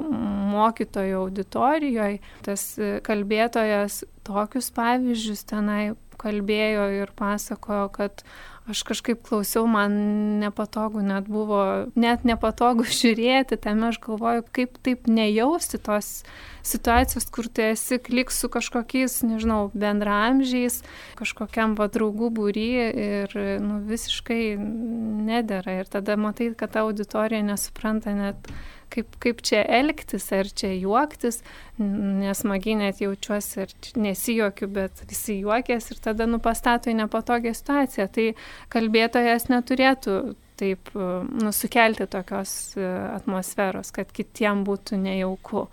mokytojo 0.53 1.24
auditorijoje, 1.24 2.20
tas 2.44 2.66
kalbėtojas 3.09 4.03
tokius 4.28 4.68
pavyzdžius 4.76 5.46
tenai 5.48 5.94
kalbėjo 6.22 6.88
ir 7.00 7.12
pasakojo, 7.18 7.88
kad 7.96 8.22
aš 8.71 8.83
kažkaip 8.87 9.23
klausiau, 9.27 9.67
man 9.67 9.95
nepatogu 10.43 11.03
net 11.03 11.27
buvo, 11.31 11.89
net 11.99 12.27
nepatogu 12.29 12.87
žiūrėti, 13.01 13.59
tame 13.61 13.91
aš 13.91 13.99
galvoju, 14.05 14.47
kaip 14.55 14.79
taip 14.87 15.09
nejausti 15.11 15.81
tos 15.83 16.23
situacijos, 16.63 17.27
kur 17.35 17.49
tu 17.51 17.65
esi 17.65 17.99
klik 17.99 18.31
su 18.31 18.47
kažkokiais, 18.53 19.19
nežinau, 19.27 19.73
bendramžiais, 19.75 20.81
kažkokiam 21.19 21.75
va 21.79 21.89
draugų 21.91 22.31
būry 22.39 22.69
ir 23.07 23.35
nu, 23.65 23.81
visiškai 23.89 24.55
nedėra. 24.59 25.81
Ir 25.83 25.91
tada 25.91 26.15
matai, 26.21 26.53
kad 26.55 26.77
ta 26.77 26.87
auditorija 26.87 27.43
nesupranta 27.47 28.15
net 28.15 28.53
kaip, 28.93 29.16
kaip 29.22 29.40
čia 29.47 29.62
elgtis, 29.80 30.28
ar 30.34 30.49
čia 30.49 30.72
juoktis, 30.74 31.40
nesmagiai 31.78 32.78
net 32.82 33.01
jaučiuosi, 33.03 33.64
ar 33.64 33.74
nesijokiu, 34.05 34.68
bet 34.72 35.03
visi 35.11 35.40
juokės 35.40 35.90
ir 35.93 36.03
tada 36.05 36.28
nupastato 36.30 36.93
į 36.93 36.99
nepatogią 37.03 37.55
situaciją. 37.57 38.09
Tai 38.12 38.28
kalbėtojas 38.72 39.49
neturėtų 39.53 40.18
taip 40.62 40.93
nusukelti 40.95 42.07
tokios 42.11 42.76
e, 42.76 42.86
atmosferos, 43.16 43.90
kad 43.95 44.12
kitiem 44.14 44.62
būtų 44.68 45.01
nejauku. 45.01 45.66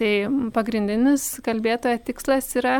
Tai 0.00 0.12
pagrindinis 0.56 1.34
kalbėtojo 1.44 1.98
tikslas 2.06 2.48
yra 2.56 2.78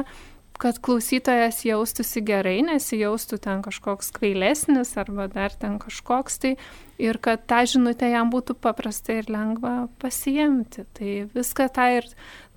kad 0.61 0.79
klausytojas 0.85 1.63
jaustųsi 1.65 2.21
gerai, 2.27 2.59
nesijaustų 2.67 3.39
ten 3.47 3.63
kažkoks 3.65 4.13
kvailesnis 4.17 4.93
arba 5.01 5.25
dar 5.33 5.55
ten 5.57 5.79
kažkoks 5.81 6.41
tai 6.43 6.55
ir 7.01 7.19
kad 7.23 7.47
tą 7.49 7.63
žinutę 7.73 8.11
jam 8.13 8.33
būtų 8.33 8.59
paprasta 8.61 9.17
ir 9.21 9.31
lengva 9.33 9.89
pasiemti. 10.03 10.85
Tai 10.97 11.15
viską 11.33 11.71
tą 11.73 11.87
ir 12.01 12.11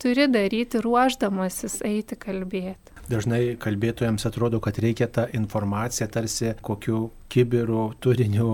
turi 0.03 0.27
daryti 0.31 0.83
ruoždamasis 0.83 1.79
eiti 1.87 2.19
kalbėti. 2.19 2.92
Dažnai 3.09 3.57
kalbėtojams 3.59 4.23
atrodo, 4.29 4.61
kad 4.63 4.77
reikia 4.79 5.09
tą 5.11 5.25
informaciją 5.35 6.07
tarsi 6.11 6.53
kokiu 6.63 7.09
kibiru 7.33 7.93
turiniu, 7.99 8.47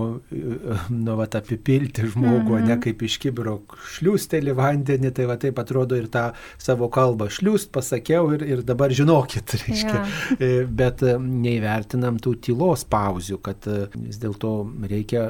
nu, 1.04 1.14
va, 1.18 1.26
apipilti 1.40 2.08
žmogų, 2.08 2.56
-hmm. 2.56 2.66
ne 2.66 2.74
mhm. 2.74 2.82
kaip 2.86 3.02
iš 3.06 3.18
kibiro 3.22 3.60
šliūstelį 3.96 4.56
vandenį, 4.56 5.12
tai 5.14 5.28
va 5.30 5.36
taip 5.40 5.58
atrodo 5.62 5.98
ir 6.00 6.08
tą 6.12 6.30
savo 6.58 6.88
kalbą 6.88 7.28
šliūst 7.30 7.70
pasakiau 7.74 8.32
ir, 8.34 8.46
ir 8.54 8.62
dabar 8.66 8.90
žinokit, 8.90 9.54
reiškia. 9.62 9.98
Yeah. 10.40 10.66
Bet 10.66 11.02
e, 11.02 11.16
neįvertinam 11.18 12.18
tų 12.18 12.36
tylos 12.46 12.86
pauzių, 12.88 13.38
kad 13.44 13.68
e, 13.68 13.86
vis 14.08 14.18
dėlto 14.22 14.54
reikia 14.90 15.28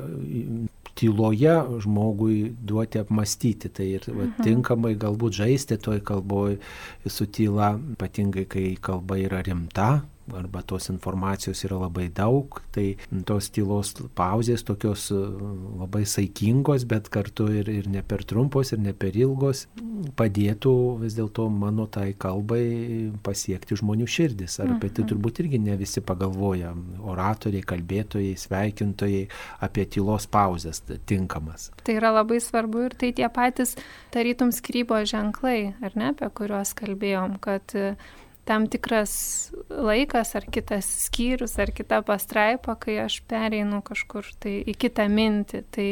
tyloje 1.01 1.57
žmogui 1.85 2.53
duoti 2.53 3.01
apmastyti. 3.01 3.73
Tai 3.73 3.89
ir 3.97 4.07
va, 4.09 4.27
mhm. 4.27 4.45
tinkamai 4.45 4.95
galbūt 5.01 5.41
žaisti 5.41 5.81
toj 5.81 6.03
kalboj 6.07 6.59
su 7.09 7.29
tyla, 7.33 7.75
ypatingai 7.97 8.47
kai 8.51 8.67
kalba 8.83 9.19
yra 9.21 9.43
rimta, 9.47 9.91
arba 10.37 10.63
tos 10.63 10.91
informacijos 10.93 11.65
yra 11.67 11.79
labai 11.81 12.09
daug, 12.15 12.61
tai 12.75 12.95
tos 13.27 13.51
tylos 13.55 13.95
pauzės 14.19 14.65
tokios 14.67 15.09
e, 15.15 15.19
labai 15.81 16.05
saikingos, 16.09 16.87
bet 16.91 17.11
kartu 17.13 17.49
ir, 17.61 17.71
ir 17.71 17.89
ne 17.91 18.03
per 18.07 18.25
trumpos, 18.29 18.73
ir 18.75 18.83
ne 18.83 18.95
per 18.97 19.17
ilgos, 19.19 19.67
padėtų 20.19 20.75
vis 21.03 21.17
dėlto 21.19 21.49
mano 21.53 21.87
tai 21.91 22.11
kalbai 22.19 23.11
pasiekti 23.25 23.79
žmonių 23.81 24.09
širdis. 24.11 24.59
Ar 24.63 24.75
apie 24.77 24.91
tai 24.91 25.05
mhm. 25.05 25.11
turbūt 25.13 25.43
irgi 25.45 25.61
ne 25.63 25.77
visi 25.81 26.03
pagalvoja, 26.05 26.73
oratoriai, 27.01 27.65
kalbėtojai, 27.67 28.37
sveikintojai, 28.41 29.27
apie 29.67 29.87
tylos 29.91 30.29
pauzės 30.31 30.83
tinkamas. 31.09 31.71
Tai 31.85 31.99
yra 31.99 32.15
labai 32.21 32.41
svarbu 32.43 32.87
ir 32.89 32.97
tai 33.01 33.13
tie 33.17 33.29
patys 33.33 33.77
tarytum 34.15 34.55
skrybo 34.55 35.01
ženklai, 35.09 35.75
ar 35.85 35.97
ne, 35.99 36.13
apie 36.15 36.31
kuriuos 36.41 36.75
kalbėjom, 36.79 37.39
kad 37.45 37.77
tam 38.51 38.67
tikras 38.67 39.13
laikas 39.71 40.35
ar 40.35 40.49
kitas 40.51 40.89
skyrius 41.07 41.55
ar 41.63 41.71
kita 41.71 42.03
pastraipa, 42.07 42.75
kai 42.83 42.99
aš 43.05 43.21
pereinu 43.31 43.79
kažkur 43.87 44.27
tai 44.43 44.59
į 44.67 44.75
kitą 44.75 45.07
mintį, 45.07 45.63
tai 45.71 45.89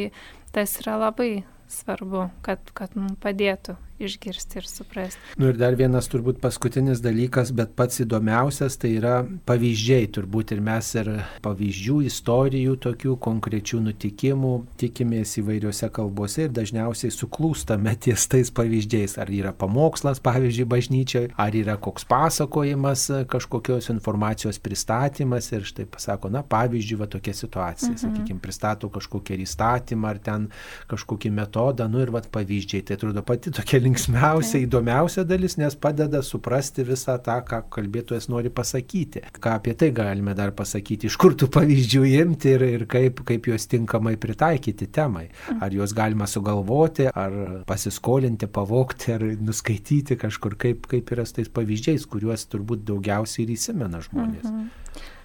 tas 0.55 0.81
yra 0.83 0.99
labai 1.07 1.45
svarbu, 1.71 2.27
kad, 2.43 2.73
kad 2.75 2.99
mums 2.99 3.21
padėtų 3.23 3.79
išgirsti 3.99 4.59
ir 4.59 4.67
suprasti. 4.67 5.21
Nu 5.39 5.51
ir 5.51 5.59
dar 5.59 5.75
vienas 5.79 6.09
turbūt 6.11 6.41
paskutinis 6.43 7.03
dalykas, 7.03 7.51
bet 7.57 7.75
pats 7.79 8.03
įdomiausias, 8.05 8.79
tai 8.81 8.95
yra 8.99 9.17
pavyzdžiai 9.49 10.09
turbūt 10.15 10.55
ir 10.55 10.63
mes 10.65 10.91
ir 10.99 11.11
pavyzdžių, 11.45 11.99
istorijų, 12.09 12.77
tokių 12.85 13.17
konkrečių 13.25 13.83
nutikimų 13.89 14.53
tikimės 14.81 15.35
įvairiose 15.43 15.91
kalbose 15.95 16.47
ir 16.47 16.55
dažniausiai 16.55 17.13
suklūstame 17.15 17.95
ties 18.05 18.29
tais 18.31 18.53
pavyzdžiais. 18.55 19.19
Ar 19.19 19.33
yra 19.35 19.53
pamokslas, 19.57 20.23
pavyzdžiui, 20.25 20.69
bažnyčioje, 20.71 21.33
ar 21.39 21.57
yra 21.59 21.79
koks 21.83 22.07
pasakojimas, 22.09 23.09
kažkokios 23.31 23.91
informacijos 23.95 24.61
pristatymas 24.63 25.51
ir 25.53 25.67
štai 25.69 25.89
pasako, 25.91 26.31
na 26.33 26.45
pavyzdžiui, 26.47 27.01
va 27.03 27.11
tokia 27.11 27.35
situacija, 27.35 27.95
mhm. 27.95 28.01
sakykime, 28.05 28.43
pristato 28.43 28.91
kažkokį 28.93 29.43
įstatymą 29.45 30.13
ar 30.13 30.23
ten 30.23 30.49
kažkokį 30.91 31.33
metodą, 31.35 31.89
nu 31.91 32.03
ir 32.03 32.13
va 32.15 32.23
pavyzdžiai. 32.23 32.85
Tai 32.87 32.99
atrodo 32.99 33.23
pati 33.27 33.53
tokia 33.55 33.81
linksmiausia, 33.89 34.61
įdomiausia 34.65 35.25
dalis, 35.29 35.57
nes 35.61 35.75
padeda 35.79 36.21
suprasti 36.25 36.85
visą 36.87 37.17
tą, 37.25 37.39
ką 37.47 37.63
kalbėtojas 37.75 38.29
nori 38.31 38.53
pasakyti. 38.55 39.25
Ką 39.39 39.57
apie 39.59 39.75
tai 39.79 39.91
galime 39.97 40.35
dar 40.39 40.53
pasakyti, 40.57 41.09
iš 41.09 41.19
kur 41.21 41.37
tų 41.39 41.51
pavyzdžių 41.55 42.03
imti 42.21 42.55
ir, 42.57 42.65
ir 42.79 42.87
kaip, 42.91 43.23
kaip 43.29 43.51
juos 43.51 43.69
tinkamai 43.71 44.17
pritaikyti 44.21 44.91
temai. 44.95 45.29
Ar 45.59 45.75
juos 45.75 45.95
galima 45.97 46.29
sugalvoti, 46.31 47.09
ar 47.09 47.63
pasiskolinti, 47.69 48.51
pavokti, 48.53 49.15
ar 49.17 49.25
nuskaityti 49.49 50.19
kažkur, 50.21 50.59
kaip, 50.61 50.89
kaip 50.91 51.15
yra 51.15 51.27
su 51.29 51.41
tais 51.41 51.53
pavyzdžiais, 51.53 52.09
kuriuos 52.11 52.49
turbūt 52.53 52.85
daugiausiai 52.89 53.47
ir 53.47 53.57
įsimena 53.57 54.03
žmonės. 54.05 54.47
Mhm. 54.49 54.69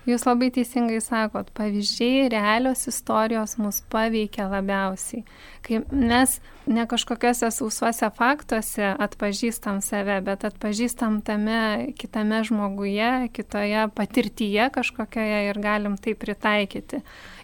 Jūs 0.04 0.26
labai 0.28 0.50
teisingai 0.52 0.98
sakot, 1.00 1.48
pavyzdžiai, 1.56 2.26
realios 2.34 2.82
istorijos 2.92 3.56
mus 3.56 3.80
paveikia 3.92 4.50
labiausiai. 4.52 5.24
Kai 5.64 5.80
mes 5.92 6.40
ne 6.68 6.84
kažkokiuose 6.88 7.48
sausuose 7.52 8.10
faktuose 8.16 8.90
atpažįstam 9.06 9.80
save, 9.84 10.18
bet 10.24 10.44
atpažįstam 10.48 11.22
tame 11.24 11.94
kitame 12.00 12.42
žmoguje, 12.48 13.30
kitoje 13.36 13.86
patirtyje 13.96 14.70
kažkokioje 14.76 15.40
ir 15.50 15.60
galim 15.64 15.96
tai 15.98 16.16
pritaikyti. 16.20 17.00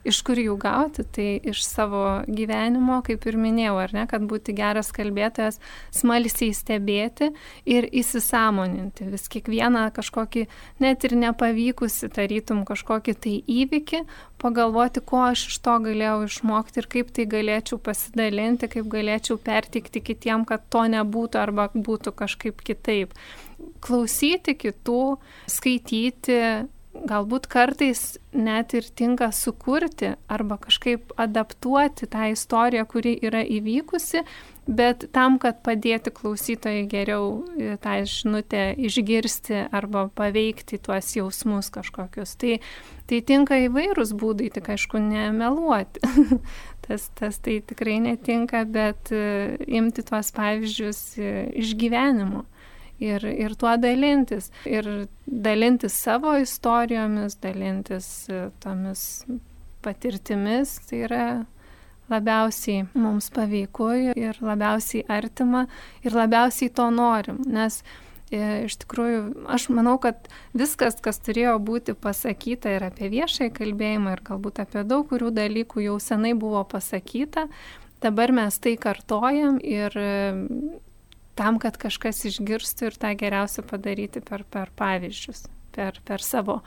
Iš 0.08 0.22
kur 0.24 0.40
jų 0.40 0.56
gauti? 0.60 1.04
Tai 1.04 1.28
iš 1.52 1.64
savo 1.68 2.04
gyvenimo, 2.28 3.02
kaip 3.08 3.26
ir 3.28 3.40
minėjau, 3.40 3.76
ar 3.84 3.96
ne, 3.96 4.06
kad 4.08 4.24
būti 4.28 4.56
geras 4.56 4.94
kalbėtojas, 4.96 5.60
smalsiai 5.96 6.56
stebėti 6.56 7.32
ir 7.68 7.88
įsisamoninti 7.88 9.10
vis 9.12 9.28
kiekvieną 9.32 9.90
kažkokį, 9.96 10.46
net 10.84 11.08
ir 11.08 11.18
nepavykusi, 11.20 12.12
tarytum 12.16 12.64
kažkokį 12.68 13.16
tai 13.20 13.36
įvykį, 13.60 14.04
pagalvoti, 14.42 15.04
ko 15.06 15.22
aš 15.30 15.46
iš 15.52 15.60
to 15.66 15.76
galėjau 15.84 16.24
išmokti 16.28 16.82
ir 16.82 16.88
kaip 16.96 17.12
tai 17.16 17.28
galėčiau 17.30 17.80
pasidalinti, 17.84 18.72
kaip 18.72 18.90
galėčiau 18.92 19.38
pertikti 19.44 20.02
kitiem, 20.02 20.48
kad 20.50 20.66
to 20.74 20.86
nebūtų 20.96 21.42
arba 21.42 21.70
būtų 21.76 22.16
kažkaip 22.24 22.64
kitaip. 22.66 23.16
Klausyti 23.84 24.56
kitų, 24.56 25.02
skaityti, 25.52 26.40
galbūt 26.94 27.48
kartais 27.52 28.18
net 28.34 28.74
ir 28.78 28.88
tinka 28.98 29.30
sukurti 29.36 30.14
arba 30.32 30.58
kažkaip 30.62 31.14
adaptuoti 31.20 32.10
tą 32.10 32.32
istoriją, 32.34 32.86
kuri 32.90 33.16
yra 33.22 33.44
įvykusi, 33.46 34.24
bet 34.70 35.08
tam, 35.16 35.38
kad 35.42 35.64
padėti 35.66 36.12
klausytojai 36.14 36.86
geriau 36.90 37.42
e, 37.58 37.74
tą 37.82 37.96
žinutę 38.08 38.64
išgirsti 38.78 39.66
arba 39.76 40.06
paveikti 40.16 40.80
tuos 40.84 41.10
jausmus 41.18 41.72
kažkokius. 41.74 42.36
Tai, 42.40 42.60
tai 43.10 43.22
tinka 43.26 43.58
įvairūs 43.66 44.14
būdai, 44.20 44.52
tik 44.54 44.70
aišku, 44.76 45.02
nemeluoti. 45.02 46.04
tas, 46.86 47.10
tas 47.18 47.42
tai 47.42 47.60
tikrai 47.66 47.98
netinka, 48.06 48.64
bet 48.70 49.12
e, 49.16 49.58
imti 49.80 50.06
tuos 50.06 50.32
pavyzdžius 50.38 51.04
e, 51.18 51.36
iš 51.64 51.74
gyvenimo 51.80 52.46
ir, 53.02 53.26
ir 53.26 53.58
tuo 53.58 53.74
dalintis. 53.82 54.52
Ir 54.70 55.08
dalintis 55.26 55.98
savo 55.98 56.38
istorijomis, 56.38 57.40
dalintis 57.42 58.12
tomis 58.62 59.06
patirtimis, 59.82 60.78
tai 60.90 61.06
yra 61.08 61.24
labiausiai 62.10 62.86
mums 62.98 63.30
paveiku 63.34 63.90
ir 64.18 64.40
labiausiai 64.42 65.06
artima 65.10 65.66
ir 66.04 66.16
labiausiai 66.18 66.72
to 66.76 66.90
norim. 66.94 67.42
Nes 67.48 67.82
e, 68.32 68.66
iš 68.68 68.80
tikrųjų, 68.84 69.22
aš 69.50 69.70
manau, 69.74 69.98
kad 70.02 70.30
viskas, 70.58 71.00
kas 71.04 71.22
turėjo 71.26 71.58
būti 71.64 71.96
pasakyta 71.98 72.76
ir 72.76 72.88
apie 72.90 73.12
viešąjį 73.14 73.54
kalbėjimą, 73.58 74.18
ir 74.18 74.26
galbūt 74.32 74.64
apie 74.66 74.86
daug 74.88 75.08
kurių 75.12 75.32
dalykų 75.38 75.86
jau 75.88 75.98
senai 76.04 76.36
buvo 76.38 76.66
pasakyta, 76.68 77.48
dabar 78.04 78.34
mes 78.36 78.60
tai 78.62 78.76
kartojam 78.82 79.60
ir 79.64 79.96
tam, 81.40 81.60
kad 81.62 81.78
kažkas 81.80 82.26
išgirstų 82.28 82.90
ir 82.90 83.00
tą 83.00 83.14
geriausia 83.20 83.64
padaryti 83.64 84.24
per, 84.26 84.44
per 84.44 84.72
pavyzdžius, 84.80 85.46
per, 85.76 86.02
per 86.06 86.24
savo 86.26 86.60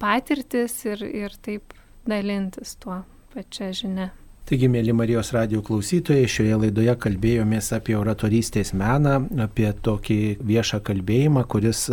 patirtis 0.00 0.76
ir, 0.86 1.02
ir 1.02 1.34
taip 1.42 1.74
dalintis 2.08 2.76
tuo 2.80 3.02
pačia 3.34 3.72
žinia. 3.74 4.10
Taigi, 4.50 4.66
mėly 4.66 4.90
Marijos 4.98 5.28
radio 5.30 5.60
klausytojai, 5.62 6.26
šioje 6.26 6.56
laidoje 6.58 6.90
kalbėjomės 6.98 7.68
apie 7.76 7.94
oratorystės 7.94 8.72
meną, 8.74 9.12
apie 9.44 9.68
tokį 9.86 10.16
viešą 10.42 10.80
kalbėjimą, 10.88 11.44
kuris 11.52 11.84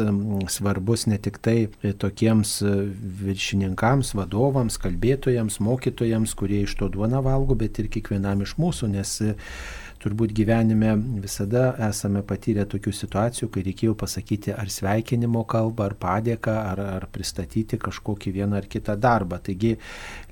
svarbus 0.55 1.05
ne 1.05 1.19
tik 1.21 1.37
tai 1.45 1.67
tokiems 2.01 2.55
viršininkams, 3.19 4.15
vadovams, 4.17 4.79
kalbėtojams, 4.81 5.59
mokytojams, 5.67 6.33
kurie 6.39 6.63
iš 6.65 6.73
to 6.79 6.89
duona 6.97 7.21
valgo, 7.21 7.53
bet 7.61 7.77
ir 7.77 7.91
kiekvienam 7.93 8.41
iš 8.41 8.55
mūsų, 8.57 8.89
nes 8.95 9.13
turbūt 10.01 10.33
gyvenime 10.35 10.93
visada 11.23 11.71
esame 11.87 12.23
patyrę 12.27 12.65
tokių 12.69 12.93
situacijų, 12.95 13.49
kai 13.53 13.63
reikėjo 13.65 13.95
pasakyti 13.99 14.53
ar 14.55 14.71
sveikinimo 14.71 15.43
kalbą, 15.49 15.89
ar 15.89 15.95
padėką, 15.99 16.55
ar, 16.71 16.81
ar 16.97 17.07
pristatyti 17.13 17.79
kažkokį 17.81 18.33
vieną 18.39 18.59
ar 18.61 18.69
kitą 18.69 18.97
darbą. 18.99 19.39
Taigi 19.43 19.75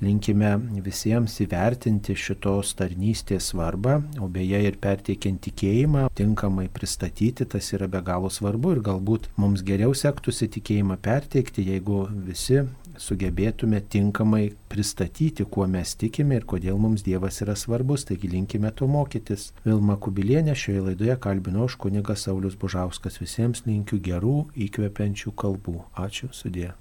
linkime 0.04 0.56
visiems 0.86 1.40
įvertinti 1.46 2.16
šitos 2.20 2.76
tarnystės 2.80 3.52
svarbą, 3.54 4.00
o 4.22 4.30
beje 4.32 4.62
ir 4.70 4.80
perteikiant 4.82 5.42
tikėjimą, 5.48 6.08
tinkamai 6.16 6.68
pristatyti, 6.74 7.48
tas 7.50 7.72
yra 7.76 7.90
be 7.92 8.02
galo 8.06 8.32
svarbu 8.32 8.76
ir 8.76 8.84
galbūt 8.86 9.32
mums 9.42 9.66
geriau 9.66 9.96
sektųsi 9.98 10.50
tikėjimą 10.58 11.00
perteikti, 11.06 11.66
jeigu 11.72 12.06
visi 12.26 12.64
sugebėtume 13.02 13.82
tinkamai 13.92 14.44
pristatyti, 14.72 15.46
kuo 15.50 15.68
mes 15.72 15.96
tikime 16.00 16.40
ir 16.40 16.48
kodėl 16.50 16.80
mums 16.82 17.06
Dievas 17.06 17.42
yra 17.46 17.58
svarbus, 17.60 18.08
taigi 18.10 18.32
linkime 18.32 18.72
to 18.76 18.88
mokytis. 18.92 19.52
Vilma 19.66 19.98
Kubilienė 19.98 20.56
šioje 20.56 20.88
laidoje 20.90 21.20
kalbino 21.28 21.68
aš 21.68 21.78
kunigas 21.82 22.28
Saulis 22.30 22.58
Bužauskas. 22.62 23.20
Visiems 23.22 23.66
linkiu 23.68 24.00
gerų, 24.00 24.40
įkvepiančių 24.68 25.36
kalbų. 25.36 25.80
Ačiū, 26.08 26.32
sudė. 26.34 26.74